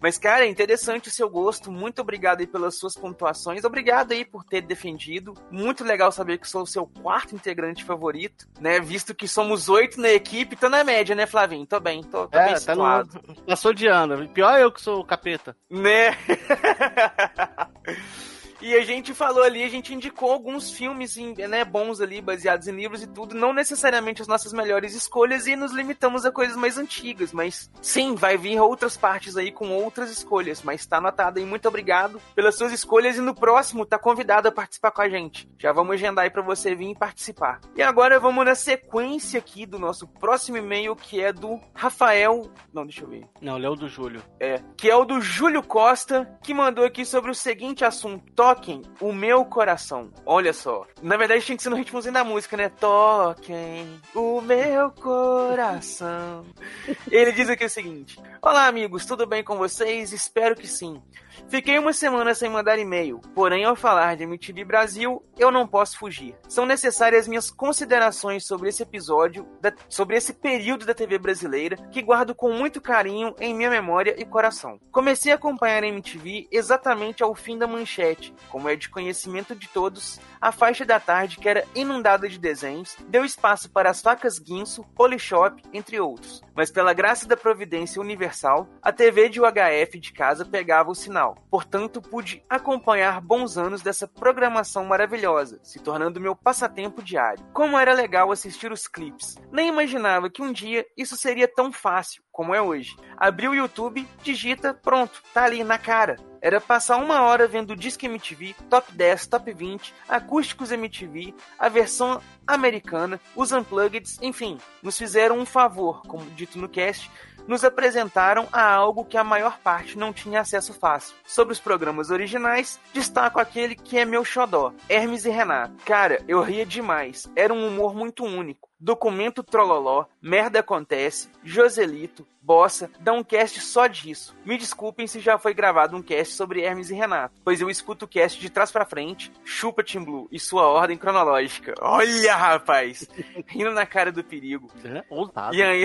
[0.00, 1.70] Mas, cara, é interessante o seu gosto.
[1.70, 3.64] Muito obrigado aí pelas suas pontuações.
[3.64, 5.34] Obrigado aí por ter defendido.
[5.50, 8.80] Muito legal saber que sou o seu quarto integrante favorito, né?
[8.80, 11.66] Visto que somos oito na equipe, tô na média, né, Flavinho?
[11.66, 13.20] Tô bem, tô, tô bem tá situado.
[13.26, 13.34] no...
[13.42, 14.28] Passou de ano.
[14.28, 15.56] Pior eu que sou o capeta.
[15.70, 16.16] Né?
[18.64, 22.72] E a gente falou ali, a gente indicou alguns filmes né, bons ali, baseados em
[22.72, 26.78] livros e tudo, não necessariamente as nossas melhores escolhas, e nos limitamos a coisas mais
[26.78, 31.44] antigas, mas sim, vai vir outras partes aí com outras escolhas, mas tá anotado aí,
[31.44, 35.46] muito obrigado pelas suas escolhas, e no próximo tá convidado a participar com a gente.
[35.58, 37.60] Já vamos agendar aí pra você vir participar.
[37.76, 42.50] E agora vamos na sequência aqui do nosso próximo e-mail, que é do Rafael...
[42.72, 43.26] Não, deixa eu ver.
[43.42, 44.22] Não, Léo do Júlio.
[44.40, 48.24] É, que é o do Júlio Costa, que mandou aqui sobre o seguinte assunto:
[48.54, 50.12] Toquem o meu coração.
[50.24, 50.86] Olha só.
[51.02, 52.68] Na verdade, tinha que ser no ritmozinho da música, né?
[52.68, 56.46] Toquem o meu coração.
[57.10, 60.12] Ele diz aqui o seguinte: Olá, amigos, tudo bem com vocês?
[60.12, 61.02] Espero que sim.
[61.48, 65.98] Fiquei uma semana sem mandar e-mail, porém, ao falar de MTV Brasil, eu não posso
[65.98, 66.36] fugir.
[66.48, 72.02] São necessárias minhas considerações sobre esse episódio, da, sobre esse período da TV brasileira, que
[72.02, 74.78] guardo com muito carinho em minha memória e coração.
[74.90, 79.68] Comecei a acompanhar a MTV exatamente ao fim da manchete, como é de conhecimento de
[79.68, 84.38] todos, a faixa da tarde, que era inundada de desenhos, deu espaço para as facas
[84.38, 86.42] guinso, Polishop, entre outros.
[86.54, 91.23] Mas pela graça da providência universal, a TV de UHF de casa pegava o sinal.
[91.50, 97.44] Portanto, pude acompanhar bons anos dessa programação maravilhosa, se tornando meu passatempo diário.
[97.52, 99.36] Como era legal assistir os clipes.
[99.50, 102.22] Nem imaginava que um dia isso seria tão fácil.
[102.30, 102.96] como é hoje.
[103.16, 106.16] Abriu o YouTube, digita, pronto, tá ali na cara.
[106.44, 112.20] Era passar uma hora vendo Disque MTV, Top 10, Top 20, Acústicos MTV, a versão
[112.46, 117.10] americana, os Unplugged, enfim, nos fizeram um favor, como dito no cast,
[117.46, 121.14] nos apresentaram a algo que a maior parte não tinha acesso fácil.
[121.24, 125.74] Sobre os programas originais, destaco aquele que é meu xodó, Hermes e Renato.
[125.84, 128.68] Cara, eu ria demais, era um humor muito único.
[128.78, 134.36] Documento Trololó, Merda Acontece, Joselito, Bossa, dá um cast só disso.
[134.44, 138.04] Me desculpem se já foi gravado um cast sobre Hermes e Renato, pois eu escuto
[138.04, 141.74] o cast de trás para frente, chupa Tim Blue e sua ordem cronológica.
[141.80, 143.08] Olha, rapaz!
[143.48, 144.70] Rindo na cara do perigo.
[145.08, 145.54] Ousado.
[145.54, 145.84] E aí.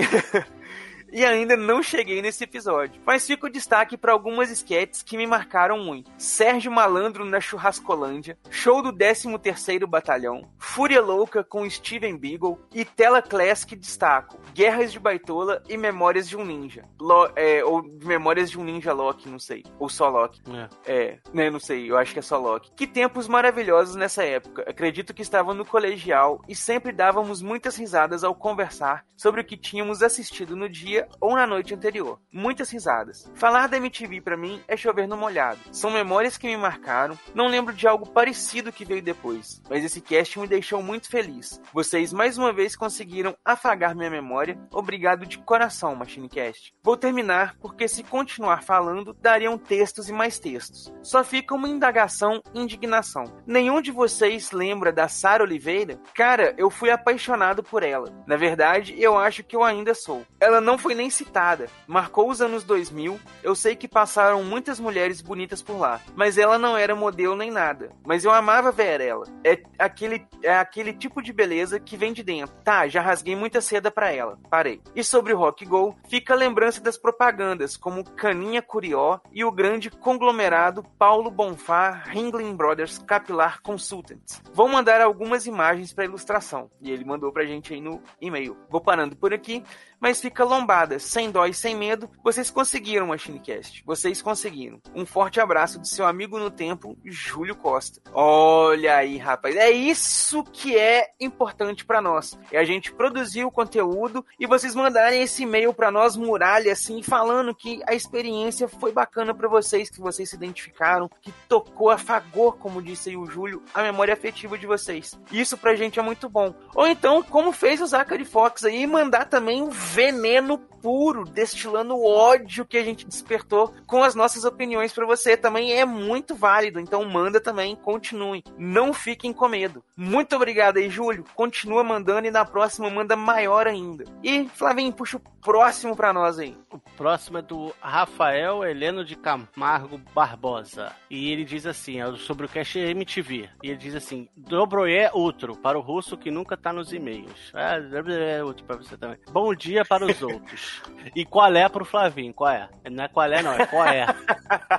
[1.12, 3.00] E ainda não cheguei nesse episódio.
[3.04, 6.10] Mas fica o destaque para algumas sketches que me marcaram muito.
[6.18, 13.22] Sérgio Malandro na Churrascolândia, show do 13º Batalhão, Fúria Louca com Steven Beagle e Tela
[13.22, 16.84] Classic destaco, Guerras de Baitola e Memórias de um Ninja.
[17.00, 19.64] Lo, é, ou Memórias de um Ninja Loki, não sei.
[19.78, 20.40] Ou só Loki.
[20.50, 20.68] É.
[20.86, 22.72] É, né, não sei, eu acho que é só Loki.
[22.74, 24.64] Que tempos maravilhosos nessa época.
[24.68, 29.56] Acredito que estava no colegial e sempre dávamos muitas risadas ao conversar sobre o que
[29.56, 32.18] tínhamos assistido no dia ou na noite anterior.
[32.32, 33.30] Muitas risadas.
[33.34, 35.60] Falar da MTV para mim é chover no molhado.
[35.72, 37.18] São memórias que me marcaram.
[37.34, 41.60] Não lembro de algo parecido que veio depois, mas esse cast me deixou muito feliz.
[41.72, 44.58] Vocês mais uma vez conseguiram afagar minha memória.
[44.72, 46.74] Obrigado de coração, MachineCast.
[46.82, 50.92] Vou terminar porque se continuar falando, dariam textos e mais textos.
[51.02, 53.24] Só fica uma indagação e indignação.
[53.46, 55.98] Nenhum de vocês lembra da Sara Oliveira?
[56.14, 58.12] Cara, eu fui apaixonado por ela.
[58.26, 60.24] Na verdade, eu acho que eu ainda sou.
[60.38, 61.68] Ela não foi nem citada.
[61.86, 63.18] Marcou os anos 2000.
[63.42, 67.50] Eu sei que passaram muitas mulheres bonitas por lá, mas ela não era modelo nem
[67.50, 67.90] nada.
[68.04, 69.26] Mas eu amava ver ela.
[69.44, 72.54] É aquele, é aquele tipo de beleza que vem de dentro.
[72.64, 74.38] Tá, já rasguei muita seda pra ela.
[74.48, 74.80] Parei.
[74.94, 79.52] E sobre o Rock Go, fica a lembrança das propagandas, como Caninha Curió e o
[79.52, 84.42] grande conglomerado Paulo Bonfá Ringling Brothers Capilar Consultants.
[84.52, 86.70] Vou mandar algumas imagens para ilustração.
[86.80, 88.56] E ele mandou pra gente aí no e-mail.
[88.68, 89.62] Vou parando por aqui
[90.00, 92.10] mas fica lombada, sem dó e sem medo.
[92.24, 93.84] Vocês conseguiram, MachineCast.
[93.84, 94.80] Vocês conseguiram.
[94.94, 98.00] Um forte abraço de seu amigo no tempo, Júlio Costa.
[98.12, 99.54] Olha aí, rapaz.
[99.56, 102.38] É isso que é importante para nós.
[102.50, 107.02] É a gente produzir o conteúdo e vocês mandarem esse e-mail para nós, muralha, assim,
[107.02, 112.52] falando que a experiência foi bacana para vocês, que vocês se identificaram, que tocou, afagou,
[112.52, 115.18] como disse aí o Júlio, a memória afetiva de vocês.
[115.30, 116.54] Isso pra gente é muito bom.
[116.74, 122.06] Ou então, como fez o Zachary Fox aí, mandar também o veneno puro, destilando o
[122.06, 125.36] ódio que a gente despertou com as nossas opiniões para você.
[125.36, 128.44] Também é muito válido, então manda também, continue.
[128.56, 129.84] Não fiquem com medo.
[129.96, 131.24] Muito obrigado aí, Júlio.
[131.34, 134.04] Continua mandando e na próxima manda maior ainda.
[134.22, 136.56] E, Flavinho, puxa o próximo para nós aí.
[136.70, 140.92] O próximo é do Rafael Heleno de Camargo Barbosa.
[141.08, 143.48] E ele diz assim, é sobre o Cash MTV.
[143.62, 147.52] E ele diz assim, Dobroje outro, para o russo que nunca tá nos e-mails.
[147.54, 149.18] É, é outro para você também.
[149.30, 150.82] Bom dia para os outros.
[151.14, 152.32] E qual é pro Flavinho?
[152.32, 152.68] Qual é?
[152.90, 154.06] Não é qual é, não, é qual é.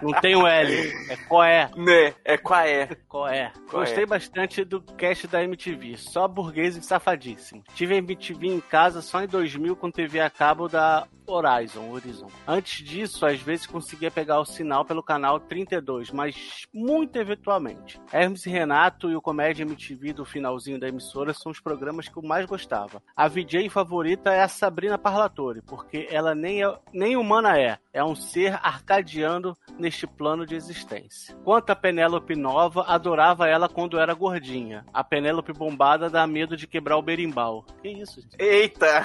[0.01, 1.69] Não tem o L, é qual é.
[1.75, 2.87] Né, é qual é.
[3.07, 3.51] Qual é?
[3.69, 4.07] Qual Gostei é?
[4.07, 7.63] bastante do cast da MTV, só burguês e safadíssimo.
[7.75, 12.27] Tive a MTV em casa só em 2000 com TV a cabo da Horizon, Horizon.
[12.47, 17.99] Antes disso, às vezes conseguia pegar o sinal pelo canal 32, mas muito eventualmente.
[18.11, 22.17] Hermes e Renato e o Comédia MTV do finalzinho da emissora são os programas que
[22.17, 23.01] eu mais gostava.
[23.15, 28.03] A VJ favorita é a Sabrina Parlatore, porque ela nem, é, nem humana é, é
[28.03, 31.35] um ser arcadeando neste plano de existência.
[31.43, 34.85] Quanto a Penélope Nova, adorava ela quando era gordinha.
[34.93, 37.65] A Penélope bombada dá medo de quebrar o berimbau.
[37.81, 38.35] Que isso, gente?
[38.39, 39.03] Eita!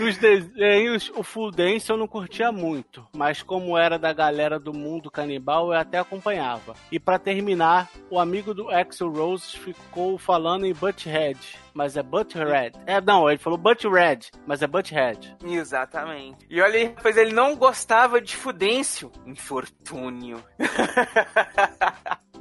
[0.00, 4.72] Nos desenhos, o Full Dance eu não curtia muito, mas como era da galera do
[4.72, 6.74] mundo canibal, eu até acompanhava.
[6.90, 11.38] E pra terminar, o amigo do Axel Rose ficou falando em Butthead,
[11.74, 12.78] mas é Butthead.
[12.86, 15.36] É, não, ele falou Butthead, mas é Butthead.
[15.44, 16.46] Exatamente.
[16.48, 19.10] E olha pois ele não gostava de Fudêncio.
[19.26, 20.42] Infortúnio.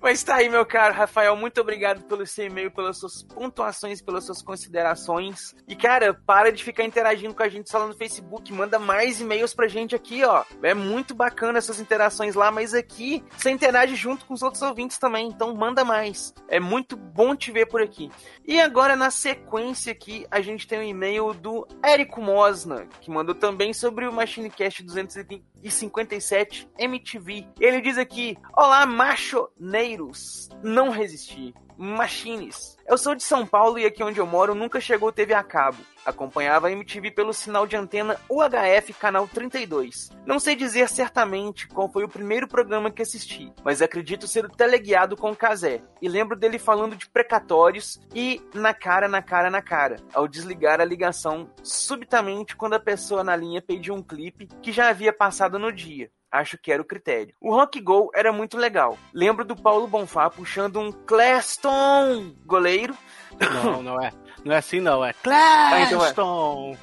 [0.00, 4.26] Mas tá aí, meu caro Rafael, muito obrigado pelo seu e-mail, pelas suas pontuações, pelas
[4.26, 5.54] suas considerações.
[5.68, 9.20] E, cara, para de ficar interagindo com a gente só lá no Facebook, manda mais
[9.20, 10.44] e-mails pra gente aqui, ó.
[10.62, 14.98] É muito bacana essas interações lá, mas aqui você interage junto com os outros ouvintes
[14.98, 16.34] também, então manda mais.
[16.48, 18.10] É muito bom te ver por aqui.
[18.44, 23.34] E agora, na sequência aqui, a gente tem um e-mail do Érico Mosna, que mandou
[23.34, 24.82] também sobre o MachineCast
[25.62, 27.46] 257 MTV.
[27.60, 30.48] Ele diz aqui: Olá, machoneiros!
[30.62, 31.54] Não resisti.
[31.76, 32.76] Machines.
[32.86, 35.78] Eu sou de São Paulo e aqui onde eu moro nunca chegou TV a cabo.
[36.04, 40.10] Acompanhava a MTV pelo sinal de antena UHF canal 32.
[40.26, 44.50] Não sei dizer certamente qual foi o primeiro programa que assisti, mas acredito ser o
[44.50, 45.80] teleguiado com o Casé.
[46.00, 50.80] E lembro dele falando de precatórios e na cara, na cara, na cara, ao desligar
[50.80, 55.58] a ligação subitamente quando a pessoa na linha pediu um clipe que já havia passado
[55.58, 56.10] no dia.
[56.32, 57.34] Acho que era o critério.
[57.38, 58.98] O Rock Go era muito legal.
[59.12, 62.96] Lembro do Paulo Bonfá puxando um Cleston goleiro.
[63.62, 64.10] Não, não é.
[64.42, 65.04] Não é assim, não.
[65.04, 65.12] É.
[65.12, 66.74] Cleston.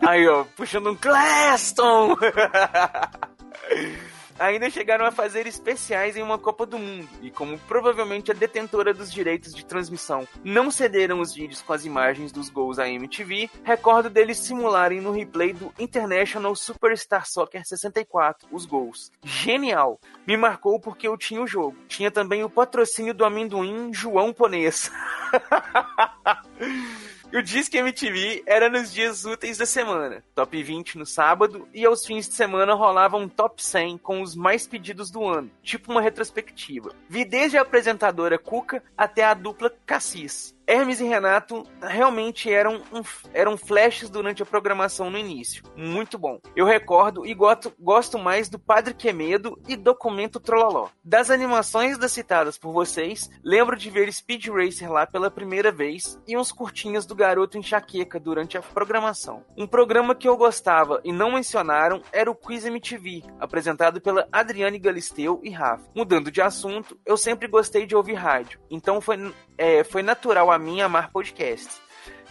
[0.00, 2.16] Aí, ó, puxando um Cleston!
[4.38, 8.92] Ainda chegaram a fazer especiais em uma Copa do Mundo, e como provavelmente a detentora
[8.92, 13.48] dos direitos de transmissão não cederam os vídeos com as imagens dos gols à MTV,
[13.62, 19.12] recordo deles simularem no replay do International Superstar Soccer 64 os gols.
[19.22, 20.00] Genial!
[20.26, 21.76] Me marcou porque eu tinha o jogo.
[21.86, 24.90] Tinha também o patrocínio do amendoim João Ponês.
[27.34, 30.22] O Disque MTV era nos dias úteis da semana.
[30.36, 34.36] Top 20 no sábado e aos fins de semana rolava um top 100 com os
[34.36, 36.94] mais pedidos do ano, tipo uma retrospectiva.
[37.08, 40.54] Vi desde a apresentadora Cuca até a dupla Cassis.
[40.66, 45.62] Hermes e Renato realmente eram, um, eram flashes durante a programação no início.
[45.76, 46.40] Muito bom.
[46.56, 50.88] Eu recordo e gosto, gosto mais do Padre Quemedo e Documento Trololó.
[51.04, 56.18] Das animações das citadas por vocês, lembro de ver Speed Racer lá pela primeira vez
[56.26, 59.44] e uns curtinhas do Garoto Enxaqueca durante a programação.
[59.56, 64.78] Um programa que eu gostava e não mencionaram era o Quiz MTV, apresentado pela Adriane
[64.78, 65.84] Galisteu e Rafa.
[65.94, 70.58] Mudando de assunto, eu sempre gostei de ouvir rádio, então foi, é, foi natural a
[70.58, 71.80] mim amar podcasts.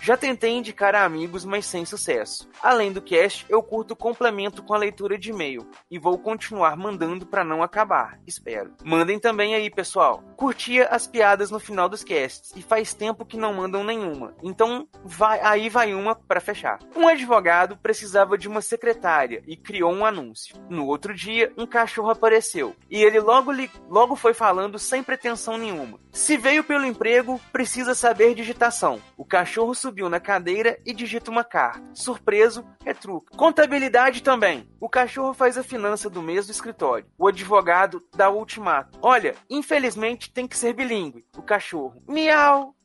[0.03, 2.49] Já tentei indicar a amigos, mas sem sucesso.
[2.61, 7.25] Além do cast, eu curto complemento com a leitura de e-mail e vou continuar mandando
[7.25, 8.73] para não acabar, espero.
[8.83, 10.21] Mandem também aí, pessoal.
[10.35, 14.35] Curtia as piadas no final dos casts e faz tempo que não mandam nenhuma.
[14.43, 16.79] Então, vai, aí vai uma para fechar.
[16.97, 20.57] Um advogado precisava de uma secretária e criou um anúncio.
[20.69, 25.57] No outro dia, um cachorro apareceu e ele logo, li, logo foi falando sem pretensão
[25.57, 25.97] nenhuma.
[26.11, 29.01] Se veio pelo emprego, precisa saber digitação.
[29.15, 31.83] O cachorro subiu na cadeira e digita uma carta.
[31.93, 33.35] Surpreso, retruca.
[33.37, 34.67] Contabilidade também.
[34.79, 37.05] O cachorro faz a finança do mês do escritório.
[37.17, 38.97] O advogado dá o ultimato.
[39.01, 41.25] Olha, infelizmente tem que ser bilíngue.
[41.37, 42.01] O cachorro.
[42.07, 42.75] Miau.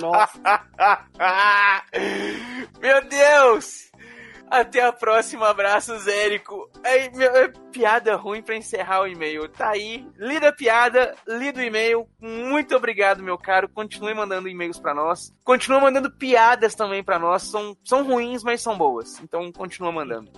[0.00, 0.40] Nossa.
[2.80, 3.90] Meu Deus!
[4.50, 6.70] Até a próxima, abraços, Érico.
[6.84, 9.48] Aí, meu, é piada ruim pra encerrar o e-mail.
[9.48, 12.08] Tá aí, lida a piada, lida o e-mail.
[12.20, 13.68] Muito obrigado, meu caro.
[13.68, 15.34] Continue mandando e-mails pra nós.
[15.42, 17.42] Continua mandando piadas também pra nós.
[17.42, 19.20] São, são ruins, mas são boas.
[19.20, 20.30] Então continua mandando.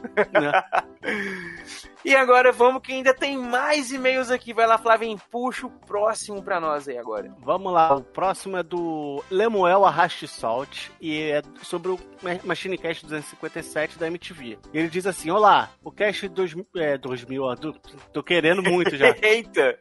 [2.04, 4.52] e agora vamos que ainda tem mais e-mails aqui.
[4.52, 7.34] Vai lá, Flávio, puxa o próximo pra nós aí agora.
[7.40, 11.98] Vamos lá, o próximo é do Lemuel Arraste Salt e é sobre o
[12.44, 14.58] Machine Cast 257 da MTV.
[14.72, 17.56] Ele diz assim: Olá, o cast dois, é, 2000, ó,
[18.12, 19.14] tô querendo muito já.
[19.22, 19.78] Eita!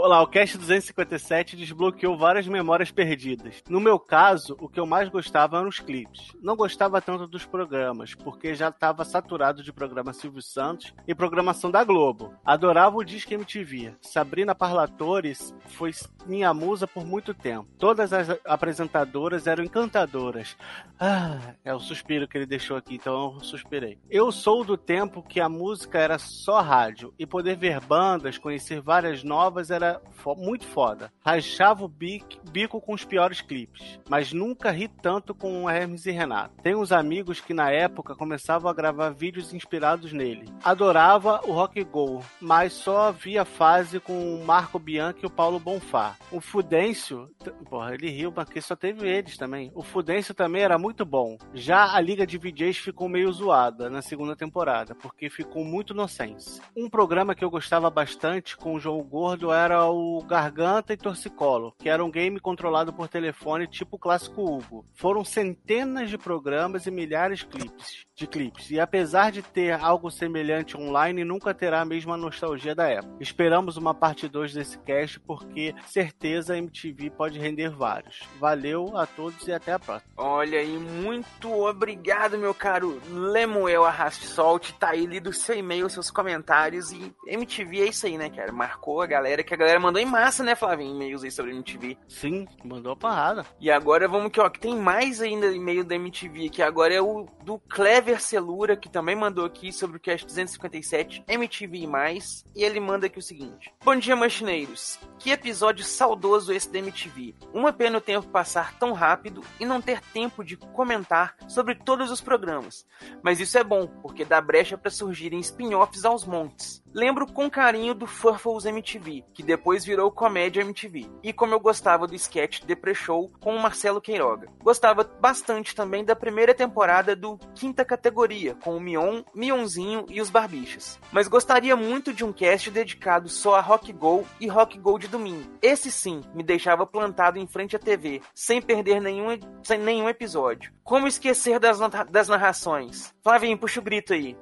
[0.00, 3.64] Olá, o Cast 257 desbloqueou várias memórias perdidas.
[3.68, 6.30] No meu caso, o que eu mais gostava eram os clipes.
[6.40, 11.68] Não gostava tanto dos programas, porque já estava saturado de programa Silvio Santos e programação
[11.68, 12.32] da Globo.
[12.44, 13.92] Adorava o Disque MTV.
[14.00, 15.90] Sabrina Parlatores foi
[16.24, 17.68] minha musa por muito tempo.
[17.76, 20.56] Todas as apresentadoras eram encantadoras.
[21.00, 23.98] Ah, é o suspiro que ele deixou aqui, então eu suspirei.
[24.08, 28.80] Eu sou do tempo que a música era só rádio e poder ver bandas, conhecer
[28.80, 31.12] várias novas era fo muito foda.
[31.24, 36.06] Rachava o bico, bico com os piores clipes, mas nunca ri tanto com o Hermes
[36.06, 36.54] e Renato.
[36.62, 40.48] Tenho uns amigos que na época começavam a gravar vídeos inspirados nele.
[40.64, 45.58] Adorava o Rock Go, mas só via fase com o Marco Bianchi e o Paulo
[45.58, 46.16] Bonfá.
[46.32, 47.30] O Fudêncio,
[47.68, 49.70] porra, ele riu, porque só teve eles também.
[49.74, 51.36] O Fudêncio também era muito bom.
[51.54, 56.60] Já a Liga de VJs ficou meio zoada na segunda temporada, porque ficou muito nonsense.
[56.76, 61.74] Um programa que eu gostava bastante com o João Gordo era o Garganta e Torcicolo,
[61.78, 64.84] que era um game controlado por telefone tipo o clássico Hugo.
[64.94, 70.10] Foram centenas de programas e milhares de clipes, de clipes, e apesar de ter algo
[70.10, 73.16] semelhante online, nunca terá a mesma nostalgia da época.
[73.20, 78.20] Esperamos uma parte 2 desse cast, porque certeza a MTV pode render vários.
[78.38, 80.12] Valeu a todos e até a próxima.
[80.16, 84.72] Olha aí, muito obrigado, meu caro Lemuel Arraste Solte.
[84.74, 86.92] Tá aí lido seu e-mail, seus comentários.
[86.92, 88.52] E MTV é isso aí, né, cara?
[88.52, 91.98] Marcou a galera que galera mandou em massa, né, Flavinho, e-mails aí sobre MTV.
[92.08, 93.44] Sim, mandou a parada.
[93.60, 97.00] E agora vamos que, ó, que tem mais ainda e-mail da MTV, que agora é
[97.00, 102.44] o do Clever Celura, que também mandou aqui sobre o Cast 257, MTV e mais,
[102.54, 103.72] e ele manda aqui o seguinte.
[103.84, 104.98] Bom dia, machineiros.
[105.18, 107.34] Que episódio saudoso esse da MTV.
[107.52, 112.10] Uma pena o tempo passar tão rápido e não ter tempo de comentar sobre todos
[112.10, 112.86] os programas.
[113.22, 116.82] Mas isso é bom, porque dá brecha para surgirem spin-offs aos montes.
[116.94, 122.06] Lembro com carinho do Furfles MTV, que depois virou Comédia MTV, e como eu gostava
[122.06, 124.48] do sketch The Show com o Marcelo Queiroga.
[124.62, 130.30] Gostava bastante também da primeira temporada do Quinta Categoria, com o Mion, Mionzinho e os
[130.30, 130.98] Barbichas.
[131.12, 135.08] Mas gostaria muito de um cast dedicado só a Rock Go e Rock Go de
[135.08, 135.58] domingo.
[135.60, 140.72] Esse sim me deixava plantado em frente à TV, sem perder nenhum, sem nenhum episódio.
[140.82, 141.78] Como esquecer das,
[142.10, 143.14] das narrações?
[143.22, 144.36] Flavinho, puxa o grito aí.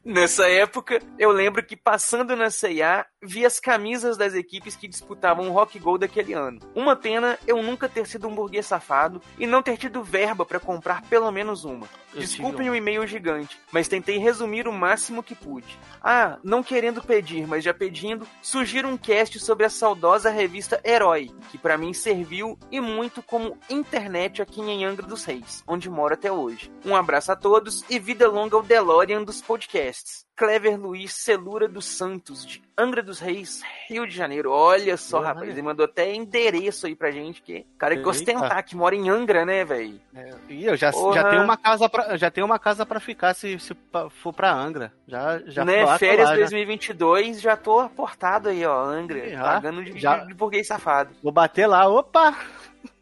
[0.08, 5.50] Nessa época, eu lembro que passando na C&A, vi as camisas das equipes que disputavam
[5.50, 6.62] o Rock Go daquele ano.
[6.74, 10.62] Uma pena eu nunca ter sido um burguês safado e não ter tido verba para
[10.62, 11.90] comprar pelo menos uma.
[12.14, 15.78] Desculpem o e-mail gigante, mas tentei resumir o máximo que pude.
[16.02, 21.30] Ah, não querendo pedir, mas já pedindo, sugiro um cast sobre a saudosa revista Herói,
[21.52, 26.14] que para mim serviu e muito como internet aqui em Angra dos Reis, onde moro
[26.14, 26.72] até hoje.
[26.86, 29.97] Um abraço a todos e vida longa ao DeLorean dos podcasts.
[30.36, 34.52] Clever Luiz Celura dos Santos, de Angra dos Reis, Rio de Janeiro.
[34.52, 35.28] Olha só, Olha.
[35.30, 38.10] rapaz, ele mandou até endereço aí pra gente, que cara que Eita.
[38.10, 40.00] ostentar, que mora em Angra, né, velho?
[40.16, 41.16] É, e eu já, Porra.
[41.16, 43.76] já tenho uma casa pra, já tenho uma casa para ficar se, se
[44.12, 44.94] for pra Angra.
[45.08, 46.42] Já já né, férias lá, já.
[46.42, 50.18] 2022, já tô aportado aí, ó, Angra, Já, pagando de, já.
[50.20, 51.16] de burguês safado.
[51.24, 52.38] Vou bater lá, opa!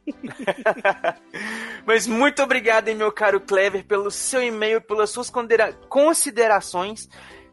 [1.85, 5.31] Mas muito obrigado, meu caro Clever, pelo seu e-mail, pelas suas
[5.89, 7.07] considerações.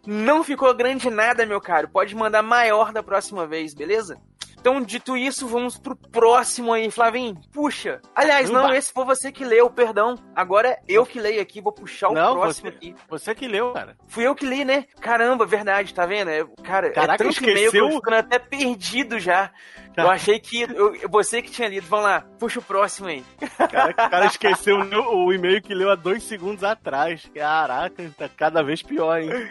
[0.07, 1.89] Não ficou grande nada, meu caro.
[1.89, 4.19] Pode mandar maior da próxima vez, beleza?
[4.59, 7.35] Então, dito isso, vamos pro próximo aí, Flavinho.
[7.53, 8.01] Puxa.
[8.15, 10.15] Aliás, não, esse foi você que leu, perdão.
[10.37, 12.95] Agora é eu que leio aqui, vou puxar o Não, próximo você- aqui.
[13.09, 13.97] Você que leu, cara.
[14.07, 14.85] Fui eu que li, né?
[15.01, 16.31] Caramba, verdade, tá vendo?
[16.31, 19.51] É, cara, Caraca, é tanto e-mail que eu ficando até perdido já.
[19.97, 21.87] Eu achei que eu, você que tinha lido.
[21.87, 23.25] Vamos lá, puxa o próximo aí.
[23.71, 27.31] Cara, o cara esqueceu o, o e-mail que leu há dois segundos atrás.
[27.35, 29.31] Caraca, tá cada vez pior, hein?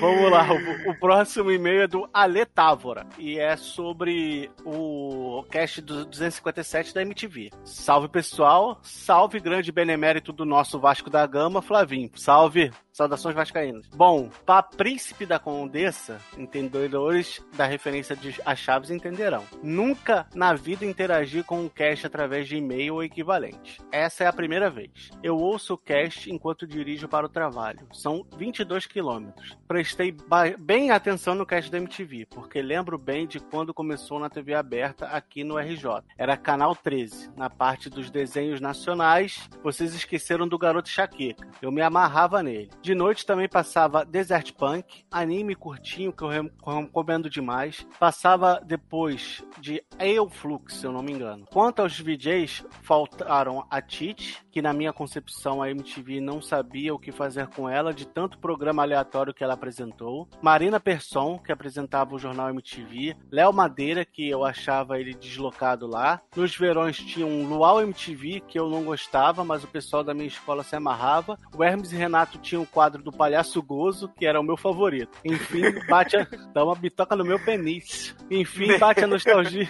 [0.00, 5.80] Vamos lá, o, o próximo e-mail é do Ale Távora e é sobre o cast
[5.80, 7.50] do 257 da MTV.
[7.64, 12.10] Salve pessoal, salve grande benemérito do nosso Vasco da Gama, Flavinho.
[12.14, 13.86] Salve, saudações vascaínas.
[13.94, 19.44] Bom, para Príncipe da Condessa, entendedores da referência de As Chaves entenderão.
[19.62, 23.82] Nunca na vida interagi com o cast através de e-mail ou equivalente.
[23.92, 25.10] Essa é a primeira vez.
[25.22, 27.86] Eu ouço o cast enquanto dirijo para o trabalho.
[27.92, 29.58] São 22 quilômetros.
[29.68, 30.16] Prestei
[30.58, 35.06] bem atenção no cast da MTV, porque lembro bem de quando começou na TV aberta
[35.06, 36.02] aqui no RJ.
[36.16, 37.30] Era canal 13.
[37.36, 41.46] Na parte dos desenhos nacionais, vocês esqueceram do Garoto Chaqueca.
[41.60, 42.70] Eu me amarrava nele.
[42.86, 47.84] De noite também passava Desert Punk, anime curtinho que eu re- recomendo demais.
[47.98, 49.82] Passava depois de
[50.30, 51.46] Flux, se eu não me engano.
[51.50, 56.98] Quanto aos VJs, faltaram a Tite, que na minha concepção a MTV não sabia o
[56.98, 60.26] que fazer com ela de tanto programa aleatório que ela apresentou.
[60.40, 63.14] Marina Persson, que apresentava o jornal MTV.
[63.30, 66.22] Léo Madeira, que eu achava ele deslocado lá.
[66.34, 70.26] Nos verões tinha um Luau MTV, que eu não gostava, mas o pessoal da minha
[70.26, 71.38] escola se amarrava.
[71.54, 75.18] O Hermes e Renato tinham o quadro do Palhaço Gozo, que era o meu favorito.
[75.22, 76.26] Enfim, bate a...
[76.54, 78.16] dá uma bitoca no meu penis.
[78.30, 79.68] Enfim, bate a nostalgia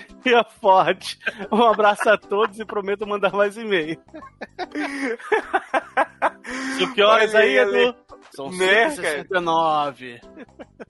[0.60, 1.18] forte.
[1.50, 4.00] Um abraço a todos e prometo mandar mais e-mail.
[6.78, 7.58] O horas Olha aí.
[7.58, 7.94] Edu?
[8.34, 10.20] São Né, 169.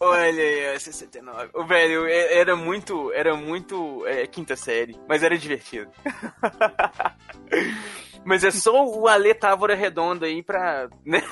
[0.00, 1.50] Olha aí, ó, 69.
[1.54, 5.90] O velho é- era muito, era muito é, quinta série, mas era divertido.
[8.26, 11.22] Mas é só o Ale Távora Redondo aí pra né?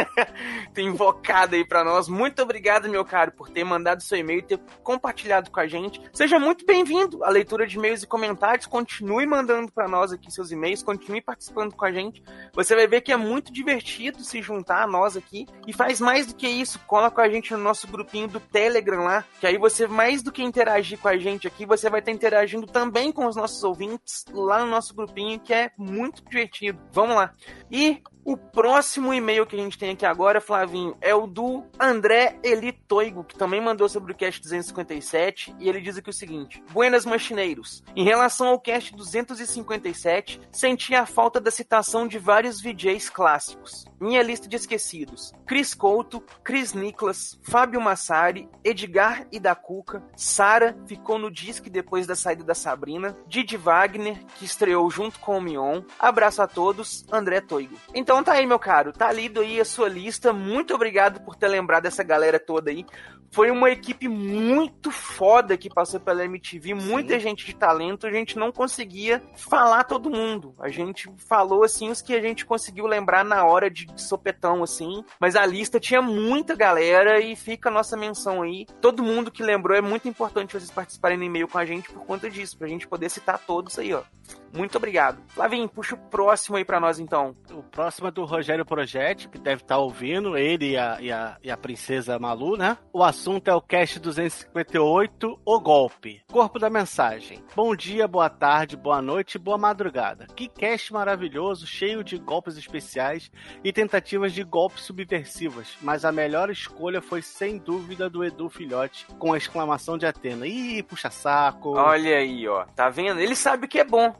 [0.72, 2.08] ter invocado aí pra nós.
[2.08, 6.00] Muito obrigado, meu caro, por ter mandado seu e-mail e ter compartilhado com a gente.
[6.14, 8.64] Seja muito bem-vindo à leitura de e-mails e comentários.
[8.64, 12.22] Continue mandando pra nós aqui seus e-mails, continue participando com a gente.
[12.54, 15.46] Você vai ver que é muito divertido se juntar a nós aqui.
[15.66, 19.04] E faz mais do que isso, cola com a gente no nosso grupinho do Telegram
[19.04, 22.12] lá, que aí você, mais do que interagir com a gente aqui, você vai estar
[22.12, 26.80] interagindo também com os nossos ouvintes lá no nosso grupinho, que é muito divertido.
[26.92, 27.34] Vamos lá.
[27.70, 32.38] E O próximo e-mail que a gente tem aqui agora, Flavinho, é o do André
[32.42, 37.06] Elitoigo, que também mandou sobre o cast 257, e ele diz aqui o seguinte: Buenas
[37.06, 37.82] machineiros.
[37.96, 43.86] Em relação ao cast 257, senti a falta da citação de vários VJs clássicos.
[43.98, 50.76] Minha lista de esquecidos: Chris Couto, Chris Nicholas, Fábio Massari, Edgar e da Cuca, Sara
[50.86, 55.40] ficou no disque depois da saída da Sabrina, Didi Wagner, que estreou junto com o
[55.40, 55.82] Mion.
[55.98, 57.76] Abraço a todos, André Toigo.
[57.94, 60.32] Então tá aí, meu caro, tá lido aí a sua lista.
[60.32, 62.84] Muito obrigado por ter lembrado dessa galera toda aí.
[63.32, 68.36] Foi uma equipe muito foda que passou pela MTV, muita gente de talento, a gente
[68.36, 70.52] não conseguia falar todo mundo.
[70.58, 75.04] A gente falou assim os que a gente conseguiu lembrar na hora de sopetão assim,
[75.20, 78.66] mas a lista tinha muita galera e fica a nossa menção aí.
[78.80, 82.04] Todo mundo que lembrou é muito importante vocês participarem no e-mail com a gente por
[82.04, 84.02] conta disso, pra gente poder citar todos aí, ó.
[84.52, 85.22] Muito obrigado.
[85.28, 87.34] Flavinho, puxa o próximo aí pra nós então.
[87.50, 91.36] O próximo é do Rogério Projetti, que deve estar ouvindo, ele e a, e a,
[91.42, 92.76] e a princesa Malu, né?
[92.92, 96.22] O assunto é o cast 258, O Golpe.
[96.30, 97.42] Corpo da mensagem.
[97.54, 100.26] Bom dia, boa tarde, boa noite boa madrugada.
[100.36, 103.30] Que cast maravilhoso, cheio de golpes especiais
[103.64, 105.76] e tentativas de golpes subversivas.
[105.80, 110.46] Mas a melhor escolha foi sem dúvida do Edu Filhote, com a exclamação de Atena.
[110.46, 111.70] Ih, puxa saco.
[111.70, 112.64] Olha aí, ó.
[112.76, 113.20] Tá vendo?
[113.20, 114.14] Ele sabe o que é bom.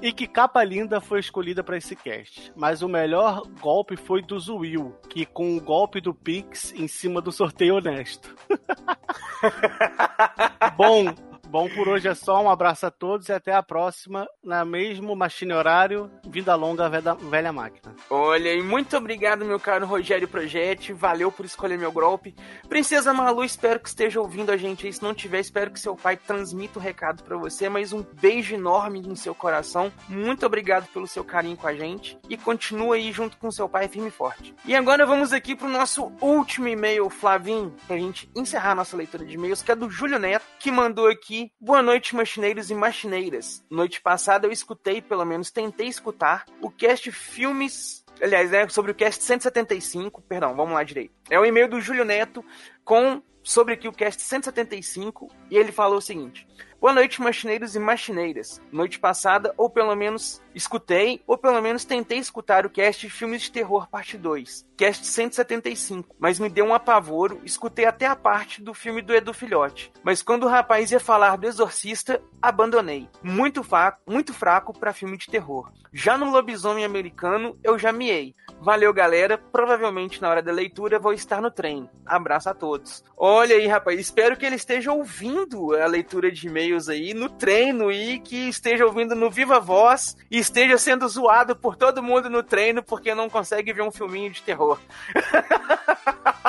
[0.00, 2.52] E que capa linda foi escolhida para esse cast.
[2.56, 7.20] Mas o melhor golpe foi do Zuil, que com o golpe do Pix em cima
[7.20, 8.34] do sorteio honesto.
[10.76, 11.06] Bom,
[11.50, 15.16] Bom por hoje é só, um abraço a todos e até a próxima, na mesmo
[15.16, 17.96] machine horário, vida longa, velha, máquina.
[18.10, 22.34] Olha, e muito obrigado, meu caro Rogério Projetti, valeu por escolher meu golpe.
[22.68, 25.96] Princesa Malu, espero que esteja ouvindo a gente aí, se não tiver, espero que seu
[25.96, 30.86] pai transmita o recado para você, mas um beijo enorme no seu coração, muito obrigado
[30.92, 34.10] pelo seu carinho com a gente, e continua aí junto com seu pai firme e
[34.10, 34.54] forte.
[34.66, 39.32] E agora vamos aqui pro nosso último e-mail, Flavinho, pra gente encerrar nossa leitura de
[39.32, 43.64] e-mails, que é do Júlio Neto, que mandou aqui Boa noite, machineiros e machineiras.
[43.70, 48.04] Noite passada eu escutei, pelo menos tentei escutar, o cast Filmes.
[48.20, 50.22] Aliás, é sobre o cast 175.
[50.22, 51.12] Perdão, vamos lá direito.
[51.30, 52.44] É o e-mail do Júlio Neto
[52.84, 56.46] com sobre aqui o cast 175 e ele falou o seguinte:
[56.80, 58.60] Boa noite, machineiros e machineiras.
[58.70, 63.50] Noite passada, ou pelo menos escutei, ou pelo menos tentei escutar o cast Filmes de
[63.50, 68.72] Terror Parte 2, cast 175, mas me deu um apavoro, escutei até a parte do
[68.72, 69.92] filme do Edu Filhote.
[70.04, 73.08] Mas quando o rapaz ia falar do Exorcista, abandonei.
[73.24, 75.72] Muito fraco, muito fraco para filme de terror.
[75.92, 78.34] Já no Lobisomem Americano, eu já miei.
[78.60, 79.38] Valeu, galera.
[79.38, 81.88] Provavelmente na hora da leitura vou estar no trem.
[82.04, 83.04] Abraço a todos.
[83.16, 87.90] Olha aí, rapaz, espero que ele esteja ouvindo a leitura de e-mails aí no treino
[87.90, 92.42] e que esteja ouvindo no Viva Voz e esteja sendo zoado por todo mundo no
[92.42, 94.78] treino porque não consegue ver um filminho de terror.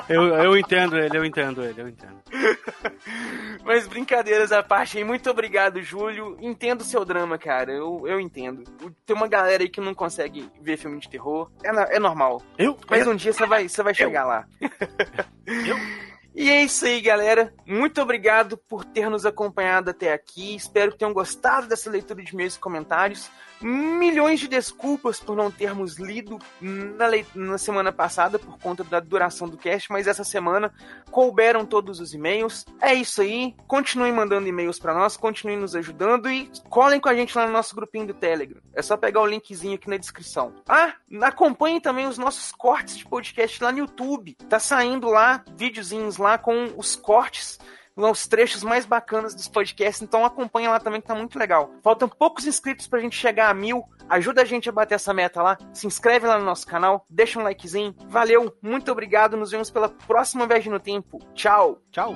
[0.07, 2.17] Eu, eu entendo ele, eu entendo ele, eu entendo.
[3.63, 6.35] Mas brincadeiras à parte aí, muito obrigado, Júlio.
[6.41, 7.71] Entendo o seu drama, cara.
[7.71, 8.63] Eu, eu entendo.
[9.05, 11.51] Tem uma galera aí que não consegue ver filme de terror.
[11.63, 12.41] É, é normal.
[12.57, 12.75] Eu?
[12.89, 14.47] Mas um dia você vai, você vai chegar lá.
[16.35, 17.53] E é isso aí, galera.
[17.65, 20.55] Muito obrigado por ter nos acompanhado até aqui.
[20.55, 23.29] Espero que tenham gostado dessa leitura de meus comentários.
[23.61, 29.47] Milhões de desculpas por não termos lido na, na semana passada por conta da duração
[29.47, 30.73] do cast, mas essa semana
[31.11, 32.65] couberam todos os e-mails.
[32.81, 33.55] É isso aí.
[33.67, 37.53] Continuem mandando e-mails pra nós, continuem nos ajudando e colhem com a gente lá no
[37.53, 38.61] nosso grupinho do Telegram.
[38.73, 40.53] É só pegar o linkzinho aqui na descrição.
[40.67, 44.35] Ah, acompanhem também os nossos cortes de podcast lá no YouTube.
[44.47, 47.59] Tá saindo lá videozinhos lá com os cortes
[48.07, 51.71] os trechos mais bacanas dos podcasts, então acompanha lá também que tá muito legal.
[51.83, 55.41] Faltam poucos inscritos pra gente chegar a mil, ajuda a gente a bater essa meta
[55.41, 59.69] lá, se inscreve lá no nosso canal, deixa um likezinho, valeu, muito obrigado, nos vemos
[59.69, 61.81] pela próxima Viagem no Tempo, tchau!
[61.91, 62.13] Tchau.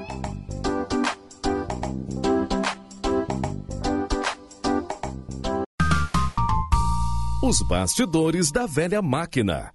[7.43, 9.73] Os bastidores da velha máquina.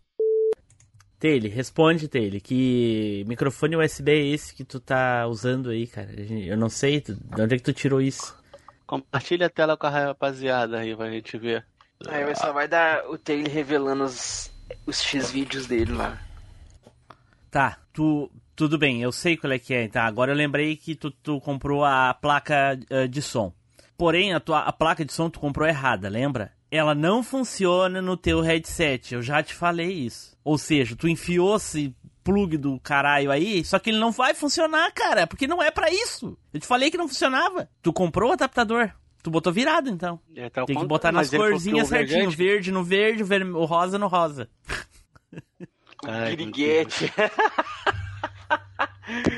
[1.18, 6.10] Taylor, responde, Taylor, que microfone USB é esse que tu tá usando aí, cara?
[6.20, 8.36] Eu não sei, tu- de onde é que tu tirou isso?
[8.86, 11.64] Compartilha a tela com a rapaziada aí pra gente ver.
[12.06, 14.50] Aí só vai dar o Taylor revelando os,
[14.86, 16.18] os X vídeos dele lá.
[17.50, 18.30] Tá, tu.
[18.54, 19.86] Tudo bem, eu sei qual é que é.
[19.86, 23.52] Tá, agora eu lembrei que tu, tu comprou a placa eh, de som.
[23.96, 26.52] Porém, a, tua, a placa de som tu comprou errada, lembra?
[26.70, 29.14] Ela não funciona no teu headset.
[29.14, 30.36] Eu já te falei isso.
[30.44, 34.92] Ou seja, tu enfiou esse plug do caralho aí, só que ele não vai funcionar,
[34.92, 36.36] cara, porque não é pra isso.
[36.52, 37.70] Eu te falei que não funcionava.
[37.80, 38.92] Tu comprou o adaptador.
[39.22, 40.20] Tu botou virado, então.
[40.36, 42.30] É, tá Tem que botar nas corzinhas certinho.
[42.30, 44.48] Verde no verde, o rosa no rosa.
[46.04, 47.12] Ai, Piriguete.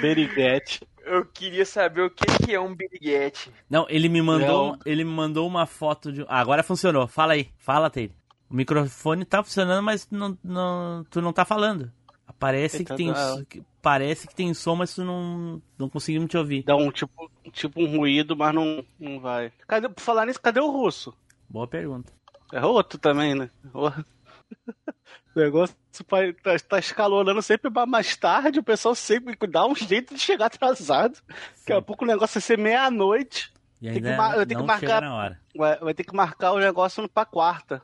[0.00, 0.80] Beriguete.
[1.10, 3.50] Eu queria saber o que, que é um biriguete.
[3.68, 4.78] Não, ele me mandou, Não.
[4.86, 6.22] ele me mandou uma foto de.
[6.28, 7.08] Ah, agora funcionou.
[7.08, 8.14] Fala aí, fala, Taylor.
[8.48, 11.90] O microfone tá funcionando, mas não, não, tu não tá falando.
[12.38, 13.42] Parece que Eita, tem, tá.
[13.48, 16.62] que- parece que tem som, mas tu não, não conseguimos te ouvir.
[16.62, 19.52] Dá um tipo, tipo um ruído, mas não, não vai.
[19.66, 21.12] Cadê, por falar nisso, cadê o russo?
[21.48, 22.12] Boa pergunta.
[22.52, 23.50] É outro também, né?
[23.74, 23.90] O
[25.34, 25.74] o negócio
[26.08, 30.46] vai- tá, tá escalonando sempre mais tarde, o pessoal sempre dá um jeito de chegar
[30.46, 31.18] atrasado.
[31.60, 33.52] Daqui a pouco o negócio vai ser meia-noite.
[33.82, 34.36] E Tem que mar-
[34.66, 35.40] marcar- na hora.
[35.56, 37.80] Vai, vai ter que marcar o negócio pra quarta.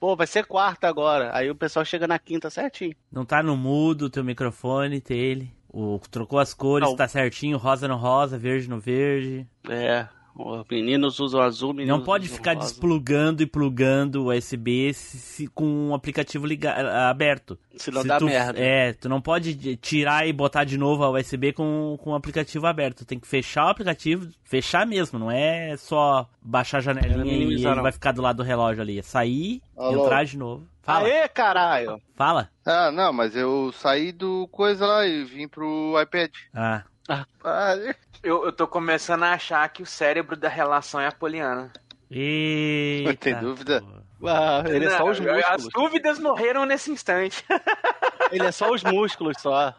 [0.00, 1.30] Pô, vai ser quarta agora.
[1.36, 2.96] Aí o pessoal chega na quinta certinho.
[3.12, 5.46] Não tá no mudo o teu microfone, Taylor.
[5.68, 6.96] O, trocou as cores, Não.
[6.96, 9.46] tá certinho, rosa no rosa, verde no verde.
[9.68, 12.66] É, os meninos usam azul, meninos Não pode ficar rosa.
[12.68, 17.58] desplugando e plugando o USB se- se- com o aplicativo liga- aberto.
[17.76, 18.58] Senão Se dá tu- merda.
[18.58, 22.14] É, tu não pode de- tirar e botar de novo a USB com, com o
[22.14, 22.98] aplicativo aberto.
[22.98, 27.24] Tu tem que fechar o aplicativo, fechar mesmo, não é só baixar a janelinha Não
[27.24, 27.82] é e ele não.
[27.82, 28.98] vai ficar do lado do relógio ali.
[28.98, 30.04] É sair, Alô?
[30.04, 30.66] entrar de novo.
[30.82, 31.98] Fala, Aê, caralho!
[32.14, 32.50] fala.
[32.66, 36.30] Ah, não, mas eu saí do coisa lá e vim pro iPad.
[36.52, 37.76] Ah, Ah,
[38.24, 41.70] Eu, eu tô começando a achar que o cérebro da relação é apoliana.
[42.10, 43.14] eita.
[43.16, 43.82] Tem dúvida?
[44.18, 44.28] pô.
[44.28, 45.72] Ah, ele é só os Não, As músculos.
[45.74, 47.44] dúvidas morreram nesse instante.
[48.32, 49.74] Ele é só os músculos só.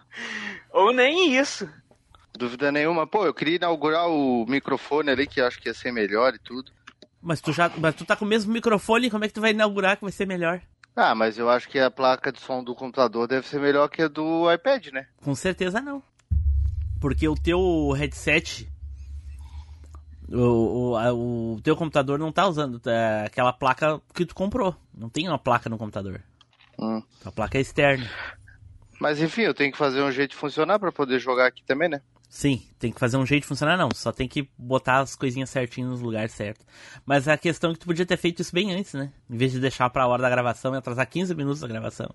[0.72, 1.68] Ou nem isso.
[2.38, 3.08] dúvida nenhuma.
[3.08, 6.38] Pô, eu queria inaugurar o microfone ali, que eu acho que ia ser melhor e
[6.40, 6.72] tudo.
[7.20, 9.50] Mas tu já, mas tu tá com o mesmo microfone, como é que tu vai
[9.50, 10.62] inaugurar que vai ser melhor?
[10.96, 14.04] Ah, mas eu acho que a placa de som do computador deve ser melhor que
[14.04, 15.08] a do iPad, né?
[15.24, 16.04] Com certeza não.
[17.00, 18.70] Porque o teu headset.
[20.28, 24.76] O, o, o teu computador não tá usando tá, aquela placa que tu comprou.
[24.94, 26.22] Não tem uma placa no computador.
[26.80, 27.02] Hum.
[27.24, 28.10] A placa é externa.
[29.00, 31.90] Mas enfim, eu tenho que fazer um jeito de funcionar pra poder jogar aqui também,
[31.90, 32.02] né?
[32.30, 33.90] Sim, tem que fazer um jeito de funcionar, não.
[33.94, 36.66] Só tem que botar as coisinhas certinho nos lugares certos.
[37.06, 39.12] Mas a questão é que tu podia ter feito isso bem antes, né?
[39.30, 42.14] Em vez de deixar pra hora da gravação e atrasar 15 minutos da gravação.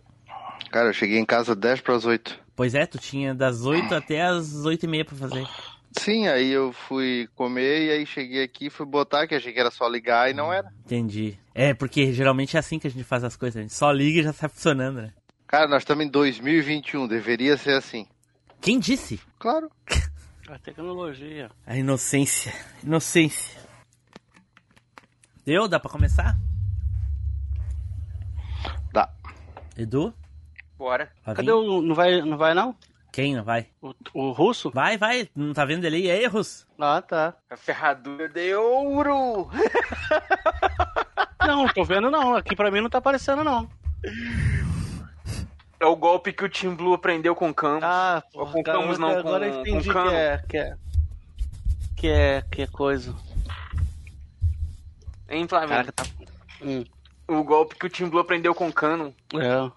[0.70, 2.38] Cara, eu cheguei em casa 10 para as 8.
[2.60, 5.48] Pois é, tu tinha das 8 até as 8 e meia pra fazer.
[5.92, 9.58] Sim, aí eu fui comer e aí cheguei aqui e fui botar, que achei que
[9.58, 10.70] era só ligar e não era.
[10.84, 11.38] Entendi.
[11.54, 13.56] É, porque geralmente é assim que a gente faz as coisas.
[13.56, 15.14] A gente só liga e já sai funcionando, né?
[15.46, 18.06] Cara, nós estamos em 2021, deveria ser assim.
[18.60, 19.18] Quem disse?
[19.38, 19.70] Claro.
[20.46, 21.50] A tecnologia.
[21.64, 22.52] A inocência.
[22.84, 23.58] Inocência.
[25.46, 25.66] Deu?
[25.66, 26.36] Dá pra começar?
[28.92, 29.10] Dá.
[29.78, 30.12] Edu?
[30.80, 31.12] Bora.
[31.26, 31.52] Vai Cadê vir?
[31.52, 31.82] o.
[31.82, 32.74] Não vai, não vai não?
[33.12, 33.66] Quem não vai?
[33.82, 34.70] O, o russo?
[34.70, 35.28] Vai, vai.
[35.36, 36.22] Não tá vendo ele aí?
[36.24, 36.66] Erros.
[36.78, 37.34] Ah, tá.
[37.50, 39.50] A ferradura de ouro.
[41.46, 42.34] Não, tô vendo não.
[42.36, 43.68] Aqui pra mim não tá aparecendo não.
[45.80, 47.82] É o golpe que o Team Blue aprendeu com o Camus.
[47.82, 50.10] Ah, porra, com cara, Camus, não, agora com- eu entendi com Cano.
[50.10, 50.76] que é, que é.
[51.96, 52.42] Que é.
[52.50, 53.14] Que é coisa.
[55.28, 55.46] Hein?
[55.46, 56.04] Caraca, tá.
[56.62, 56.84] Hum,
[57.26, 59.10] O golpe que o Team Blue aprendeu com o Canon.
[59.34, 59.70] é.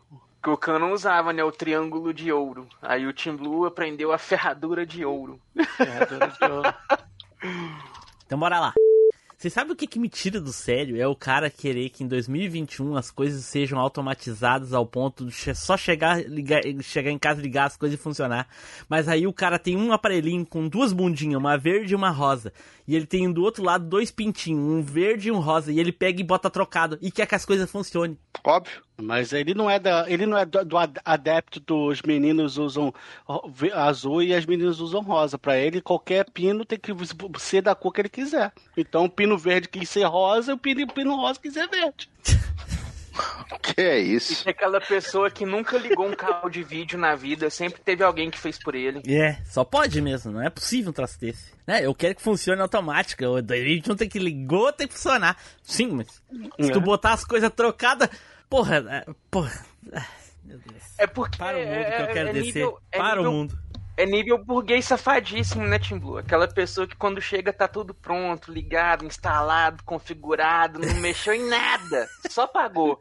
[0.43, 1.41] Que o Canon usava, né?
[1.41, 2.67] O triângulo de ouro.
[2.81, 5.39] Aí o Team Blue aprendeu a ferradura de ouro.
[5.77, 6.73] ferradura de ouro.
[8.25, 8.73] Então bora lá.
[9.43, 10.95] Você sabe o que, que me tira do sério?
[10.95, 15.75] É o cara querer que em 2021 as coisas sejam automatizadas ao ponto de só
[15.75, 18.47] chegar, ligar, chegar em casa, ligar as coisas e funcionar.
[18.87, 22.53] Mas aí o cara tem um aparelhinho com duas bundinhas, uma verde e uma rosa.
[22.87, 25.73] E ele tem do outro lado dois pintinhos, um verde e um rosa.
[25.73, 28.17] E ele pega e bota trocado e quer que as coisas funcionem.
[28.45, 28.81] Óbvio.
[28.95, 32.93] Mas ele não é da, ele não é do, do ad- adepto dos meninos usam
[33.73, 35.37] azul e as meninas usam rosa.
[35.37, 36.91] Pra ele qualquer pino tem que
[37.39, 38.51] ser da cor que ele quiser.
[38.77, 42.09] Então o pino verde quis ser rosa, o pino, pino rosa quis ser verde.
[43.61, 44.47] Que é isso?
[44.47, 48.31] E aquela pessoa que nunca ligou um cabo de vídeo na vida, sempre teve alguém
[48.31, 49.03] que fez por ele.
[49.07, 51.53] É, só pode mesmo, não é possível um troço desse.
[51.65, 51.85] Né?
[51.85, 53.23] Eu quero que funcione automático.
[53.23, 55.37] O gente não tem que ligou, tem que funcionar.
[55.61, 56.07] Sim, mas
[56.59, 56.81] se tu É.
[56.81, 58.09] botar as coisas trocadas.
[58.53, 59.65] Porra, é, porra.
[59.95, 60.05] ah,
[60.45, 60.83] Meu Deus.
[60.99, 62.45] É porque Para o mundo é, que eu quero é descer.
[62.45, 63.59] nível- é Para nível- o mundo.
[63.97, 66.17] É nível burguês safadíssimo, né, Tim Blue?
[66.19, 72.07] Aquela pessoa que quando chega tá tudo pronto, ligado, instalado, configurado, não mexeu em nada,
[72.29, 72.99] só pagou.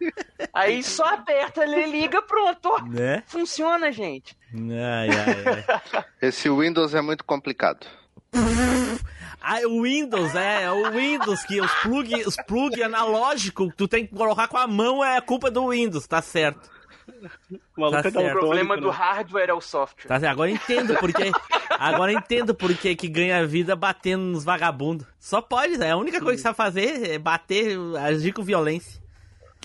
[0.55, 2.83] Aí só aperta, ele liga, pronto.
[2.89, 3.23] Né?
[3.27, 4.35] Funciona, gente.
[4.55, 5.65] Ai, ai,
[5.95, 6.05] ai.
[6.23, 7.87] Esse Windows é muito complicado.
[9.43, 13.89] Ah, o Windows, é, é o Windows que os plug, os plug analógico que tu
[13.89, 16.71] tem que colocar com a mão é culpa do Windows, tá certo.
[17.77, 18.37] O maluco Tá é certo.
[18.37, 18.93] O problema do né?
[18.93, 20.07] hardware é o software.
[20.07, 20.33] Tá certo.
[20.33, 21.31] Agora eu entendo porque.
[21.71, 25.07] Agora eu entendo porque que ganha vida batendo nos vagabundos.
[25.19, 29.03] Só pode, é a única coisa que sabe fazer é bater, agir com violência.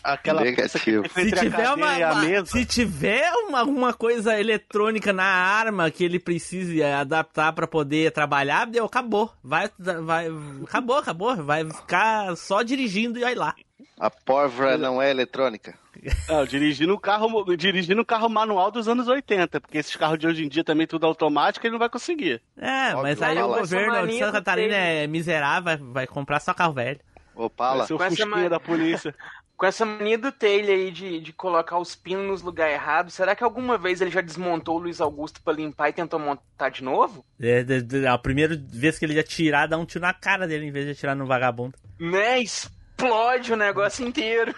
[0.07, 1.03] Aquela Negativo.
[1.09, 2.45] Se tiver, uma, uma- mesa.
[2.45, 8.67] se tiver uma, alguma coisa eletrônica na arma que ele precise adaptar pra poder trabalhar,
[8.67, 9.33] deu, acabou.
[9.43, 10.27] Vai, vai,
[10.63, 11.35] acabou, acabou.
[11.35, 13.53] Vai ficar só dirigindo e aí lá.
[13.99, 15.73] A pólvora não é eletrônica.
[16.29, 20.27] Não, dirigindo o carro, dirigindo o carro manual dos anos 80, porque esses carros de
[20.27, 22.39] hoje em dia também tudo automático, ele não vai conseguir.
[22.55, 26.39] É, Óbvio, mas aí vai o governo de Santa Catarina é miserável, vai, vai comprar
[26.39, 26.99] só carro velho.
[27.37, 27.77] Opala.
[27.77, 29.13] Vai ser o fusquinha da polícia.
[29.57, 33.35] Com essa mania do Taylor aí de, de colocar os pinos nos lugares errados, será
[33.35, 36.83] que alguma vez ele já desmontou o Luiz Augusto pra limpar e tentou montar de
[36.83, 37.25] novo?
[37.39, 40.47] É, de- de- a primeira vez que ele ia tirar, dá um tiro na cara
[40.47, 41.75] dele em vez de atirar no vagabundo.
[41.99, 42.39] Né?
[42.39, 44.53] Explode o negócio inteiro.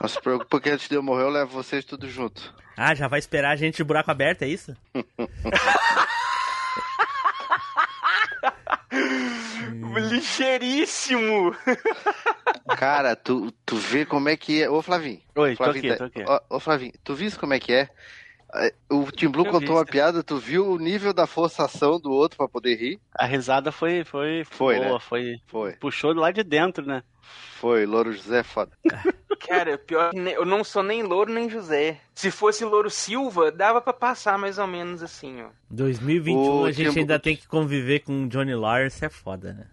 [0.00, 2.54] Não se preocupe que antes de eu morrer eu levo vocês tudo junto.
[2.76, 4.76] Ah, já vai esperar a gente de buraco aberto, é isso?
[9.96, 11.54] Ligeiríssimo!
[12.76, 14.70] Cara, tu, tu vê como é que é.
[14.70, 15.20] Ô, Flavinho.
[15.34, 16.24] Oi, tô Flavinho, aqui, tô aqui.
[16.26, 17.88] Ó, ô, Flavinho, tu viste como é que é?
[18.54, 22.10] É, O Tim Blue Eu contou uma piada, tu viu o nível da forçação do
[22.10, 23.00] outro pra poder rir?
[23.16, 24.98] A risada foi, foi, Foi, boa, né?
[25.00, 25.36] foi.
[25.46, 25.72] Foi.
[25.74, 27.02] Puxou lá de dentro, né?
[27.22, 28.72] Foi, Louro José é foda.
[29.48, 31.98] Cara, pior que eu não sou nem Louro nem José.
[32.14, 35.48] Se fosse Louro Silva, dava pra passar mais ou menos assim, ó.
[35.70, 39.52] 2021 O a gente Tim- ainda tem que conviver com o Johnny Lawrence, é foda,
[39.52, 39.66] né?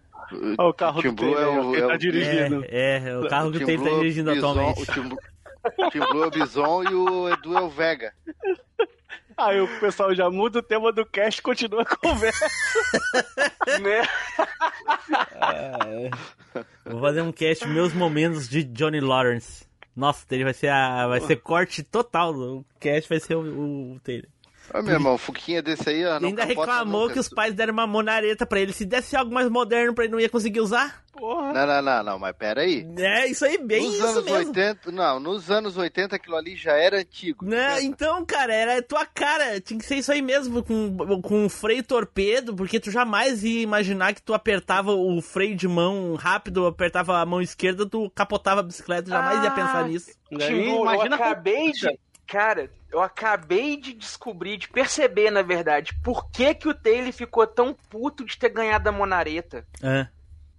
[0.57, 2.65] Olha o carro Tim Blue é o- ele é tá dirigindo.
[2.68, 4.81] É, é, o carro que o Tim Taylor tá é o dirigindo Bison, atualmente.
[4.81, 5.18] O Tim, Blue,
[5.77, 8.14] o Tim Blue é o Bison e o Edu é o Vega.
[9.38, 12.47] Aí o pessoal já muda o tema do cast e continua a conversa.
[13.81, 14.01] né?
[16.84, 19.68] Vou fazer um cast meus momentos de Johnny Lawrence.
[19.95, 22.34] Nossa, ele vai ser a, vai ser corte total.
[22.34, 24.27] O cast vai ser o, o Taylor.
[24.73, 26.19] Ó, meu irmão, o Fuquinha desse aí, ó.
[26.19, 27.14] Não ainda reclamou nunca.
[27.14, 28.73] que os pais deram uma monareta pra ele.
[28.73, 31.03] Se desse algo mais moderno pra ele, não ia conseguir usar.
[31.14, 31.52] Porra.
[31.52, 32.85] Não, não, não, não, mas pera aí.
[32.95, 34.48] É, isso aí, bem nos isso anos mesmo.
[34.49, 37.44] 80, não, nos anos 80 aquilo ali já era antigo.
[37.44, 37.81] Né?
[37.81, 39.60] Então, cara, era tua cara.
[39.60, 43.61] Tinha que ser isso aí mesmo, com, com o freio torpedo, porque tu jamais ia
[43.64, 48.60] imaginar que tu apertava o freio de mão rápido, apertava a mão esquerda, tu capotava
[48.60, 50.11] a bicicleta, jamais ia Ah, pensar nisso.
[50.31, 51.99] Aí, Timbu, eu imagina com- acabei de.
[52.28, 57.48] Cara, eu acabei de descobrir, de perceber, na verdade, por que, que o Taylor ficou
[57.48, 59.66] tão puto de ter ganhado a Monareta.
[59.82, 60.08] É.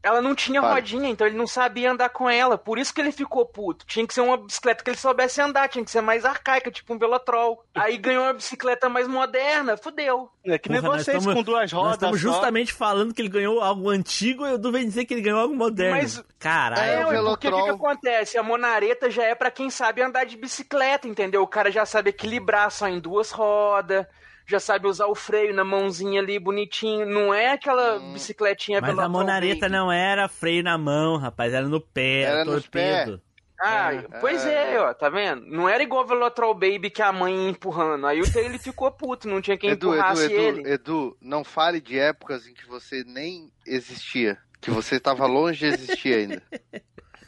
[0.02, 0.74] Ela não tinha Fala.
[0.74, 2.56] rodinha, então ele não sabia andar com ela.
[2.56, 3.84] Por isso que ele ficou puto.
[3.84, 6.94] Tinha que ser uma bicicleta que ele soubesse andar, tinha que ser mais arcaica, tipo
[6.94, 7.64] um Velotrol.
[7.74, 10.30] Aí ganhou uma bicicleta mais moderna, fudeu.
[10.44, 11.94] É que nem Porra, vocês tamo- com duas Nós rodas.
[11.94, 12.28] estamos só.
[12.28, 15.54] justamente falando que ele ganhou algo antigo e eu duvido dizer que ele ganhou algo
[15.56, 15.96] moderno.
[15.96, 16.80] Mas- Caralho.
[16.80, 17.74] É, o ué, porque o que, que Velotrol.
[17.90, 18.38] acontece?
[18.38, 21.42] A monareta já é pra quem sabe andar de bicicleta, entendeu?
[21.42, 24.06] O cara já sabe equilibrar só em duas rodas,
[24.48, 27.04] já sabe usar o freio na mãozinha ali bonitinho.
[27.06, 28.14] Não é aquela Hum.
[28.14, 33.20] bicicletinha Mas a monareta não era freio na mão, rapaz, era no pé, Era torpedo.
[33.60, 35.44] Ah, pois é, ó, tá vendo?
[35.46, 38.06] Não era igual o Velotrol Baby que a mãe ia empurrando.
[38.06, 40.70] Aí o Taylor ficou puto, não tinha quem Edu, Edu, empurrasse Edu, ele.
[40.70, 44.38] Edu, não fale de épocas em que você nem existia.
[44.60, 46.42] Que você estava longe de existir ainda.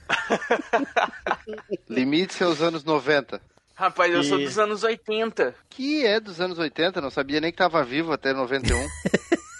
[1.88, 3.40] Limite seus anos 90.
[3.80, 5.54] Rapaz, eu sou E- dos anos 80.
[5.70, 8.76] Que é dos anos 80, não sabia nem que tava vivo até 91.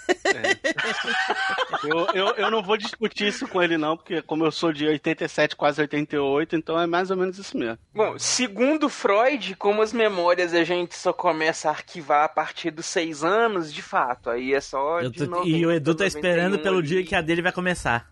[1.83, 4.85] Eu, eu, eu não vou discutir isso com ele, não, porque como eu sou de
[4.85, 7.77] 87, quase 88, então é mais ou menos isso mesmo.
[7.93, 12.85] Bom, segundo Freud, como as memórias a gente só começa a arquivar a partir dos
[12.85, 16.63] seis anos, de fato, aí é só tô- 90, e o Edu tá esperando 91
[16.63, 18.07] pelo dia que a dele vai começar.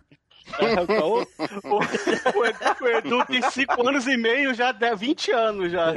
[1.02, 5.72] O, o- o Edu, o Edu tem 5 anos e meio, já dá 20 anos
[5.72, 5.92] já.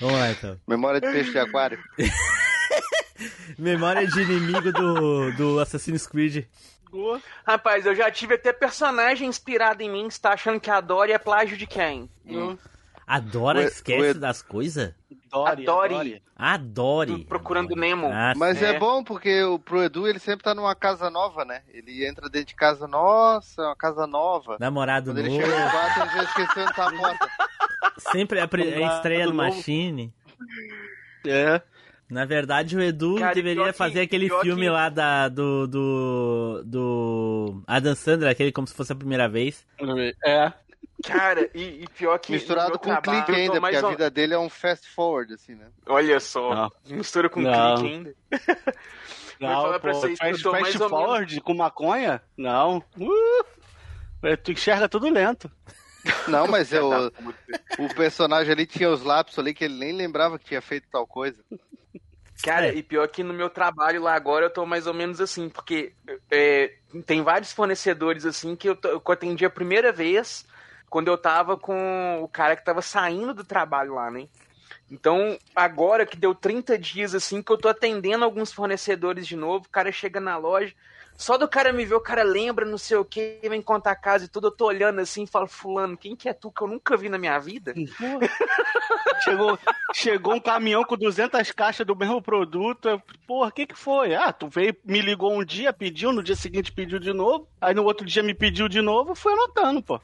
[0.00, 0.60] Vamos lá então.
[0.66, 1.78] Memória de peixe de aquário.
[3.58, 6.44] Memória de inimigo do, do Assassin's Creed.
[7.46, 11.12] Rapaz, eu já tive até personagem inspirado em mim, você tá achando que a Dory
[11.12, 12.08] é plágio de quem?
[13.06, 14.92] A Dora O esquece o das coisas?
[15.30, 15.94] Dory, A Dory.
[15.94, 16.22] Dory.
[16.36, 17.24] A Dory.
[17.24, 18.08] Procurando Nemo.
[18.12, 18.74] Ah, Mas é.
[18.74, 18.78] É.
[18.78, 21.62] bom porque o, pro Edu ele sempre tá numa casa nova, né?
[21.72, 24.56] Ele entra dentro de casa, nossa, uma casa nova.
[24.58, 25.40] namorado Quando ele novo.
[25.42, 27.28] chega no quarto, ele já esqueceu onde tá a porta.
[28.12, 29.34] Sempre a, pre- a estreia do.
[29.34, 30.12] Machine.
[31.26, 31.60] É.
[32.08, 36.62] Na verdade, o Edu Cara, deveria que- fazer aquele filme que- lá da, do, do.
[36.64, 37.62] do.
[37.66, 39.66] Adam Sandler, aquele como se fosse a primeira vez.
[40.24, 40.52] É.
[41.06, 42.32] Cara, e, e pior que.
[42.32, 45.54] Misturado com trabalho, clique tô ainda, porque a vida dele é um fast forward, assim,
[45.54, 45.66] né?
[45.86, 46.72] Olha só, Não.
[46.96, 47.76] mistura com Não.
[47.76, 48.14] clique ainda.
[49.40, 52.22] Não, falar pra pô, vocês fast, tô fast menos- forward com maconha?
[52.36, 52.82] Não.
[52.98, 55.50] Uh, tu enxerga tudo lento.
[56.28, 56.88] Não, mas eu,
[57.78, 61.06] o personagem ali tinha os lápis ali que ele nem lembrava que tinha feito tal
[61.06, 61.42] coisa.
[62.42, 62.74] Cara, É.
[62.74, 65.92] e pior que no meu trabalho lá agora eu tô mais ou menos assim, porque
[66.30, 66.74] é,
[67.06, 70.46] tem vários fornecedores assim que eu, que eu atendi a primeira vez
[70.88, 74.28] quando eu tava com o cara que tava saindo do trabalho lá, né?
[74.90, 79.66] Então, agora que deu 30 dias assim que eu tô atendendo alguns fornecedores de novo,
[79.66, 80.72] o cara chega na loja,
[81.16, 83.96] só do cara me ver, o cara lembra, não sei o que, vem contar a
[83.96, 86.62] casa e tudo, eu tô olhando assim e falo, fulano, quem que é tu que
[86.62, 87.72] eu nunca vi na minha vida?
[89.24, 89.58] chegou,
[89.94, 92.88] chegou um caminhão com 200 caixas do mesmo produto.
[92.88, 94.14] Eu, Porra, o que que foi?
[94.14, 97.74] Ah, tu veio, me ligou um dia, pediu, no dia seguinte pediu de novo, aí
[97.74, 100.00] no outro dia me pediu de novo, fui anotando, pô.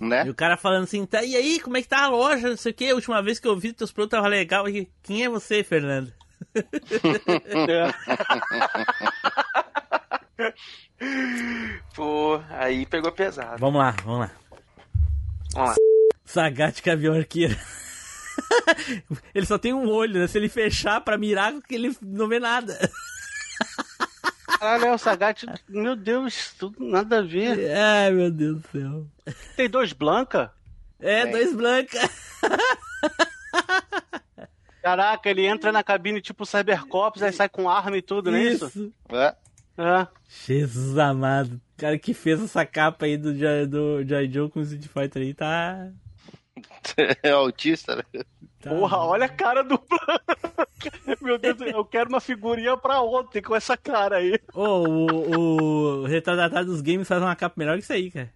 [0.00, 0.26] Né?
[0.26, 2.50] E o cara falando assim, tá, e aí, como é que tá a loja?
[2.50, 4.68] Não sei o que, a última vez que eu vi teus produtos tava legal.
[4.68, 6.12] E, Quem é você, Fernando?
[11.94, 13.58] Pô, aí pegou pesado.
[13.58, 14.30] Vamos lá, vamos lá.
[15.54, 15.76] Vamos lá.
[16.24, 17.56] Sagat Gavião Arqueiro.
[19.34, 20.26] ele só tem um olho, né?
[20.26, 22.78] Se ele fechar pra mirar, ele não vê nada.
[24.58, 27.70] Caralho, é o Sagat, meu Deus, tudo nada a ver.
[27.76, 29.06] Ai, meu Deus do céu.
[29.56, 30.52] Tem dois Blanca?
[30.98, 31.32] É, Tem.
[31.32, 32.10] dois blancas.
[34.82, 38.42] Caraca, ele entra na cabine tipo Cybercops, aí sai com arma e tudo, não é
[38.44, 38.66] isso?
[38.66, 38.92] Isso.
[39.10, 39.34] É.
[39.78, 40.06] É.
[40.46, 41.60] Jesus amado.
[41.76, 43.32] O cara que fez essa capa aí do,
[43.68, 44.28] do J.
[44.30, 45.90] Joe com o Street Fighter aí tá.
[47.22, 48.02] É autista, né?
[48.60, 51.16] tá- Porra, olha a cara do Blanca.
[51.20, 54.40] Meu Deus, eu quero uma figurinha pra ontem com essa cara aí.
[54.54, 58.32] Ô, o, o retardatário dos games faz uma capa melhor que isso aí, cara.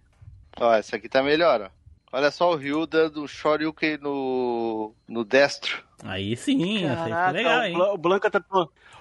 [0.59, 1.69] Ó, essa aqui tá melhor, ó.
[2.13, 5.81] Olha só o Ryu dando um Shoryuken no, no destro.
[6.03, 7.77] Aí sim, Caraca, legal, o, hein?
[7.77, 8.43] O Blanca tá,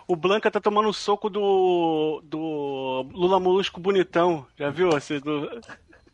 [0.07, 2.23] o Blanca tá tomando um soco do.
[2.25, 4.47] do Lula Molusco bonitão.
[4.57, 4.97] Já viu?
[4.97, 5.61] Esse do...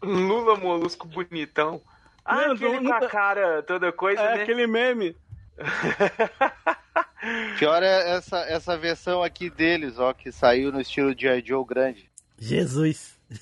[0.02, 1.80] Lula molusco bonitão.
[2.26, 4.42] Ah, Mano, aquele com a cara toda coisa, É né?
[4.42, 5.16] aquele meme.
[7.58, 11.42] Pior é essa, essa versão aqui deles, ó, que saiu no estilo de G.I.
[11.46, 12.10] Joe grande.
[12.38, 13.16] Jesus.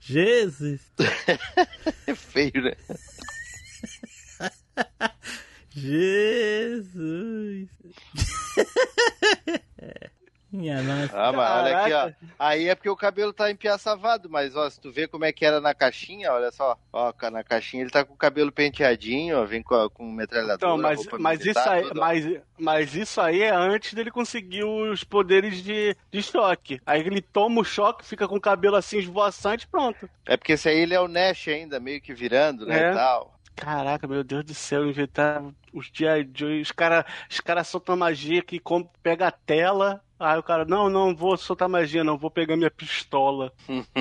[0.00, 0.80] Jesus.
[2.06, 2.76] É feio, né?
[5.70, 7.68] Jesus.
[10.52, 11.16] Minha nossa.
[11.18, 12.26] Ah, mas olha aqui, ó.
[12.38, 15.44] Aí é porque o cabelo tá empiaçavado, mas ó, se tu vê como é que
[15.46, 16.76] era na caixinha, olha só.
[16.92, 20.56] Ó, na caixinha ele tá com o cabelo penteadinho, ó, vem com, a- com metralhadora.
[20.56, 24.64] Então, mas, mas, militar, isso aí, tudo, mas, mas isso aí é antes dele conseguir
[24.64, 26.80] os poderes de, de choque.
[26.84, 30.08] Aí ele toma o choque, fica com o cabelo assim esvoaçante pronto.
[30.26, 32.90] É porque esse aí ele é o Nash ainda, meio que virando, né, É.
[32.90, 33.32] e tal.
[33.54, 35.42] Caraca, meu Deus do céu, inventar
[35.74, 36.28] os G.I.
[36.34, 40.02] Joe, os caras os cara soltam magia que com- pega a tela.
[40.22, 43.52] Aí o cara, não, não vou soltar magia, não, vou pegar minha pistola.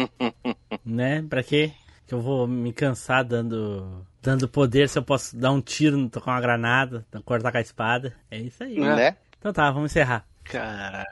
[0.84, 1.22] Né?
[1.30, 1.72] Pra quê?
[2.08, 6.32] Que eu vou me cansar dando dando poder se eu posso dar um tiro, tocar
[6.32, 8.16] uma granada, cortar com a espada.
[8.30, 8.78] É isso aí.
[8.78, 8.96] É.
[8.96, 9.18] Né?
[9.38, 10.26] Então tá, vamos encerrar.
[10.44, 11.06] Cara,